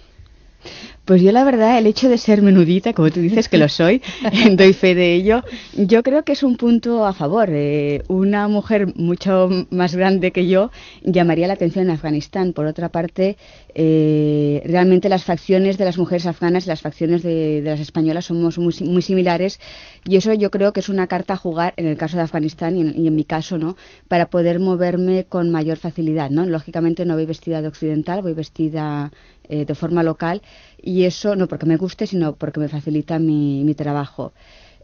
Pues 1.06 1.22
yo 1.22 1.32
la 1.32 1.44
verdad, 1.44 1.78
el 1.78 1.88
hecho 1.88 2.10
de 2.10 2.18
ser 2.18 2.42
menudita, 2.42 2.94
como 2.94 3.10
tú 3.10 3.20
dices 3.20 3.50
que 3.50 3.58
lo 3.58 3.68
soy, 3.68 4.02
doy 4.52 4.74
fe 4.74 4.96
de 4.96 5.14
ello, 5.14 5.44
yo 5.76 6.04
creo 6.04 6.24
que 6.24 6.34
es 6.34 6.44
un 6.44 6.58
punto 6.58 7.06
a 7.06 7.14
favor. 7.14 7.50
Eh, 7.52 8.04
una 8.08 8.48
mujer 8.48 8.96
mucho 8.96 9.50
más 9.72 9.96
grande 9.96 10.32
que 10.32 10.48
yo 10.48 10.72
llamaría 11.04 11.48
la 11.48 11.54
atención 11.54 11.86
en 11.86 11.92
Afganistán. 11.92 12.54
Por 12.54 12.66
otra 12.66 12.90
parte, 12.90 13.36
eh, 13.74 14.62
realmente 14.66 15.10
las 15.10 15.24
facciones 15.24 15.78
de 15.78 15.86
las 15.86 15.98
mujeres 15.98 16.26
afganas 16.28 16.66
y 16.66 16.70
las 16.70 16.82
facciones 16.82 17.24
de, 17.24 17.62
las 17.64 17.80
españolas 17.80 18.26
somos 18.26 18.58
muy, 18.58 18.74
muy, 18.82 19.02
similares 19.02 19.60
y 20.06 20.18
eso 20.18 20.34
yo 20.34 20.52
creo 20.52 20.72
que 20.72 20.82
es 20.82 20.90
una 20.90 21.08
carta 21.08 21.34
a 21.34 21.38
jugar 21.38 21.74
en 21.78 21.88
el 21.88 21.98
caso 21.98 22.18
de 22.18 22.24
Afganistán 22.24 22.78
y 22.78 22.82
en, 22.82 22.94
y 22.98 23.08
en 23.08 23.16
mi 23.16 23.24
caso, 23.24 23.58
¿no? 23.58 23.76
Para 24.08 24.30
poder 24.30 24.60
moverme 24.60 25.26
con 25.26 25.50
mayor 25.50 25.78
facilidad, 25.78 26.30
¿no? 26.30 26.46
Lógicamente 26.46 27.06
no 27.06 27.16
voy 27.16 27.26
vestida 27.26 27.62
de 27.62 27.68
occidental, 27.68 28.22
voy 28.22 28.34
vestida 28.34 29.12
eh, 29.50 29.66
de 29.66 29.76
forma 29.76 30.04
local 30.04 30.42
y 30.82 31.04
eso 31.04 31.36
no 31.36 31.48
porque 31.48 31.66
me 31.66 31.78
guste, 31.78 32.08
sino 32.08 32.36
porque 32.36 32.60
me 32.60 32.70
facilita 32.70 33.20
mi, 33.20 33.64
mi 33.64 33.76
trabajo. 33.76 34.34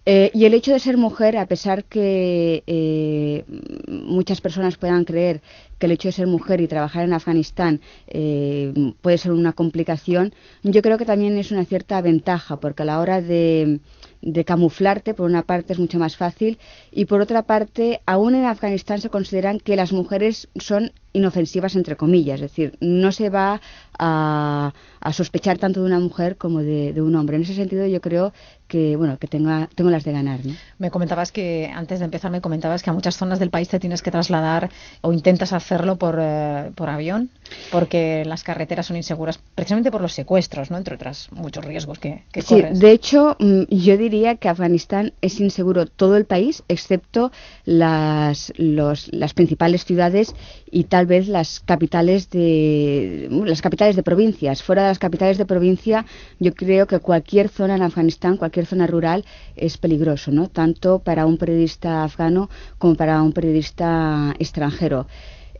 Eh, 0.10 0.32
y 0.34 0.46
el 0.46 0.54
hecho 0.54 0.72
de 0.72 0.80
ser 0.80 0.96
mujer, 0.96 1.36
a 1.36 1.48
pesar 1.48 1.84
que 1.84 2.64
eh, 2.66 3.44
muchas 3.90 4.40
personas 4.40 4.78
puedan 4.78 5.04
creer 5.04 5.42
que 5.80 5.86
el 5.86 5.92
hecho 5.92 6.08
de 6.08 6.14
ser 6.14 6.28
mujer 6.28 6.62
y 6.62 6.68
trabajar 6.68 7.04
en 7.04 7.14
Afganistán 7.14 7.82
eh, 8.08 8.74
puede 9.02 9.18
ser 9.18 9.32
una 9.32 9.54
complicación, 9.54 10.34
yo 10.64 10.82
creo 10.82 10.98
que 10.98 11.06
también 11.06 11.38
es 11.38 11.52
una 11.52 11.66
cierta 11.66 12.02
ventaja, 12.02 12.60
porque 12.60 12.84
a 12.84 12.86
la 12.86 13.00
hora 13.00 13.22
de, 13.22 13.80
de 14.22 14.46
camuflarte, 14.46 15.14
por 15.14 15.30
una 15.30 15.44
parte 15.44 15.74
es 15.74 15.80
mucho 15.80 16.00
más 16.00 16.18
fácil, 16.18 16.58
y 16.92 17.06
por 17.06 17.22
otra 17.22 17.44
parte, 17.44 18.02
aún 18.06 18.36
en 18.36 18.46
Afganistán 18.46 19.02
se 19.02 19.10
consideran 19.10 19.60
que 19.60 19.76
las 19.76 19.94
mujeres 19.94 20.50
son 20.56 20.92
inofensivas 21.14 21.76
entre 21.76 21.96
comillas, 21.96 22.36
es 22.36 22.52
decir, 22.52 22.78
no 22.80 23.12
se 23.12 23.30
va 23.30 23.60
a, 23.98 24.74
a 25.00 25.14
sospechar 25.14 25.58
tanto 25.58 25.82
de 25.82 25.88
una 25.88 26.00
mujer 26.00 26.38
como 26.38 26.60
de, 26.60 26.94
de, 26.94 27.02
un 27.02 27.16
hombre. 27.16 27.38
En 27.38 27.44
ese 27.44 27.56
sentido 27.56 27.86
yo 27.88 28.02
creo 28.02 28.34
que 28.68 28.96
bueno 28.96 29.18
que 29.18 29.28
tenga, 29.28 29.70
tengo 29.74 29.90
las 29.90 30.04
de 30.04 30.12
ganar. 30.12 30.46
¿no? 30.46 30.54
Me 30.78 30.92
comentabas 30.92 31.32
que 31.32 31.72
antes 31.74 32.00
de 32.00 32.06
empezar 32.06 32.30
me 32.32 32.42
comentabas 32.42 32.84
que 32.84 32.90
a 32.90 32.94
muchas 32.94 33.18
zonas 33.18 33.40
del 33.40 33.50
país 33.50 33.68
te 33.68 33.80
tienes 33.80 34.02
que 34.02 34.12
trasladar 34.12 34.70
o 35.02 35.12
intentas 35.12 35.54
hacerlo 35.68 35.98
por, 35.98 36.18
eh, 36.22 36.72
por 36.76 36.90
avión 36.90 37.30
porque 37.72 38.24
las 38.26 38.44
carreteras 38.44 38.86
son 38.88 38.98
inseguras 38.98 39.40
precisamente 39.56 39.92
por 39.92 40.02
los 40.02 40.14
secuestros, 40.14 40.72
¿no? 40.72 40.78
entre 40.78 40.96
otras 40.96 41.30
muchos 41.32 41.64
riesgos 41.64 42.00
que, 42.00 42.24
que 42.32 42.42
sí, 42.42 42.56
corres. 42.56 42.80
de 42.80 42.92
hecho 42.92 43.36
mm, 43.40 43.64
yo 43.70 43.98
diría 43.98 44.36
que 44.36 44.50
Afganistán 44.50 45.14
es 45.22 45.40
inseguro 45.40 45.86
todo 45.86 46.18
el 46.18 46.26
país 46.26 46.64
excepto 46.68 47.32
las, 47.66 48.54
los, 48.58 49.10
las 49.14 49.34
principales 49.34 49.86
ciudades 49.86 50.34
y 50.70 50.86
tal 50.86 51.06
vez 51.06 51.28
las 51.28 51.60
capitales 51.62 52.30
de 52.30 53.28
las 53.46 53.62
capitales 53.62 53.96
de 53.96 54.04
provincias. 54.04 54.64
Fuera 54.64 54.84
de 54.84 54.90
las 54.90 55.00
capitales 55.00 55.38
de 55.38 55.46
provincia, 55.46 56.06
yo 56.40 56.54
creo 56.54 56.88
que 56.88 57.00
cualquier 57.00 57.50
zona 57.50 57.76
en 57.76 57.82
Afganistán, 57.82 58.38
cualquier 58.38 58.66
zona 58.66 58.88
rural 58.88 59.26
es 59.56 59.78
peligroso, 59.78 60.32
¿no? 60.32 60.50
Tanto 60.50 61.00
para 61.00 61.26
un 61.26 61.38
periodista 61.38 62.04
afgano 62.04 62.50
como 62.78 62.96
para 62.96 63.22
un 63.22 63.32
periodista 63.32 64.36
extranjero. 64.40 65.08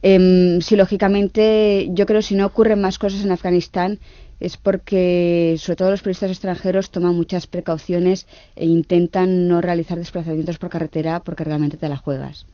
Eh, 0.10 0.60
si 0.62 0.78
lógicamente, 0.78 1.90
yo 1.92 2.06
creo 2.06 2.22
si 2.22 2.34
no 2.36 2.46
ocurren 2.46 2.80
más 2.80 2.98
cosas 2.98 3.26
en 3.26 3.32
Afganistán 3.34 4.00
es 4.40 4.56
porque 4.56 5.58
sobre 5.60 5.76
todo 5.76 5.92
los 5.92 6.02
periodistas 6.02 6.32
extranjeros 6.32 6.92
toman 6.92 7.14
muchas 7.14 7.46
precauciones 7.46 8.26
e 8.56 8.66
intentan 8.68 9.50
no 9.50 9.60
realizar 9.60 9.98
desplazamientos 9.98 10.60
por 10.60 10.70
carretera 10.70 11.20
porque 11.20 11.44
realmente 11.44 11.76
te 11.76 11.90
la 11.90 11.98
juegas. 11.98 12.46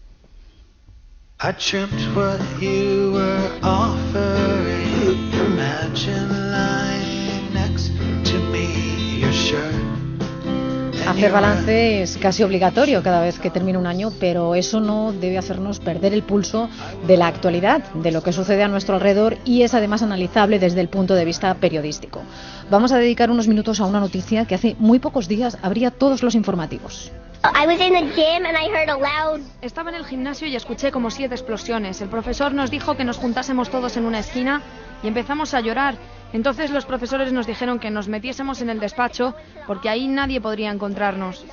Hacer 11.08 11.34
balance 11.34 12.01
es 12.01 12.18
casi 12.18 12.43
obligatorio 12.43 13.04
cada 13.04 13.22
vez 13.22 13.38
que 13.38 13.49
termina 13.49 13.78
un 13.78 13.88
año, 13.88 14.12
pero 14.22 14.56
eso 14.56 14.80
no 14.80 15.12
debe 15.12 15.38
hacernos 15.38 15.80
perder 15.82 16.14
el 16.14 16.24
pulso 16.24 16.70
de 17.06 17.18
la 17.18 17.28
actualidad, 17.28 17.84
de 17.93 18.12
lo 18.12 18.24
que 18.24 18.32
sucede 18.32 18.64
a 18.64 18.70
nuestro 18.70 18.95
alrededor 18.95 19.38
y 19.43 19.64
es 19.64 19.74
además 19.74 20.01
analizable 20.01 20.60
desde 20.60 20.80
el 20.80 20.88
punto 20.88 21.14
de 21.14 21.26
vista 21.26 21.54
periodístico. 21.56 22.22
Vamos 22.70 22.93
a 22.93 22.97
dedicar 22.97 23.30
unos 23.30 23.49
minutos 23.49 23.82
a 23.82 23.86
una 23.86 23.99
noticia 23.99 24.45
que 24.45 24.56
hace 24.56 24.78
muy 24.80 24.99
pocos 24.99 25.28
días 25.28 25.58
abría 25.62 25.91
todos 25.91 26.24
los 26.24 26.36
informativos. 26.36 27.12
Estaba 29.62 29.89
en 29.89 29.95
el 29.95 30.06
gimnasio 30.06 30.47
y 30.47 30.56
escuché 30.56 30.91
como 30.91 31.12
siete 31.12 31.36
explosiones. 31.36 31.99
El 32.01 32.08
profesor 32.08 32.54
nos 32.54 32.72
dijo 32.72 32.95
que 32.95 33.04
nos 33.04 33.18
juntásemos 33.18 33.70
todos 33.70 33.97
en 33.97 34.06
una 34.06 34.20
esquina 34.20 34.62
y 35.04 35.10
empezamos 35.10 35.54
a 35.54 35.60
llorar. 35.60 35.95
Entonces 36.34 36.72
los 36.72 36.86
profesores 36.86 37.32
nos 37.32 37.46
dijeron 37.48 37.80
que 37.80 37.92
nos 37.92 38.08
metiésemos 38.08 38.62
en 38.62 38.70
el 38.70 38.80
despacho 38.80 39.36
porque 39.68 39.88
ahí 39.90 40.08
nadie 40.08 40.42
podría 40.42 40.72
encontrarnos. 40.72 41.46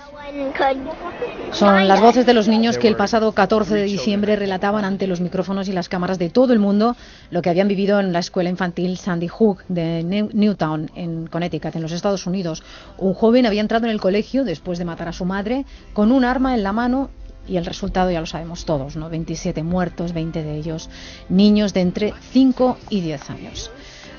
Son 1.52 1.86
las 1.88 2.00
voces 2.00 2.24
de 2.24 2.34
los 2.34 2.48
niños 2.48 2.78
que 2.78 2.88
el 2.88 2.96
pasado 2.96 3.32
14 3.32 3.74
de 3.74 3.82
diciembre 3.84 4.36
relataban 4.36 4.84
ante 4.84 5.06
los 5.06 5.20
micrófonos 5.20 5.68
y 5.68 5.72
las 5.72 5.88
cámaras 5.88 6.18
de 6.18 6.30
todo 6.30 6.52
el 6.52 6.58
mundo 6.58 6.96
lo 7.30 7.42
que 7.42 7.50
habían 7.50 7.68
vivido 7.68 8.00
en 8.00 8.12
la 8.12 8.20
escuela 8.20 8.48
infantil 8.50 8.96
Sandy 8.96 9.28
Hook 9.28 9.64
de 9.68 10.02
New- 10.02 10.30
Newtown, 10.32 10.90
en 10.94 11.26
Connecticut, 11.26 11.76
en 11.76 11.82
los 11.82 11.92
Estados 11.92 12.26
Unidos. 12.26 12.62
Un 12.96 13.12
joven 13.14 13.46
había 13.46 13.60
entrado 13.60 13.84
en 13.86 13.90
el 13.92 14.00
colegio 14.00 14.44
después 14.44 14.78
de 14.78 14.84
matar 14.84 15.08
a 15.08 15.12
su 15.12 15.24
madre 15.24 15.66
con 15.92 16.10
un 16.12 16.24
arma 16.24 16.54
en 16.54 16.62
la 16.62 16.72
mano 16.72 17.10
y 17.48 17.56
el 17.56 17.64
resultado 17.66 18.10
ya 18.10 18.20
lo 18.20 18.26
sabemos 18.26 18.64
todos, 18.64 18.96
¿no? 18.96 19.10
27 19.10 19.62
muertos, 19.62 20.12
20 20.12 20.42
de 20.42 20.56
ellos 20.56 20.88
niños 21.28 21.74
de 21.74 21.80
entre 21.80 22.14
5 22.32 22.78
y 22.90 23.00
10 23.00 23.30
años. 23.30 23.70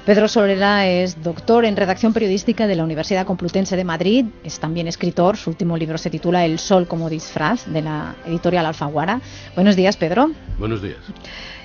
Pedro 0.06 0.28
Solera 0.28 0.88
es 0.88 1.22
doctor 1.22 1.64
en 1.64 1.78
redacción 1.78 2.12
periodística 2.12 2.66
de 2.66 2.76
la 2.76 2.84
Universidad 2.84 3.28
Complutense 3.28 3.76
de 3.76 3.84
Madrid, 3.84 4.26
es 4.44 4.60
también 4.60 4.88
escritor, 4.88 5.38
su 5.38 5.52
último 5.52 5.78
libro 5.78 6.00
se 6.00 6.10
titula 6.10 6.44
El 6.44 6.58
sol 6.58 6.88
como 6.88 7.08
disfraz, 7.08 7.72
de 7.72 7.84
la 7.84 8.16
editorial 8.26 8.66
Alfaguara. 8.66 9.22
Buenos 9.54 9.76
días, 9.76 9.98
Pedro. 9.98 10.32
Buenos 10.58 10.82
días. 10.82 10.98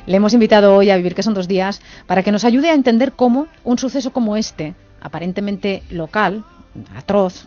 Le 0.04 0.16
hemos 0.18 0.34
invitado 0.34 0.74
hoy 0.76 0.90
a 0.90 0.98
Vivir 0.98 1.14
que 1.14 1.22
son 1.22 1.32
dos 1.32 1.48
días 1.48 1.80
para 2.06 2.22
que 2.22 2.30
nos 2.30 2.44
ayude 2.44 2.68
a 2.68 2.74
entender 2.74 3.12
cómo 3.12 3.46
un 3.64 3.78
suceso 3.78 4.12
como 4.12 4.36
este, 4.36 4.74
aparentemente 5.00 5.82
local, 5.88 6.44
atroz, 6.94 7.46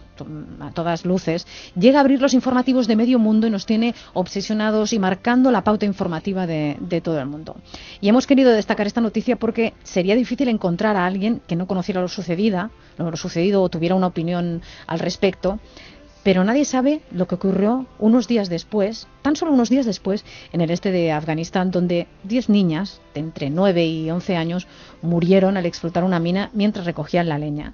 a 0.60 0.72
todas 0.72 1.06
luces, 1.06 1.48
llega 1.78 2.00
a 2.00 2.02
abrir 2.02 2.22
los 2.22 2.34
informativos 2.34 2.88
de 2.88 2.96
medio 2.96 3.20
mundo 3.20 3.48
y 3.48 3.50
nos 3.50 3.66
tiene 3.66 3.96
obsesionados 4.14 4.94
y 4.94 5.00
marcando 5.00 5.52
la 5.52 5.64
pauta 5.64 5.86
informativa 5.86 6.48
de, 6.48 6.78
de 6.80 7.02
todo 7.02 7.20
el 7.20 7.26
mundo. 7.26 7.56
Y 8.02 8.10
hemos 8.10 8.28
querido 8.28 8.52
destacar 8.52 8.88
esta 8.88 9.02
noticia 9.02 9.36
porque 9.36 9.74
sería 9.84 10.16
difícil 10.16 10.48
encontrar 10.48 10.96
a 10.96 11.06
alguien 11.06 11.42
que 11.48 11.56
no 11.56 11.68
conociera 11.68 12.02
lo 12.02 12.08
sucedida, 12.08 12.72
lo 12.98 13.16
sucedido 13.18 13.62
o 13.62 13.70
tuviera 13.70 13.96
una 13.96 14.08
opinión 14.08 14.62
al 14.88 15.00
respecto. 15.00 15.60
Pero 16.24 16.44
nadie 16.44 16.66
sabe 16.66 17.02
lo 17.12 17.28
que 17.28 17.36
ocurrió 17.36 17.86
unos 17.98 18.28
días 18.28 18.50
después, 18.50 19.08
tan 19.22 19.38
solo 19.38 19.54
unos 19.54 19.70
días 19.70 19.86
después, 19.86 20.26
en 20.52 20.60
el 20.60 20.70
este 20.70 20.92
de 20.92 21.14
Afganistán, 21.14 21.72
donde 21.72 22.08
10 22.26 22.50
niñas 22.50 23.00
de 23.14 23.22
entre 23.22 23.50
9 23.50 23.86
y 23.86 24.12
11 24.12 24.36
años 24.36 24.68
murieron 25.02 25.56
al 25.56 25.66
explotar 25.66 26.04
una 26.04 26.20
mina 26.20 26.50
mientras 26.54 26.86
recogían 26.86 27.30
la 27.30 27.40
leña. 27.40 27.74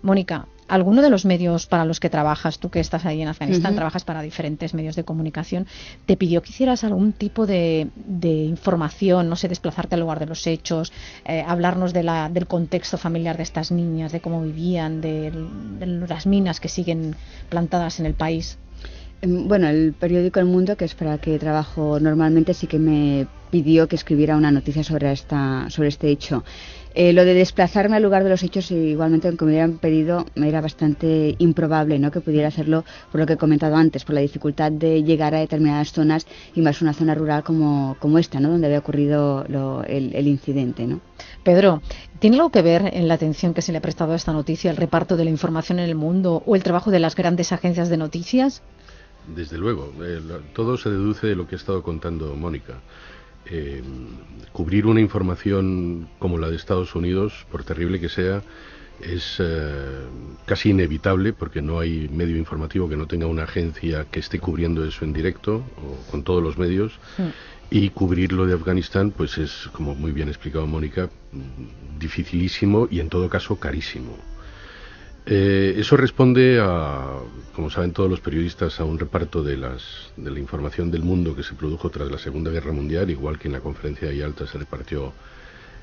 Mónica, 0.00 0.46
¿alguno 0.72 1.02
de 1.02 1.10
los 1.10 1.26
medios 1.26 1.66
para 1.66 1.84
los 1.84 2.00
que 2.00 2.08
trabajas, 2.08 2.58
tú 2.58 2.70
que 2.70 2.80
estás 2.80 3.04
ahí 3.04 3.20
en 3.20 3.28
Afganistán, 3.28 3.74
trabajas 3.74 4.04
para 4.04 4.22
diferentes 4.22 4.72
medios 4.72 4.96
de 4.96 5.04
comunicación, 5.04 5.66
te 6.06 6.16
pidió 6.16 6.40
que 6.40 6.48
hicieras 6.48 6.82
algún 6.82 7.12
tipo 7.12 7.46
de, 7.46 7.88
de 7.94 8.44
información, 8.44 9.28
no 9.28 9.36
sé, 9.36 9.48
desplazarte 9.48 9.96
al 9.96 10.00
lugar 10.00 10.18
de 10.18 10.24
los 10.24 10.46
hechos, 10.46 10.90
eh, 11.26 11.44
hablarnos 11.46 11.92
de 11.92 12.04
la, 12.04 12.30
del 12.30 12.46
contexto 12.46 12.96
familiar 12.96 13.36
de 13.36 13.42
estas 13.42 13.70
niñas, 13.70 14.12
de 14.12 14.22
cómo 14.22 14.40
vivían, 14.40 15.02
de, 15.02 15.30
de 15.78 15.86
las 15.86 16.26
minas 16.26 16.58
que 16.58 16.70
siguen 16.70 17.16
plantadas 17.50 18.00
en 18.00 18.06
el 18.06 18.14
país? 18.14 18.56
Em, 19.24 19.46
Bueno, 19.48 19.68
el 19.68 19.94
periódico 19.94 20.40
El 20.40 20.46
Mundo, 20.46 20.76
que 20.76 20.84
es 20.84 20.94
para 20.94 21.18
que 21.18 21.38
trabajo 21.38 21.98
normalmente, 22.00 22.54
sí 22.54 22.66
que 22.66 22.78
me 22.78 23.26
pidió 23.52 23.86
que 23.86 23.96
escribiera 23.96 24.36
una 24.36 24.50
noticia 24.50 24.82
sobre, 24.82 25.12
esta, 25.12 25.66
sobre 25.68 25.88
este 25.88 26.08
hecho. 26.08 26.42
Eh, 26.94 27.12
lo 27.12 27.24
de 27.24 27.34
desplazarme 27.34 27.96
al 27.96 28.02
lugar 28.02 28.24
de 28.24 28.30
los 28.30 28.42
hechos, 28.42 28.70
igualmente, 28.70 29.28
aunque 29.28 29.44
me 29.44 29.50
hubieran 29.52 29.78
pedido, 29.78 30.24
era 30.34 30.60
bastante 30.60 31.36
improbable 31.38 31.98
¿no? 31.98 32.10
que 32.10 32.20
pudiera 32.22 32.48
hacerlo 32.48 32.84
por 33.10 33.20
lo 33.20 33.26
que 33.26 33.34
he 33.34 33.36
comentado 33.36 33.76
antes, 33.76 34.04
por 34.04 34.14
la 34.14 34.22
dificultad 34.22 34.72
de 34.72 35.02
llegar 35.02 35.34
a 35.34 35.40
determinadas 35.40 35.92
zonas 35.92 36.26
y 36.54 36.60
más 36.62 36.80
una 36.82 36.92
zona 36.94 37.14
rural 37.14 37.44
como, 37.44 37.96
como 38.00 38.18
esta, 38.18 38.40
¿no? 38.40 38.50
donde 38.50 38.66
había 38.66 38.78
ocurrido 38.80 39.44
lo- 39.48 39.84
el, 39.84 40.14
el 40.14 40.26
incidente. 40.28 40.86
¿no? 40.86 41.00
Pedro, 41.44 41.82
¿tiene 42.18 42.36
algo 42.36 42.50
que 42.50 42.62
ver 42.62 42.90
en 42.94 43.06
la 43.06 43.14
atención 43.14 43.52
que 43.54 43.62
se 43.62 43.72
le 43.72 43.78
ha 43.78 43.82
prestado 43.82 44.12
a 44.12 44.16
esta 44.16 44.32
noticia, 44.32 44.70
el 44.70 44.76
reparto 44.78 45.16
de 45.16 45.24
la 45.24 45.30
información 45.30 45.78
en 45.78 45.88
el 45.88 45.94
mundo 45.94 46.42
o 46.46 46.56
el 46.56 46.62
trabajo 46.62 46.90
de 46.90 47.00
las 47.00 47.14
grandes 47.16 47.52
agencias 47.52 47.88
de 47.90 47.96
noticias? 47.98 48.62
Desde 49.26 49.56
luego, 49.58 49.92
eh, 50.04 50.20
lo- 50.20 50.40
todo 50.54 50.76
se 50.76 50.90
deduce 50.90 51.26
de 51.28 51.36
lo 51.36 51.46
que 51.46 51.54
ha 51.54 51.58
estado 51.58 51.82
contando 51.82 52.34
Mónica. 52.34 52.80
Eh, 53.44 53.82
cubrir 54.52 54.86
una 54.86 55.00
información 55.00 56.08
como 56.18 56.38
la 56.38 56.48
de 56.48 56.56
Estados 56.56 56.94
Unidos, 56.94 57.46
por 57.50 57.64
terrible 57.64 58.00
que 58.00 58.08
sea, 58.08 58.42
es 59.00 59.36
eh, 59.40 60.06
casi 60.46 60.70
inevitable 60.70 61.32
porque 61.32 61.60
no 61.60 61.80
hay 61.80 62.08
medio 62.08 62.36
informativo 62.36 62.88
que 62.88 62.96
no 62.96 63.06
tenga 63.06 63.26
una 63.26 63.44
agencia 63.44 64.06
que 64.10 64.20
esté 64.20 64.38
cubriendo 64.38 64.84
eso 64.84 65.04
en 65.04 65.12
directo 65.12 65.56
o 65.76 66.10
con 66.10 66.22
todos 66.22 66.42
los 66.42 66.56
medios. 66.58 67.00
Y 67.70 67.88
cubrir 67.90 68.32
lo 68.32 68.44
de 68.46 68.52
Afganistán, 68.54 69.12
pues 69.12 69.38
es, 69.38 69.68
como 69.72 69.94
muy 69.94 70.12
bien 70.12 70.28
explicado 70.28 70.66
Mónica, 70.66 71.08
dificilísimo 71.98 72.86
y 72.90 73.00
en 73.00 73.08
todo 73.08 73.28
caso 73.28 73.56
carísimo. 73.56 74.16
Eh, 75.24 75.74
eso 75.78 75.96
responde 75.96 76.58
a, 76.60 77.18
como 77.54 77.70
saben 77.70 77.92
todos 77.92 78.10
los 78.10 78.20
periodistas, 78.20 78.80
a 78.80 78.84
un 78.84 78.98
reparto 78.98 79.42
de, 79.42 79.56
las, 79.56 80.12
de 80.16 80.30
la 80.30 80.40
información 80.40 80.90
del 80.90 81.02
mundo 81.02 81.36
que 81.36 81.42
se 81.42 81.54
produjo 81.54 81.90
tras 81.90 82.10
la 82.10 82.18
Segunda 82.18 82.50
Guerra 82.50 82.72
Mundial, 82.72 83.10
igual 83.10 83.38
que 83.38 83.48
en 83.48 83.52
la 83.52 83.60
conferencia 83.60 84.08
de 84.08 84.16
Yalta 84.16 84.46
se 84.46 84.58
repartió 84.58 85.12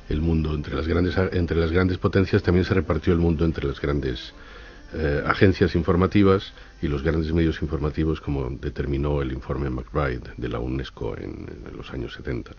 el 0.09 0.21
mundo 0.21 0.53
entre 0.53 0.75
las 0.75 0.87
grandes, 0.87 1.15
entre 1.31 1.57
las 1.57 1.71
grandes 1.71 1.97
potencias, 1.97 2.43
también 2.43 2.65
se 2.65 2.73
repartió 2.73 3.13
el 3.13 3.19
mundo 3.19 3.45
entre 3.45 3.67
las 3.67 3.79
grandes 3.79 4.33
eh, 4.91 5.21
agencias 5.25 5.75
informativas 5.75 6.51
y 6.81 6.87
los 6.87 7.03
grandes 7.03 7.31
medios 7.31 7.61
informativos, 7.61 8.19
como 8.19 8.49
determinó 8.49 9.21
el 9.21 9.31
informe 9.31 9.69
McBride 9.69 10.31
de 10.35 10.49
la 10.49 10.59
UNESCO 10.59 11.15
en, 11.15 11.45
en 11.69 11.77
los 11.77 11.91
años 11.91 12.13
70. 12.13 12.51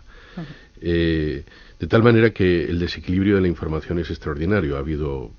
Eh, 0.80 1.44
de 1.78 1.86
tal 1.88 2.04
manera 2.04 2.30
que 2.30 2.66
el 2.66 2.78
desequilibrio 2.78 3.34
de 3.34 3.42
la 3.42 3.48
información 3.48 3.98
es 3.98 4.10
extraordinario. 4.10 4.76
Ha 4.76 4.78
habido 4.78 5.32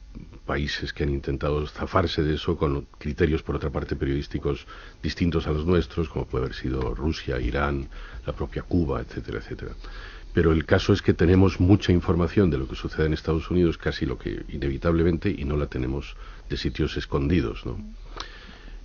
países 0.46 0.92
que 0.94 1.04
han 1.04 1.10
intentado 1.10 1.66
zafarse 1.68 2.24
de 2.24 2.36
eso 2.36 2.58
con 2.58 2.88
criterios, 2.98 3.44
por 3.44 3.56
otra 3.56 3.70
parte, 3.70 3.96
periodísticos 3.96 4.66
distintos 5.02 5.48
a 5.48 5.52
los 5.52 5.66
nuestros, 5.66 6.10
como 6.10 6.26
puede 6.26 6.46
haber 6.46 6.56
sido 6.56 6.94
Rusia, 6.96 7.39
Irán, 7.39 7.88
la 8.26 8.34
propia 8.34 8.64
Cuba, 8.64 9.02
etcétera, 9.02 9.39
etcétera. 9.39 9.72
Pero 10.34 10.52
el 10.54 10.66
caso 10.66 10.94
es 10.94 11.02
que 11.02 11.14
tenemos 11.14 11.60
mucha 11.60 11.92
información 11.92 12.50
de 12.50 12.58
lo 12.58 12.68
que 12.68 12.76
sucede 12.76 13.06
en 13.06 13.14
Estados 13.14 13.52
Unidos, 13.52 13.78
casi 13.78 14.06
lo 14.06 14.18
que 14.18 14.44
inevitablemente, 14.50 15.30
y 15.30 15.44
no 15.44 15.58
la 15.58 15.68
tenemos 15.68 16.16
de 16.50 16.58
sitios 16.58 16.98
escondidos, 16.98 17.66
¿no? 17.66 17.78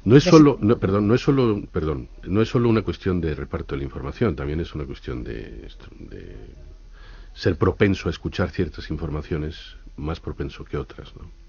No 0.05 0.17
es 0.17 0.23
solo, 0.23 0.57
no, 0.61 0.79
perdón, 0.79 1.09
no 1.09 1.17
es 1.17 1.21
solo, 1.21 1.63
perdón, 1.73 2.09
no 2.23 2.41
es 2.41 2.49
solo 2.49 2.69
una 2.69 2.83
cuestión 2.83 3.21
de 3.21 3.35
reparto 3.35 3.75
de 3.75 3.79
la 3.79 3.85
información, 3.85 4.37
también 4.37 4.61
es 4.61 4.73
una 4.73 4.85
cuestión 4.85 5.25
de, 5.25 5.69
de 5.99 6.37
ser 7.35 7.57
propenso 7.57 8.09
a 8.09 8.13
escuchar 8.13 8.51
ciertas 8.51 8.89
informaciones, 8.91 9.77
más 9.97 10.21
propenso 10.21 10.65
que 10.65 10.77
otras, 10.77 11.13
¿no? 11.17 11.46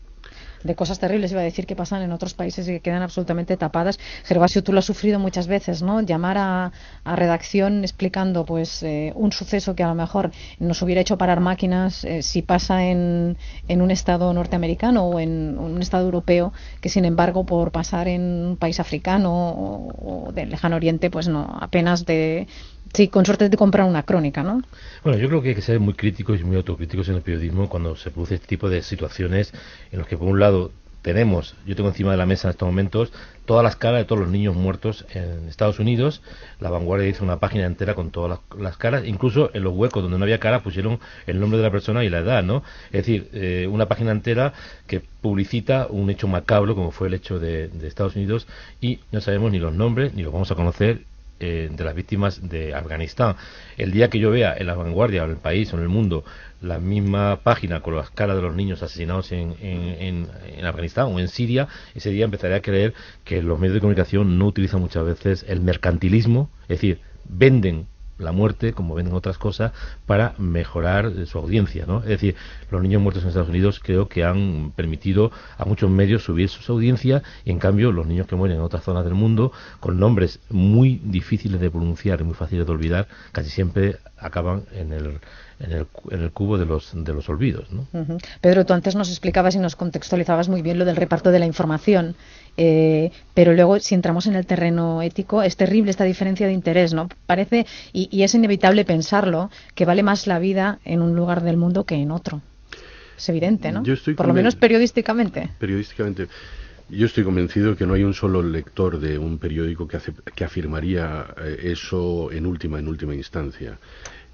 De 0.64 0.76
cosas 0.76 0.99
terribles, 0.99 1.32
iba 1.32 1.41
a 1.41 1.43
decir, 1.43 1.66
que 1.66 1.76
pasan 1.76 2.01
en 2.01 2.12
otros 2.12 2.34
países 2.34 2.68
y 2.68 2.74
que 2.74 2.80
quedan 2.80 3.01
absolutamente 3.01 3.58
tapadas. 3.58 3.99
Gervasio, 4.24 4.64
tú 4.64 4.74
lo 4.74 4.80
has 4.80 4.86
sufrido 4.86 5.20
muchas 5.20 5.47
veces, 5.47 5.82
¿no? 5.82 6.01
Llamar 6.01 6.38
a, 6.38 6.72
a 7.03 7.16
redacción 7.16 7.84
explicando 7.84 8.45
pues 8.45 8.84
eh, 8.84 9.14
un 9.16 9.32
suceso 9.32 9.76
que 9.76 9.84
a 9.84 9.88
lo 9.88 9.95
mejor 9.95 10.32
nos 10.60 10.82
hubiera 10.82 11.01
hecho 11.01 11.18
parar 11.18 11.39
máquinas 11.39 12.03
eh, 12.03 12.22
si 12.22 12.41
pasa 12.41 12.84
en, 12.86 13.38
en 13.68 13.82
un 13.82 13.91
estado 13.91 14.34
norteamericano 14.34 15.05
o 15.05 15.20
en 15.20 15.58
un 15.58 15.82
estado 15.82 16.05
europeo, 16.05 16.53
que 16.82 16.89
sin 16.89 17.05
embargo 17.05 17.45
por 17.45 17.72
pasar 17.72 18.08
en 18.08 18.22
un 18.22 18.58
país 18.58 18.80
africano 18.80 19.32
o, 19.34 20.28
o 20.28 20.32
del 20.32 20.49
lejano 20.49 20.76
oriente, 20.76 21.10
pues 21.10 21.28
no, 21.28 21.58
apenas 21.60 22.05
de... 22.05 22.47
Sí, 22.93 23.07
con 23.07 23.25
suerte 23.25 23.49
de 23.49 23.57
comprar 23.57 23.88
una 23.88 24.03
crónica, 24.03 24.43
¿no? 24.43 24.61
Bueno, 25.03 25.19
yo 25.19 25.27
creo 25.27 25.41
que 25.41 25.49
hay 25.49 25.55
que 25.55 25.61
ser 25.61 25.79
muy 25.79 25.93
críticos 25.93 26.39
y 26.39 26.43
muy 26.43 26.55
autocríticos 26.55 27.09
en 27.09 27.15
el 27.15 27.21
periodismo 27.21 27.69
cuando 27.69 27.95
se 27.95 28.11
produce 28.11 28.35
este 28.35 28.47
tipo 28.47 28.69
de 28.69 28.81
situaciones 28.81 29.53
en 29.91 29.99
los 29.99 30.07
que, 30.07 30.17
por 30.17 30.27
un 30.27 30.39
lado, 30.39 30.71
tenemos, 31.01 31.55
yo 31.65 31.75
tengo 31.75 31.88
encima 31.88 32.11
de 32.11 32.17
la 32.17 32.25
mesa 32.25 32.47
en 32.47 32.51
estos 32.51 32.67
momentos, 32.67 33.13
todas 33.45 33.63
las 33.63 33.77
caras 33.77 34.01
de 34.01 34.05
todos 34.05 34.19
los 34.19 34.29
niños 34.29 34.55
muertos 34.55 35.05
en 35.13 35.47
Estados 35.47 35.79
Unidos. 35.79 36.21
La 36.59 36.69
vanguardia 36.69 37.07
hizo 37.07 37.23
una 37.23 37.38
página 37.38 37.65
entera 37.65 37.95
con 37.95 38.11
todas 38.11 38.29
las, 38.51 38.59
las 38.59 38.75
caras, 38.75 39.05
incluso 39.05 39.49
en 39.53 39.63
los 39.63 39.73
huecos 39.73 40.03
donde 40.03 40.17
no 40.17 40.23
había 40.25 40.39
cara 40.39 40.63
pusieron 40.63 40.99
el 41.25 41.39
nombre 41.39 41.59
de 41.59 41.63
la 41.63 41.71
persona 41.71 42.03
y 42.03 42.09
la 42.09 42.19
edad, 42.19 42.43
¿no? 42.43 42.61
Es 42.88 43.05
decir, 43.05 43.29
eh, 43.31 43.69
una 43.71 43.85
página 43.85 44.11
entera 44.11 44.51
que 44.85 44.99
publicita 44.99 45.88
un 45.89 46.09
hecho 46.09 46.27
macabro 46.27 46.75
como 46.75 46.91
fue 46.91 47.07
el 47.07 47.13
hecho 47.13 47.39
de, 47.39 47.69
de 47.69 47.88
Estados 47.88 48.17
Unidos 48.17 48.47
y 48.81 48.99
no 49.13 49.21
sabemos 49.21 49.51
ni 49.51 49.59
los 49.59 49.73
nombres 49.73 50.13
ni 50.13 50.23
los 50.23 50.33
vamos 50.33 50.51
a 50.51 50.55
conocer 50.55 51.03
eh, 51.39 51.69
de 51.71 51.83
las 51.83 51.95
víctimas 51.95 52.47
de 52.47 52.73
Afganistán. 52.73 53.35
El 53.77 53.91
día 53.91 54.09
que 54.09 54.19
yo 54.19 54.31
vea 54.31 54.55
en 54.57 54.67
la 54.67 54.75
vanguardia, 54.75 55.23
en 55.23 55.31
el 55.31 55.38
país, 55.38 55.71
o 55.73 55.77
en 55.77 55.83
el 55.83 55.89
mundo, 55.89 56.23
la 56.61 56.79
misma 56.79 57.41
página 57.43 57.81
con 57.81 57.95
las 57.95 58.09
caras 58.09 58.35
de 58.35 58.41
los 58.41 58.55
niños 58.55 58.81
asesinados 58.81 59.31
en, 59.31 59.55
en, 59.61 60.27
en, 60.57 60.65
Afganistán 60.65 61.07
o 61.07 61.19
en 61.19 61.27
Siria, 61.27 61.67
ese 61.93 62.09
día 62.09 62.25
empezaré 62.25 62.55
a 62.55 62.61
creer 62.61 62.93
que 63.23 63.41
los 63.43 63.59
medios 63.59 63.75
de 63.75 63.81
comunicación 63.81 64.39
no 64.39 64.47
utilizan 64.47 64.81
muchas 64.81 65.05
veces 65.05 65.45
el 65.47 65.61
mercantilismo, 65.61 66.49
es 66.63 66.69
decir, 66.69 66.99
venden 67.25 67.88
la 68.18 68.32
muerte, 68.32 68.74
como 68.74 68.95
venden 68.95 69.13
otras 69.13 69.38
cosas, 69.38 69.72
para 70.05 70.34
mejorar 70.38 71.11
su 71.26 71.38
audiencia, 71.38 71.86
¿no? 71.86 71.99
Es 71.99 72.09
decir, 72.09 72.36
los 72.72 72.82
niños 72.82 73.01
muertos 73.01 73.24
en 73.24 73.30
Estados 73.30 73.49
Unidos 73.49 73.80
creo 73.84 74.07
que 74.07 74.24
han 74.24 74.72
permitido 74.76 75.32
a 75.57 75.65
muchos 75.65 75.89
medios 75.89 76.24
subir 76.24 76.49
sus 76.49 76.70
audiencias 76.70 77.24
y 77.45 77.51
en 77.51 77.59
cambio 77.59 77.91
los 77.91 78.07
niños 78.07 78.28
que 78.28 78.36
mueren 78.36 78.57
en 78.57 78.63
otras 78.63 78.84
zonas 78.84 79.03
del 79.03 79.13
mundo 79.13 79.51
con 79.80 79.99
nombres 79.99 80.39
muy 80.49 81.01
difíciles 81.03 81.59
de 81.59 81.70
pronunciar 81.70 82.22
y 82.22 82.24
muy 82.24 82.34
fáciles 82.34 82.65
de 82.65 82.72
olvidar, 82.72 83.07
casi 83.32 83.49
siempre 83.49 83.97
acaban 84.18 84.63
en 84.74 84.93
el 84.93 85.20
en 85.60 85.72
el, 85.72 85.88
en 86.12 86.22
el 86.22 86.32
cubo 86.32 86.58
de 86.58 86.66
los, 86.66 86.91
de 86.93 87.14
los 87.14 87.30
olvidos. 87.30 87.68
¿no? 87.72 87.88
Pedro, 88.41 88.66
tú 88.66 88.74
antes 88.74 88.95
nos 88.95 89.10
explicabas 89.10 89.55
y 89.55 89.60
nos 89.60 89.76
contextualizabas 89.76 90.49
muy 90.49 90.62
bien 90.62 90.80
lo 90.80 90.86
del 90.86 90.95
reparto 90.95 91.32
de 91.32 91.39
la 91.39 91.45
información, 91.45 92.16
eh, 92.58 93.12
pero 93.34 93.53
luego 93.53 93.80
si 93.80 93.95
entramos 93.95 94.28
en 94.28 94.36
el 94.36 94.45
terreno 94.45 95.01
ético 95.01 95.43
es 95.43 95.58
terrible 95.58 95.91
esta 95.91 96.03
diferencia 96.03 96.47
de 96.47 96.53
interés, 96.53 96.93
¿no? 96.93 97.10
Parece, 97.26 97.66
y, 97.93 98.10
y 98.12 98.24
es 98.24 98.34
inevitable 98.36 98.86
pensarlo, 98.86 99.49
que 99.76 99.86
vale 99.86 100.03
más 100.03 100.28
la 100.28 100.39
vida 100.39 100.80
en 100.86 101.01
un 101.01 101.16
lugar 101.16 101.43
del 101.43 101.58
mundo 101.58 101.86
que 101.86 101.95
en 101.95 102.12
otro. 102.12 102.41
Es 103.18 103.30
evidente, 103.30 103.72
¿no? 103.72 103.84
Yo 103.84 103.95
estoy 103.95 104.14
Por 104.14 104.28
lo 104.28 104.34
menos 104.34 104.55
periodísticamente. 104.55 105.49
Periodísticamente. 105.58 106.28
Yo 106.89 107.05
estoy 107.05 107.24
convencido 107.26 107.76
que 107.76 107.86
no 107.86 107.95
hay 107.95 108.03
un 108.03 108.14
solo 108.14 108.41
lector 108.41 108.99
de 108.99 109.18
un 109.18 109.39
periódico 109.39 109.88
que, 109.88 109.97
hace, 109.97 110.14
que 110.36 110.45
afirmaría 110.45 111.26
eh, 111.38 111.72
eso 111.72 112.32
en 112.32 112.45
última, 112.45 112.80
en 112.80 112.88
última 112.88 113.14
instancia. 113.14 113.78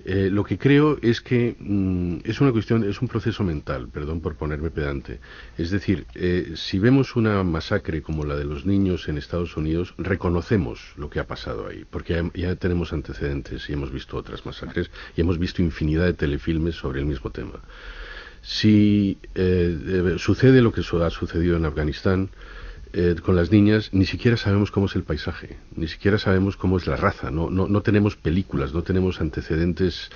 Eh, 0.06 0.30
lo 0.30 0.44
que 0.44 0.58
creo 0.58 0.98
es 1.02 1.22
que 1.22 1.56
mm, 1.58 2.18
es 2.26 2.42
una 2.42 2.52
cuestión, 2.52 2.84
es 2.84 3.02
un 3.02 3.08
proceso 3.08 3.44
mental, 3.44 3.88
perdón 3.88 4.20
por 4.20 4.36
ponerme 4.36 4.70
pedante. 4.70 5.20
Es 5.58 5.72
decir, 5.72 6.06
eh, 6.16 6.54
si 6.56 6.78
vemos 6.78 7.16
una 7.16 7.42
masacre 7.44 8.02
como 8.02 8.26
la 8.26 8.36
de 8.36 8.44
los 8.44 8.66
niños 8.66 9.08
en 9.08 9.18
Estados 9.18 9.56
Unidos, 9.56 9.94
reconocemos 9.98 10.94
lo 10.98 11.10
que 11.10 11.20
ha 11.20 11.28
pasado 11.28 11.68
ahí, 11.68 11.86
porque 11.90 12.32
ya, 12.34 12.56
tenemos 12.56 12.92
antecedentes 12.92 13.70
y 13.70 13.74
hemos 13.74 13.92
visto 13.92 14.18
otras 14.18 14.46
masacres 14.46 14.92
y 15.16 15.22
hemos 15.22 15.40
visto 15.40 15.62
infinidad 15.62 16.06
de 16.06 16.14
telefilmes 16.14 16.76
sobre 16.76 17.00
el 17.00 17.06
mismo 17.06 17.32
tema. 17.32 17.60
Si 18.42 19.18
eh, 19.36 20.16
sucede 20.18 20.62
lo 20.62 20.74
que 20.74 20.82
ha 20.82 21.10
sucedido 21.10 21.56
en 21.56 21.66
Afganistán, 21.66 22.30
eh, 22.94 23.16
con 23.24 23.36
las 23.36 23.52
niñas 23.52 23.90
ni 23.92 24.06
siquiera 24.06 24.38
sabemos 24.38 24.72
cómo 24.72 24.86
es 24.86 24.96
el 24.96 25.04
paisaje, 25.04 25.58
ni 25.76 25.88
siquiera 25.88 26.18
sabemos 26.18 26.56
cómo 26.58 26.78
es 26.78 26.88
la 26.88 26.96
raza, 26.96 27.32
no, 27.32 27.50
no, 27.50 27.68
no 27.68 27.82
tenemos 27.82 28.16
películas, 28.16 28.74
no 28.74 28.84
tenemos 28.84 29.20
antecedentes 29.20 30.10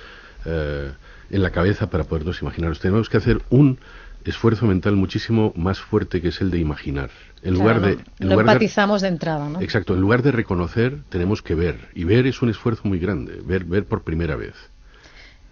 eh, 0.44 0.92
en 1.30 1.42
la 1.42 1.50
cabeza 1.50 1.90
para 1.90 2.04
podernos 2.04 2.40
imaginar. 2.42 2.76
Tenemos 2.78 3.08
que 3.08 3.16
hacer 3.16 3.42
un 3.50 3.78
esfuerzo 4.24 4.66
mental 4.66 4.94
muchísimo 4.96 5.52
más 5.56 5.80
fuerte 5.80 6.20
que 6.22 6.28
es 6.28 6.40
el 6.40 6.50
de 6.50 6.58
imaginar. 6.58 7.10
En 7.42 7.54
Claro, 7.54 7.58
lugar 7.58 7.80
de, 7.80 7.92
en 7.92 8.28
lugar 8.30 8.46
de- 8.46 8.52
empatizamos 8.52 9.02
de 9.02 9.08
entrada, 9.08 9.48
¿no? 9.48 9.60
Exacto, 9.60 9.94
en 9.94 10.00
lugar 10.00 10.22
de 10.22 10.32
reconocer, 10.32 10.98
tenemos 11.08 11.40
que 11.42 11.54
ver. 11.54 11.88
Y 11.94 12.04
ver 12.04 12.26
es 12.26 12.42
un 12.42 12.48
esfuerzo 12.50 12.82
muy 12.84 12.98
grande, 12.98 13.40
ver, 13.44 13.64
ver 13.64 13.84
por 13.84 14.02
primera 14.02 14.36
vez. 14.36 14.54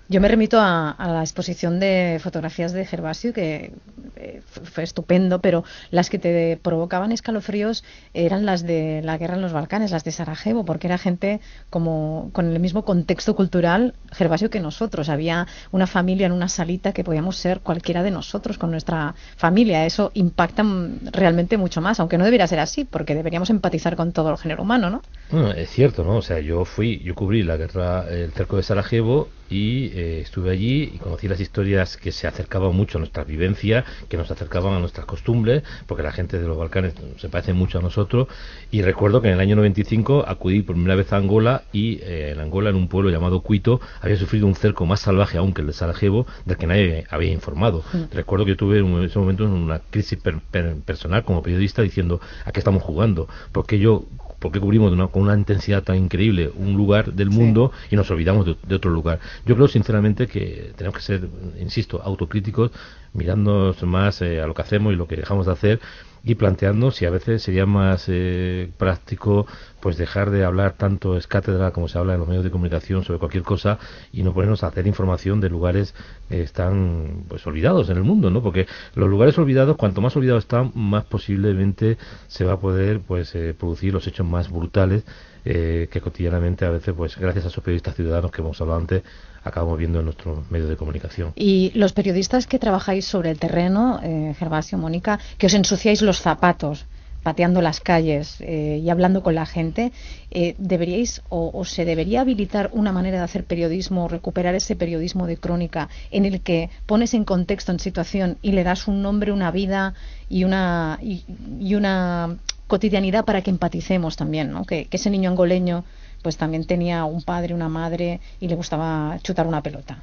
Yo 0.09 0.21
me 0.21 0.29
remito 0.29 0.61
a, 0.61 0.91
a 0.91 1.09
la 1.09 1.21
exposición 1.21 1.81
de 1.81 2.21
fotografías 2.23 2.73
de 2.73 2.85
Gervasio, 2.85 3.33
que 3.33 3.73
eh, 4.17 4.41
fue 4.47 4.85
estupendo, 4.85 5.41
pero 5.41 5.65
las 5.91 6.11
que 6.11 6.19
te 6.19 6.59
provocaban 6.63 7.13
escalofríos 7.13 7.85
eran 8.15 8.47
las 8.47 8.63
de 8.63 9.03
la 9.05 9.19
guerra 9.19 9.35
en 9.35 9.43
los 9.43 9.53
Balcanes, 9.53 9.91
las 9.91 10.05
de 10.05 10.13
Sarajevo, 10.13 10.65
porque 10.65 10.87
era 10.87 10.97
gente 10.97 11.41
como 11.71 12.31
con 12.33 12.51
el 12.51 12.61
mismo 12.61 12.85
contexto 12.85 13.35
cultural, 13.37 13.95
Gervasio, 14.13 14.49
que 14.49 14.61
nosotros. 14.61 15.09
Había 15.09 15.47
una 15.73 15.87
familia 15.87 16.27
en 16.27 16.33
una 16.33 16.49
salita 16.49 16.93
que 16.93 17.05
podíamos 17.05 17.37
ser 17.37 17.61
cualquiera 17.61 18.03
de 18.03 18.11
nosotros 18.11 18.59
con 18.59 18.71
nuestra 18.71 19.15
familia. 19.37 19.87
Eso 19.87 20.13
impacta 20.15 20.65
realmente 21.13 21.57
mucho 21.57 21.81
más, 21.81 22.01
aunque 22.01 22.17
no 22.17 22.25
debería 22.25 22.47
ser 22.47 22.61
así, 22.61 22.85
porque 22.85 23.15
deberíamos 23.15 23.51
empatizar 23.51 23.97
con 23.97 24.13
todo 24.13 24.31
el 24.31 24.39
género 24.39 24.63
humano, 24.63 24.89
¿no? 24.89 25.53
Es 25.53 25.71
cierto, 25.71 26.05
¿no? 26.05 26.17
O 26.17 26.23
sea, 26.23 26.41
yo 26.41 26.65
fui, 26.65 27.01
yo 27.01 27.15
cubrí 27.15 27.43
la 27.43 27.57
guerra, 27.57 28.09
el 28.09 28.33
cerco 28.33 28.57
de 28.57 28.63
Sarajevo 28.63 29.29
y 29.49 29.87
eh, 29.99 30.21
estuve 30.21 30.51
allí 30.51 30.91
y 30.95 30.99
conocí 30.99 31.29
las 31.29 31.41
historias 31.41 31.97
que 31.97 32.13
se 32.13 32.27
acercaban 32.27 32.75
mucho 32.75 32.99
a 32.99 33.01
nuestras 33.01 33.27
vivencias, 33.27 33.85
que 34.09 34.17
nos 34.17 34.31
acercaban 34.31 34.75
a 34.75 34.81
nuestras 34.81 35.07
costumbres, 35.07 35.63
porque 35.87 36.03
la 36.03 36.13
gente 36.13 36.39
de 36.39 36.47
los 36.47 36.57
Balcanes 36.57 36.95
se 37.17 37.29
parece 37.29 37.53
mucho 37.53 37.79
a 37.79 37.83
nosotros. 37.83 38.29
Y 38.71 38.83
recuerdo 38.83 39.21
que 39.23 39.29
en 39.29 39.35
el 39.35 39.41
año 39.41 39.57
95 39.57 40.25
acudí 40.27 40.63
por 40.63 40.75
primera 40.75 40.97
vez 40.97 41.13
a 41.13 41.17
Angola 41.17 41.65
y 41.73 42.01
eh, 42.03 42.33
en 42.33 42.41
Angola, 42.41 42.71
en 42.71 42.77
un 42.77 42.89
pueblo 42.89 43.11
llamado 43.11 43.41
Cuito, 43.43 43.81
había 44.01 44.17
sufrido 44.17 44.47
un 44.47 44.55
cerco 44.55 44.87
más 44.87 45.01
salvaje 45.01 45.39
aún 45.39 45.53
que 45.53 45.61
el 45.61 45.69
de 45.69 45.73
Sarajevo, 45.73 46.27
del 46.45 46.57
que 46.57 46.67
nadie 46.67 47.07
había 47.11 47.33
informado. 47.33 47.85
Mm. 47.93 48.05
Recuerdo 48.13 48.45
que 48.47 48.57
tuve 48.57 48.79
en 48.79 49.03
ese 49.05 49.19
momento 49.19 49.45
una 49.45 49.81
crisis 49.91 50.19
per- 50.21 50.41
per- 50.51 50.77
personal 50.85 51.25
como 51.25 51.43
periodista 51.43 51.83
diciendo, 51.83 52.21
¿a 52.45 52.53
qué 52.53 52.61
estamos 52.61 52.83
jugando? 52.83 53.29
Porque 53.53 53.79
yo 53.79 54.05
¿Por 54.47 54.53
qué 54.53 54.61
cubrimos 54.61 54.93
una- 54.93 55.09
con 55.09 55.23
una 55.23 55.35
intensidad 55.35 55.83
tan 55.83 55.97
increíble 55.97 56.53
un 56.57 56.75
lugar 56.77 57.13
del 57.13 57.31
mundo 57.31 57.73
y 57.91 57.97
nos 57.97 58.09
olvidamos 58.13 58.47
de, 58.47 58.57
de 58.65 58.75
otro 58.77 58.93
lugar? 58.93 59.19
Yo 59.45 59.57
creo 59.57 59.67
sinceramente 59.67 60.29
que 60.29 60.73
tenemos 60.77 60.95
que 60.99 61.03
ser, 61.03 61.29
insisto, 61.61 62.01
autocríticos, 62.01 62.71
mirándonos 63.13 63.83
más 63.83 64.23
eh, 64.23 64.41
a 64.41 64.47
lo 64.47 64.55
que 64.55 64.63
hacemos 64.63 64.93
y 64.93 64.97
lo 64.97 65.09
que 65.09 65.17
dejamos 65.17 65.47
de 65.47 65.53
hacer 65.53 65.81
y 66.27 66.35
planteando 66.35 66.91
si 66.91 67.07
a 67.07 67.11
veces 67.11 67.45
sería 67.45 67.67
más 67.67 68.07
eh, 68.09 68.69
práctico 68.77 69.47
pues 69.79 69.97
dejar 69.97 70.31
de 70.31 70.45
hablar 70.45 70.73
tanto 70.73 71.17
es 71.17 71.29
cátedra 71.29 71.71
como 71.71 71.87
se 71.87 71.99
habla 71.99 72.15
en 72.15 72.19
los 72.19 72.29
medios 72.29 72.43
de 72.43 72.51
comunicación 72.51 73.05
sobre 73.05 73.21
cualquier 73.21 73.45
cosa 73.45 73.79
y 74.13 74.25
no 74.25 74.35
ponernos 74.35 74.65
a 74.65 74.67
hacer 74.67 74.89
información 74.89 75.41
de 75.41 75.49
lugares 75.49 75.95
que 76.29 76.43
están 76.43 77.27
pues 77.29 77.47
olvidados 77.47 77.91
en 77.91 77.99
el 77.99 78.03
mundo, 78.03 78.31
¿no? 78.31 78.43
Porque 78.43 78.67
los 78.97 79.09
lugares 79.09 79.39
olvidados, 79.39 79.77
cuanto 79.77 80.01
más 80.01 80.17
olvidados 80.17 80.43
están, 80.43 80.73
más 80.75 81.05
posiblemente 81.05 81.97
se 82.27 82.45
va 82.45 82.55
a 82.55 82.59
poder 82.59 83.01
pues 83.07 83.33
eh, 83.37 83.55
producir 83.57 83.93
los 83.93 84.05
hechos 84.09 84.27
más 84.27 84.51
brutales 84.51 85.05
eh, 85.49 85.89
que 85.91 86.01
cotidianamente 86.01 86.65
a 86.65 86.71
veces 86.71 86.93
pues 86.97 87.17
gracias 87.17 87.45
a 87.45 87.49
esos 87.49 87.63
periodistas 87.63 87.95
ciudadanos 87.95 88.33
que 88.33 88.43
hemos 88.43 88.61
hablado 88.61 88.81
antes 88.81 89.03
acabamos 89.45 89.79
viendo 89.79 90.01
en 90.01 90.07
nuestros 90.07 90.51
medios 90.51 90.69
de 90.69 90.77
comunicación. 90.77 91.33
Y 91.37 91.71
los 91.75 91.93
periodistas 91.93 92.49
que 92.49 92.59
trabajáis 92.59 93.05
sobre 93.05 93.31
el 93.31 93.39
terreno, 93.39 94.01
eh, 94.03 94.35
Gervasio, 94.37 94.77
Mónica, 94.77 95.21
que 95.39 95.47
os 95.47 95.55
ensuciáis 95.55 96.03
los 96.03 96.21
zapatos 96.21 96.87
pateando 97.23 97.61
las 97.61 97.81
calles 97.81 98.37
eh, 98.39 98.81
y 98.81 98.89
hablando 98.89 99.21
con 99.25 99.35
la 99.35 99.47
gente, 99.47 99.91
eh, 100.31 100.55
deberíais 100.59 101.23
o, 101.29 101.65
se 101.65 101.85
debería 101.85 102.21
habilitar 102.21 102.71
una 102.73 102.93
manera 102.93 103.19
de 103.19 103.25
hacer 103.25 103.43
periodismo, 103.43 104.07
recuperar 104.07 104.55
ese 104.55 104.77
periodismo 104.77 105.27
de 105.27 105.37
crónica 105.37 105.89
en 106.13 106.25
el 106.25 106.41
que 106.41 106.71
pones 106.87 107.15
en 107.15 107.25
contexto, 107.25 107.73
en 107.73 107.81
situación 107.81 108.39
y 108.43 108.53
le 108.53 108.63
das 108.63 108.87
un 108.87 109.03
nombre, 109.03 109.33
una 109.33 109.51
vida 109.51 109.95
y 110.29 110.45
una 110.45 111.01
y 111.03 111.75
una 111.75 112.37
cotidianidad 112.67 113.25
para 113.25 113.43
que 113.43 113.51
empaticemos 113.51 114.17
también, 114.17 114.51
¿no? 114.51 114.65
Que, 114.65 114.87
que 114.87 114.97
ese 114.97 115.11
niño 115.11 115.31
angoleño 115.31 115.85
pues 116.23 116.37
también 116.37 116.65
tenía 116.65 117.05
un 117.05 117.23
padre, 117.23 117.55
una 117.55 117.69
madre 117.69 118.21
y 118.41 118.49
le 118.49 118.55
gustaba 118.57 119.19
chutar 119.23 119.47
una 119.47 119.63
pelota. 119.63 120.03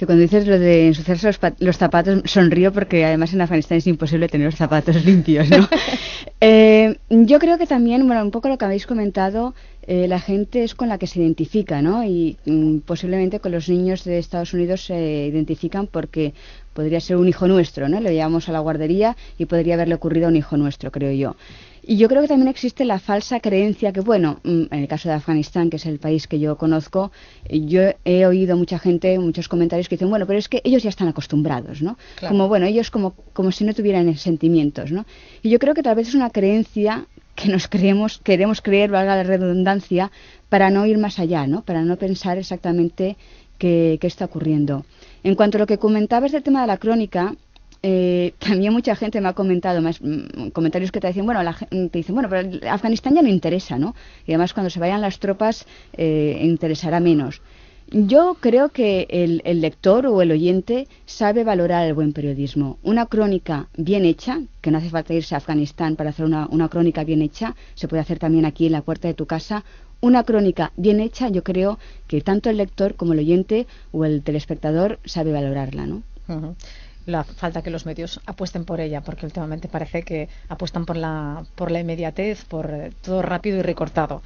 Sí, 0.00 0.06
cuando 0.06 0.22
dices 0.22 0.46
lo 0.46 0.58
de 0.58 0.88
ensuciarse 0.88 1.30
los 1.58 1.76
zapatos, 1.76 2.22
sonrío 2.24 2.72
porque 2.72 3.04
además 3.04 3.34
en 3.34 3.42
Afganistán 3.42 3.76
es 3.76 3.86
imposible 3.86 4.28
tener 4.28 4.46
los 4.46 4.54
zapatos 4.54 5.04
limpios, 5.04 5.48
¿no? 5.50 5.68
Eh, 6.42 6.96
yo 7.10 7.38
creo 7.38 7.58
que 7.58 7.66
también, 7.66 8.06
bueno, 8.06 8.22
un 8.22 8.30
poco 8.30 8.48
lo 8.48 8.56
que 8.56 8.64
habéis 8.64 8.86
comentado, 8.86 9.54
eh, 9.86 10.08
la 10.08 10.20
gente 10.20 10.62
es 10.62 10.74
con 10.74 10.88
la 10.88 10.98
que 10.98 11.06
se 11.06 11.20
identifica, 11.20 11.80
¿no? 11.82 12.04
Y 12.04 12.36
mm, 12.44 12.78
posiblemente 12.78 13.40
con 13.40 13.52
los 13.52 13.68
niños 13.68 14.04
de 14.04 14.18
Estados 14.18 14.52
Unidos 14.52 14.84
se 14.84 15.26
identifican 15.26 15.86
porque 15.86 16.34
podría 16.74 17.00
ser 17.00 17.16
un 17.16 17.28
hijo 17.28 17.48
nuestro, 17.48 17.88
¿no? 17.88 18.00
Le 18.00 18.12
llevamos 18.12 18.48
a 18.48 18.52
la 18.52 18.60
guardería 18.60 19.16
y 19.38 19.46
podría 19.46 19.74
haberle 19.74 19.94
ocurrido 19.94 20.26
a 20.26 20.28
un 20.28 20.36
hijo 20.36 20.56
nuestro, 20.56 20.90
creo 20.90 21.12
yo. 21.12 21.36
Y 21.82 21.96
yo 21.96 22.08
creo 22.08 22.20
que 22.20 22.28
también 22.28 22.48
existe 22.48 22.84
la 22.84 22.98
falsa 22.98 23.40
creencia 23.40 23.92
que, 23.92 24.00
bueno, 24.00 24.38
mm, 24.44 24.64
en 24.70 24.78
el 24.80 24.86
caso 24.86 25.08
de 25.08 25.14
Afganistán, 25.14 25.70
que 25.70 25.76
es 25.76 25.86
el 25.86 25.98
país 25.98 26.28
que 26.28 26.38
yo 26.38 26.56
conozco, 26.56 27.10
yo 27.50 27.82
he 28.04 28.26
oído 28.26 28.56
mucha 28.56 28.78
gente, 28.78 29.18
muchos 29.18 29.48
comentarios 29.48 29.88
que 29.88 29.96
dicen, 29.96 30.10
bueno, 30.10 30.26
pero 30.26 30.38
es 30.38 30.48
que 30.48 30.60
ellos 30.62 30.82
ya 30.82 30.90
están 30.90 31.08
acostumbrados, 31.08 31.80
¿no? 31.80 31.96
Claro. 32.16 32.34
Como, 32.34 32.48
bueno, 32.48 32.66
ellos 32.66 32.90
como, 32.90 33.14
como 33.32 33.50
si 33.50 33.64
no 33.64 33.72
tuvieran 33.74 34.14
sentimientos, 34.16 34.92
¿no? 34.92 35.06
Y 35.42 35.48
yo 35.48 35.58
creo 35.58 35.74
que 35.74 35.82
tal 35.82 35.96
vez 35.96 36.08
es 36.08 36.14
una 36.14 36.30
creencia 36.30 37.06
que 37.40 37.48
nos 37.48 37.68
creemos, 37.68 38.18
queremos 38.22 38.60
creer, 38.60 38.90
valga 38.90 39.16
la 39.16 39.22
redundancia, 39.22 40.10
para 40.48 40.70
no 40.70 40.86
ir 40.86 40.98
más 40.98 41.18
allá, 41.18 41.46
¿no? 41.46 41.62
Para 41.62 41.82
no 41.82 41.96
pensar 41.96 42.38
exactamente 42.38 43.16
qué, 43.58 43.98
qué 44.00 44.06
está 44.06 44.26
ocurriendo. 44.26 44.84
En 45.22 45.34
cuanto 45.34 45.56
a 45.56 45.60
lo 45.60 45.66
que 45.66 45.78
comentabas 45.78 46.32
del 46.32 46.42
tema 46.42 46.60
de 46.60 46.66
la 46.66 46.76
crónica, 46.76 47.34
eh, 47.82 48.34
también 48.38 48.72
mucha 48.72 48.94
gente 48.94 49.20
me 49.20 49.28
ha 49.28 49.32
comentado 49.32 49.80
más 49.80 50.00
mm, 50.02 50.50
comentarios 50.52 50.92
que 50.92 51.00
te 51.00 51.08
dicen 51.08 51.24
bueno 51.24 51.42
la 51.42 51.54
te 51.54 51.98
dicen 51.98 52.14
bueno 52.14 52.28
pero 52.28 52.46
Afganistán 52.70 53.14
ya 53.14 53.22
no 53.22 53.28
interesa 53.28 53.78
no 53.78 53.94
y 54.26 54.32
además 54.32 54.52
cuando 54.52 54.68
se 54.68 54.78
vayan 54.78 55.00
las 55.00 55.18
tropas 55.18 55.66
eh, 55.94 56.40
interesará 56.42 57.00
menos 57.00 57.40
yo 57.90 58.36
creo 58.38 58.68
que 58.68 59.06
el, 59.10 59.42
el 59.44 59.60
lector 59.60 60.06
o 60.06 60.22
el 60.22 60.30
oyente 60.30 60.86
sabe 61.06 61.44
valorar 61.44 61.86
el 61.86 61.94
buen 61.94 62.12
periodismo. 62.12 62.78
Una 62.82 63.06
crónica 63.06 63.68
bien 63.76 64.04
hecha, 64.04 64.40
que 64.60 64.70
no 64.70 64.78
hace 64.78 64.90
falta 64.90 65.14
irse 65.14 65.34
a 65.34 65.38
Afganistán 65.38 65.96
para 65.96 66.10
hacer 66.10 66.24
una, 66.24 66.46
una 66.50 66.68
crónica 66.68 67.04
bien 67.04 67.22
hecha, 67.22 67.56
se 67.74 67.88
puede 67.88 68.02
hacer 68.02 68.18
también 68.18 68.44
aquí 68.44 68.66
en 68.66 68.72
la 68.72 68.82
puerta 68.82 69.08
de 69.08 69.14
tu 69.14 69.26
casa, 69.26 69.64
una 70.00 70.24
crónica 70.24 70.72
bien 70.76 71.00
hecha, 71.00 71.28
yo 71.28 71.42
creo 71.42 71.78
que 72.06 72.20
tanto 72.20 72.48
el 72.48 72.56
lector 72.56 72.94
como 72.94 73.12
el 73.12 73.18
oyente 73.18 73.66
o 73.92 74.04
el 74.04 74.22
telespectador 74.22 74.98
sabe 75.04 75.32
valorarla, 75.32 75.86
¿no? 75.86 76.02
La 77.06 77.24
falta 77.24 77.62
que 77.62 77.70
los 77.70 77.86
medios 77.86 78.20
apuesten 78.26 78.64
por 78.64 78.80
ella, 78.80 79.00
porque 79.00 79.26
últimamente 79.26 79.68
parece 79.68 80.02
que 80.02 80.28
apuestan 80.48 80.84
por 80.84 80.96
la, 80.96 81.44
por 81.54 81.70
la 81.70 81.80
inmediatez, 81.80 82.44
por 82.44 82.70
eh, 82.70 82.92
todo 83.02 83.22
rápido 83.22 83.58
y 83.58 83.62
recortado. 83.62 84.22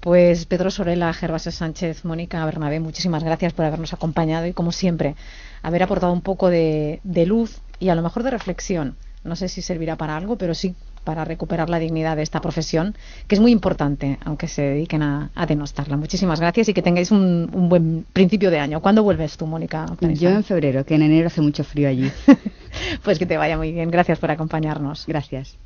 Pues 0.00 0.46
Pedro 0.46 0.70
Sorela, 0.70 1.12
Gervasio 1.12 1.52
Sánchez, 1.52 2.04
Mónica 2.04 2.44
Bernabé, 2.44 2.80
muchísimas 2.80 3.22
gracias 3.22 3.52
por 3.52 3.64
habernos 3.64 3.92
acompañado 3.92 4.46
y, 4.46 4.52
como 4.52 4.72
siempre, 4.72 5.14
haber 5.62 5.82
aportado 5.82 6.12
un 6.12 6.22
poco 6.22 6.48
de, 6.48 7.00
de 7.04 7.26
luz 7.26 7.60
y 7.78 7.88
a 7.88 7.94
lo 7.94 8.02
mejor 8.02 8.22
de 8.22 8.30
reflexión. 8.30 8.96
No 9.24 9.36
sé 9.36 9.48
si 9.48 9.62
servirá 9.62 9.96
para 9.96 10.16
algo, 10.16 10.36
pero 10.36 10.54
sí 10.54 10.74
para 11.04 11.24
recuperar 11.24 11.68
la 11.70 11.78
dignidad 11.78 12.16
de 12.16 12.22
esta 12.22 12.40
profesión, 12.40 12.94
que 13.26 13.34
es 13.34 13.40
muy 13.40 13.52
importante, 13.52 14.18
aunque 14.24 14.48
se 14.48 14.62
dediquen 14.62 15.02
a, 15.02 15.30
a 15.34 15.46
denostarla. 15.46 15.96
Muchísimas 15.96 16.40
gracias 16.40 16.68
y 16.68 16.74
que 16.74 16.82
tengáis 16.82 17.10
un, 17.10 17.50
un 17.52 17.68
buen 17.68 18.06
principio 18.12 18.50
de 18.50 18.58
año. 18.58 18.80
¿Cuándo 18.80 19.02
vuelves 19.02 19.36
tú, 19.36 19.46
Mónica? 19.46 19.86
Yo 20.00 20.30
en 20.30 20.44
febrero, 20.44 20.84
que 20.84 20.94
en 20.94 21.02
enero 21.02 21.26
hace 21.28 21.40
mucho 21.40 21.64
frío 21.64 21.88
allí. 21.88 22.10
Pues 23.02 23.18
que 23.18 23.26
te 23.26 23.36
vaya 23.36 23.58
muy 23.58 23.72
bien. 23.72 23.90
Gracias 23.90 24.18
por 24.18 24.30
acompañarnos. 24.30 25.04
Gracias. 25.06 25.58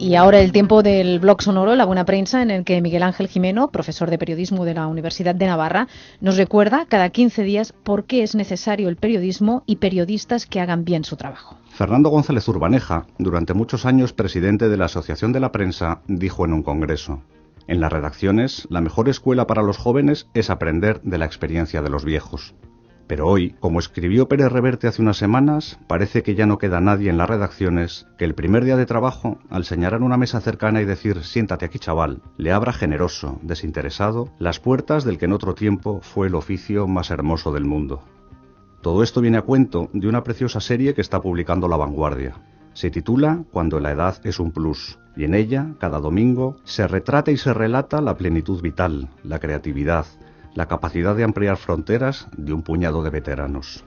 Y 0.00 0.14
ahora 0.14 0.40
el 0.40 0.50
tiempo 0.50 0.82
del 0.82 1.20
blog 1.20 1.42
sonoro, 1.42 1.74
La 1.74 1.84
Buena 1.84 2.06
Prensa, 2.06 2.40
en 2.40 2.50
el 2.50 2.64
que 2.64 2.80
Miguel 2.80 3.02
Ángel 3.02 3.28
Jimeno, 3.28 3.70
profesor 3.70 4.08
de 4.08 4.16
periodismo 4.16 4.64
de 4.64 4.72
la 4.72 4.86
Universidad 4.86 5.34
de 5.34 5.44
Navarra, 5.44 5.88
nos 6.22 6.38
recuerda 6.38 6.86
cada 6.88 7.10
15 7.10 7.42
días 7.42 7.74
por 7.84 8.04
qué 8.04 8.22
es 8.22 8.34
necesario 8.34 8.88
el 8.88 8.96
periodismo 8.96 9.62
y 9.66 9.76
periodistas 9.76 10.46
que 10.46 10.58
hagan 10.58 10.86
bien 10.86 11.04
su 11.04 11.16
trabajo. 11.16 11.58
Fernando 11.68 12.08
González 12.08 12.48
Urbaneja, 12.48 13.08
durante 13.18 13.52
muchos 13.52 13.84
años 13.84 14.14
presidente 14.14 14.70
de 14.70 14.78
la 14.78 14.86
Asociación 14.86 15.34
de 15.34 15.40
la 15.40 15.52
Prensa, 15.52 16.00
dijo 16.06 16.46
en 16.46 16.54
un 16.54 16.62
congreso, 16.62 17.20
en 17.66 17.80
las 17.80 17.92
redacciones, 17.92 18.66
la 18.70 18.80
mejor 18.80 19.10
escuela 19.10 19.46
para 19.46 19.62
los 19.62 19.76
jóvenes 19.76 20.28
es 20.32 20.48
aprender 20.48 21.02
de 21.02 21.18
la 21.18 21.26
experiencia 21.26 21.82
de 21.82 21.90
los 21.90 22.06
viejos. 22.06 22.54
Pero 23.10 23.26
hoy, 23.26 23.56
como 23.58 23.80
escribió 23.80 24.28
Pérez 24.28 24.52
Reverte 24.52 24.86
hace 24.86 25.02
unas 25.02 25.16
semanas, 25.16 25.80
parece 25.88 26.22
que 26.22 26.36
ya 26.36 26.46
no 26.46 26.58
queda 26.58 26.80
nadie 26.80 27.10
en 27.10 27.18
las 27.18 27.28
redacciones 27.28 28.06
que 28.16 28.24
el 28.24 28.36
primer 28.36 28.64
día 28.64 28.76
de 28.76 28.86
trabajo, 28.86 29.40
al 29.50 29.64
señalar 29.64 30.02
una 30.02 30.16
mesa 30.16 30.40
cercana 30.40 30.80
y 30.80 30.84
decir 30.84 31.24
siéntate 31.24 31.64
aquí 31.64 31.80
chaval, 31.80 32.22
le 32.36 32.52
abra 32.52 32.72
generoso, 32.72 33.40
desinteresado, 33.42 34.28
las 34.38 34.60
puertas 34.60 35.02
del 35.02 35.18
que 35.18 35.24
en 35.24 35.32
otro 35.32 35.56
tiempo 35.56 35.98
fue 36.02 36.28
el 36.28 36.36
oficio 36.36 36.86
más 36.86 37.10
hermoso 37.10 37.50
del 37.50 37.64
mundo. 37.64 38.04
Todo 38.80 39.02
esto 39.02 39.20
viene 39.20 39.38
a 39.38 39.42
cuento 39.42 39.90
de 39.92 40.06
una 40.06 40.22
preciosa 40.22 40.60
serie 40.60 40.94
que 40.94 41.00
está 41.00 41.20
publicando 41.20 41.66
La 41.66 41.78
Vanguardia. 41.78 42.36
Se 42.74 42.92
titula 42.92 43.42
Cuando 43.50 43.80
la 43.80 43.90
edad 43.90 44.20
es 44.22 44.38
un 44.38 44.52
plus, 44.52 45.00
y 45.16 45.24
en 45.24 45.34
ella, 45.34 45.74
cada 45.80 45.98
domingo, 45.98 46.58
se 46.62 46.86
retrata 46.86 47.32
y 47.32 47.36
se 47.36 47.52
relata 47.54 48.00
la 48.00 48.16
plenitud 48.16 48.62
vital, 48.62 49.08
la 49.24 49.40
creatividad, 49.40 50.06
la 50.54 50.66
capacidad 50.66 51.14
de 51.14 51.24
ampliar 51.24 51.56
fronteras 51.56 52.28
de 52.36 52.52
un 52.52 52.62
puñado 52.62 53.02
de 53.02 53.10
veteranos. 53.10 53.84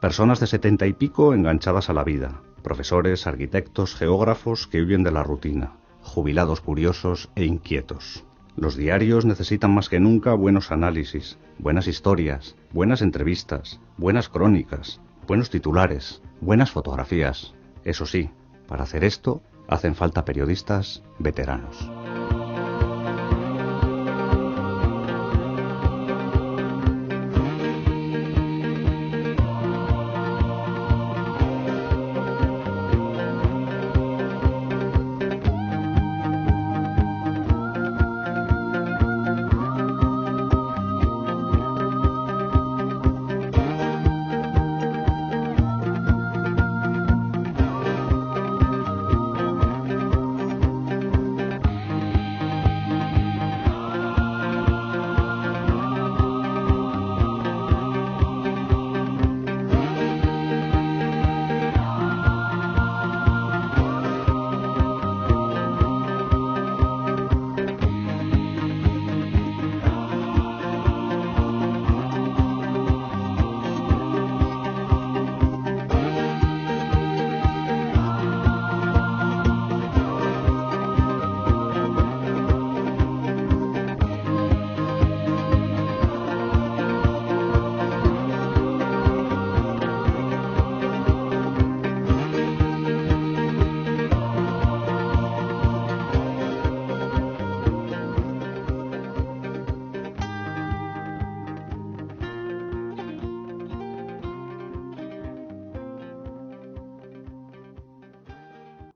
Personas 0.00 0.40
de 0.40 0.46
setenta 0.46 0.86
y 0.86 0.92
pico 0.92 1.34
enganchadas 1.34 1.90
a 1.90 1.92
la 1.92 2.04
vida, 2.04 2.42
profesores, 2.62 3.26
arquitectos, 3.26 3.94
geógrafos 3.94 4.66
que 4.66 4.80
huyen 4.82 5.02
de 5.02 5.12
la 5.12 5.22
rutina, 5.22 5.72
jubilados 6.02 6.60
curiosos 6.60 7.30
e 7.34 7.44
inquietos. 7.44 8.24
Los 8.56 8.76
diarios 8.76 9.24
necesitan 9.24 9.74
más 9.74 9.88
que 9.88 10.00
nunca 10.00 10.32
buenos 10.34 10.70
análisis, 10.72 11.38
buenas 11.58 11.86
historias, 11.86 12.56
buenas 12.72 13.02
entrevistas, 13.02 13.80
buenas 13.98 14.28
crónicas, 14.28 15.00
buenos 15.26 15.50
titulares, 15.50 16.22
buenas 16.40 16.70
fotografías. 16.70 17.54
Eso 17.84 18.06
sí, 18.06 18.30
para 18.66 18.84
hacer 18.84 19.04
esto 19.04 19.42
hacen 19.68 19.94
falta 19.94 20.24
periodistas 20.24 21.02
veteranos. 21.18 21.90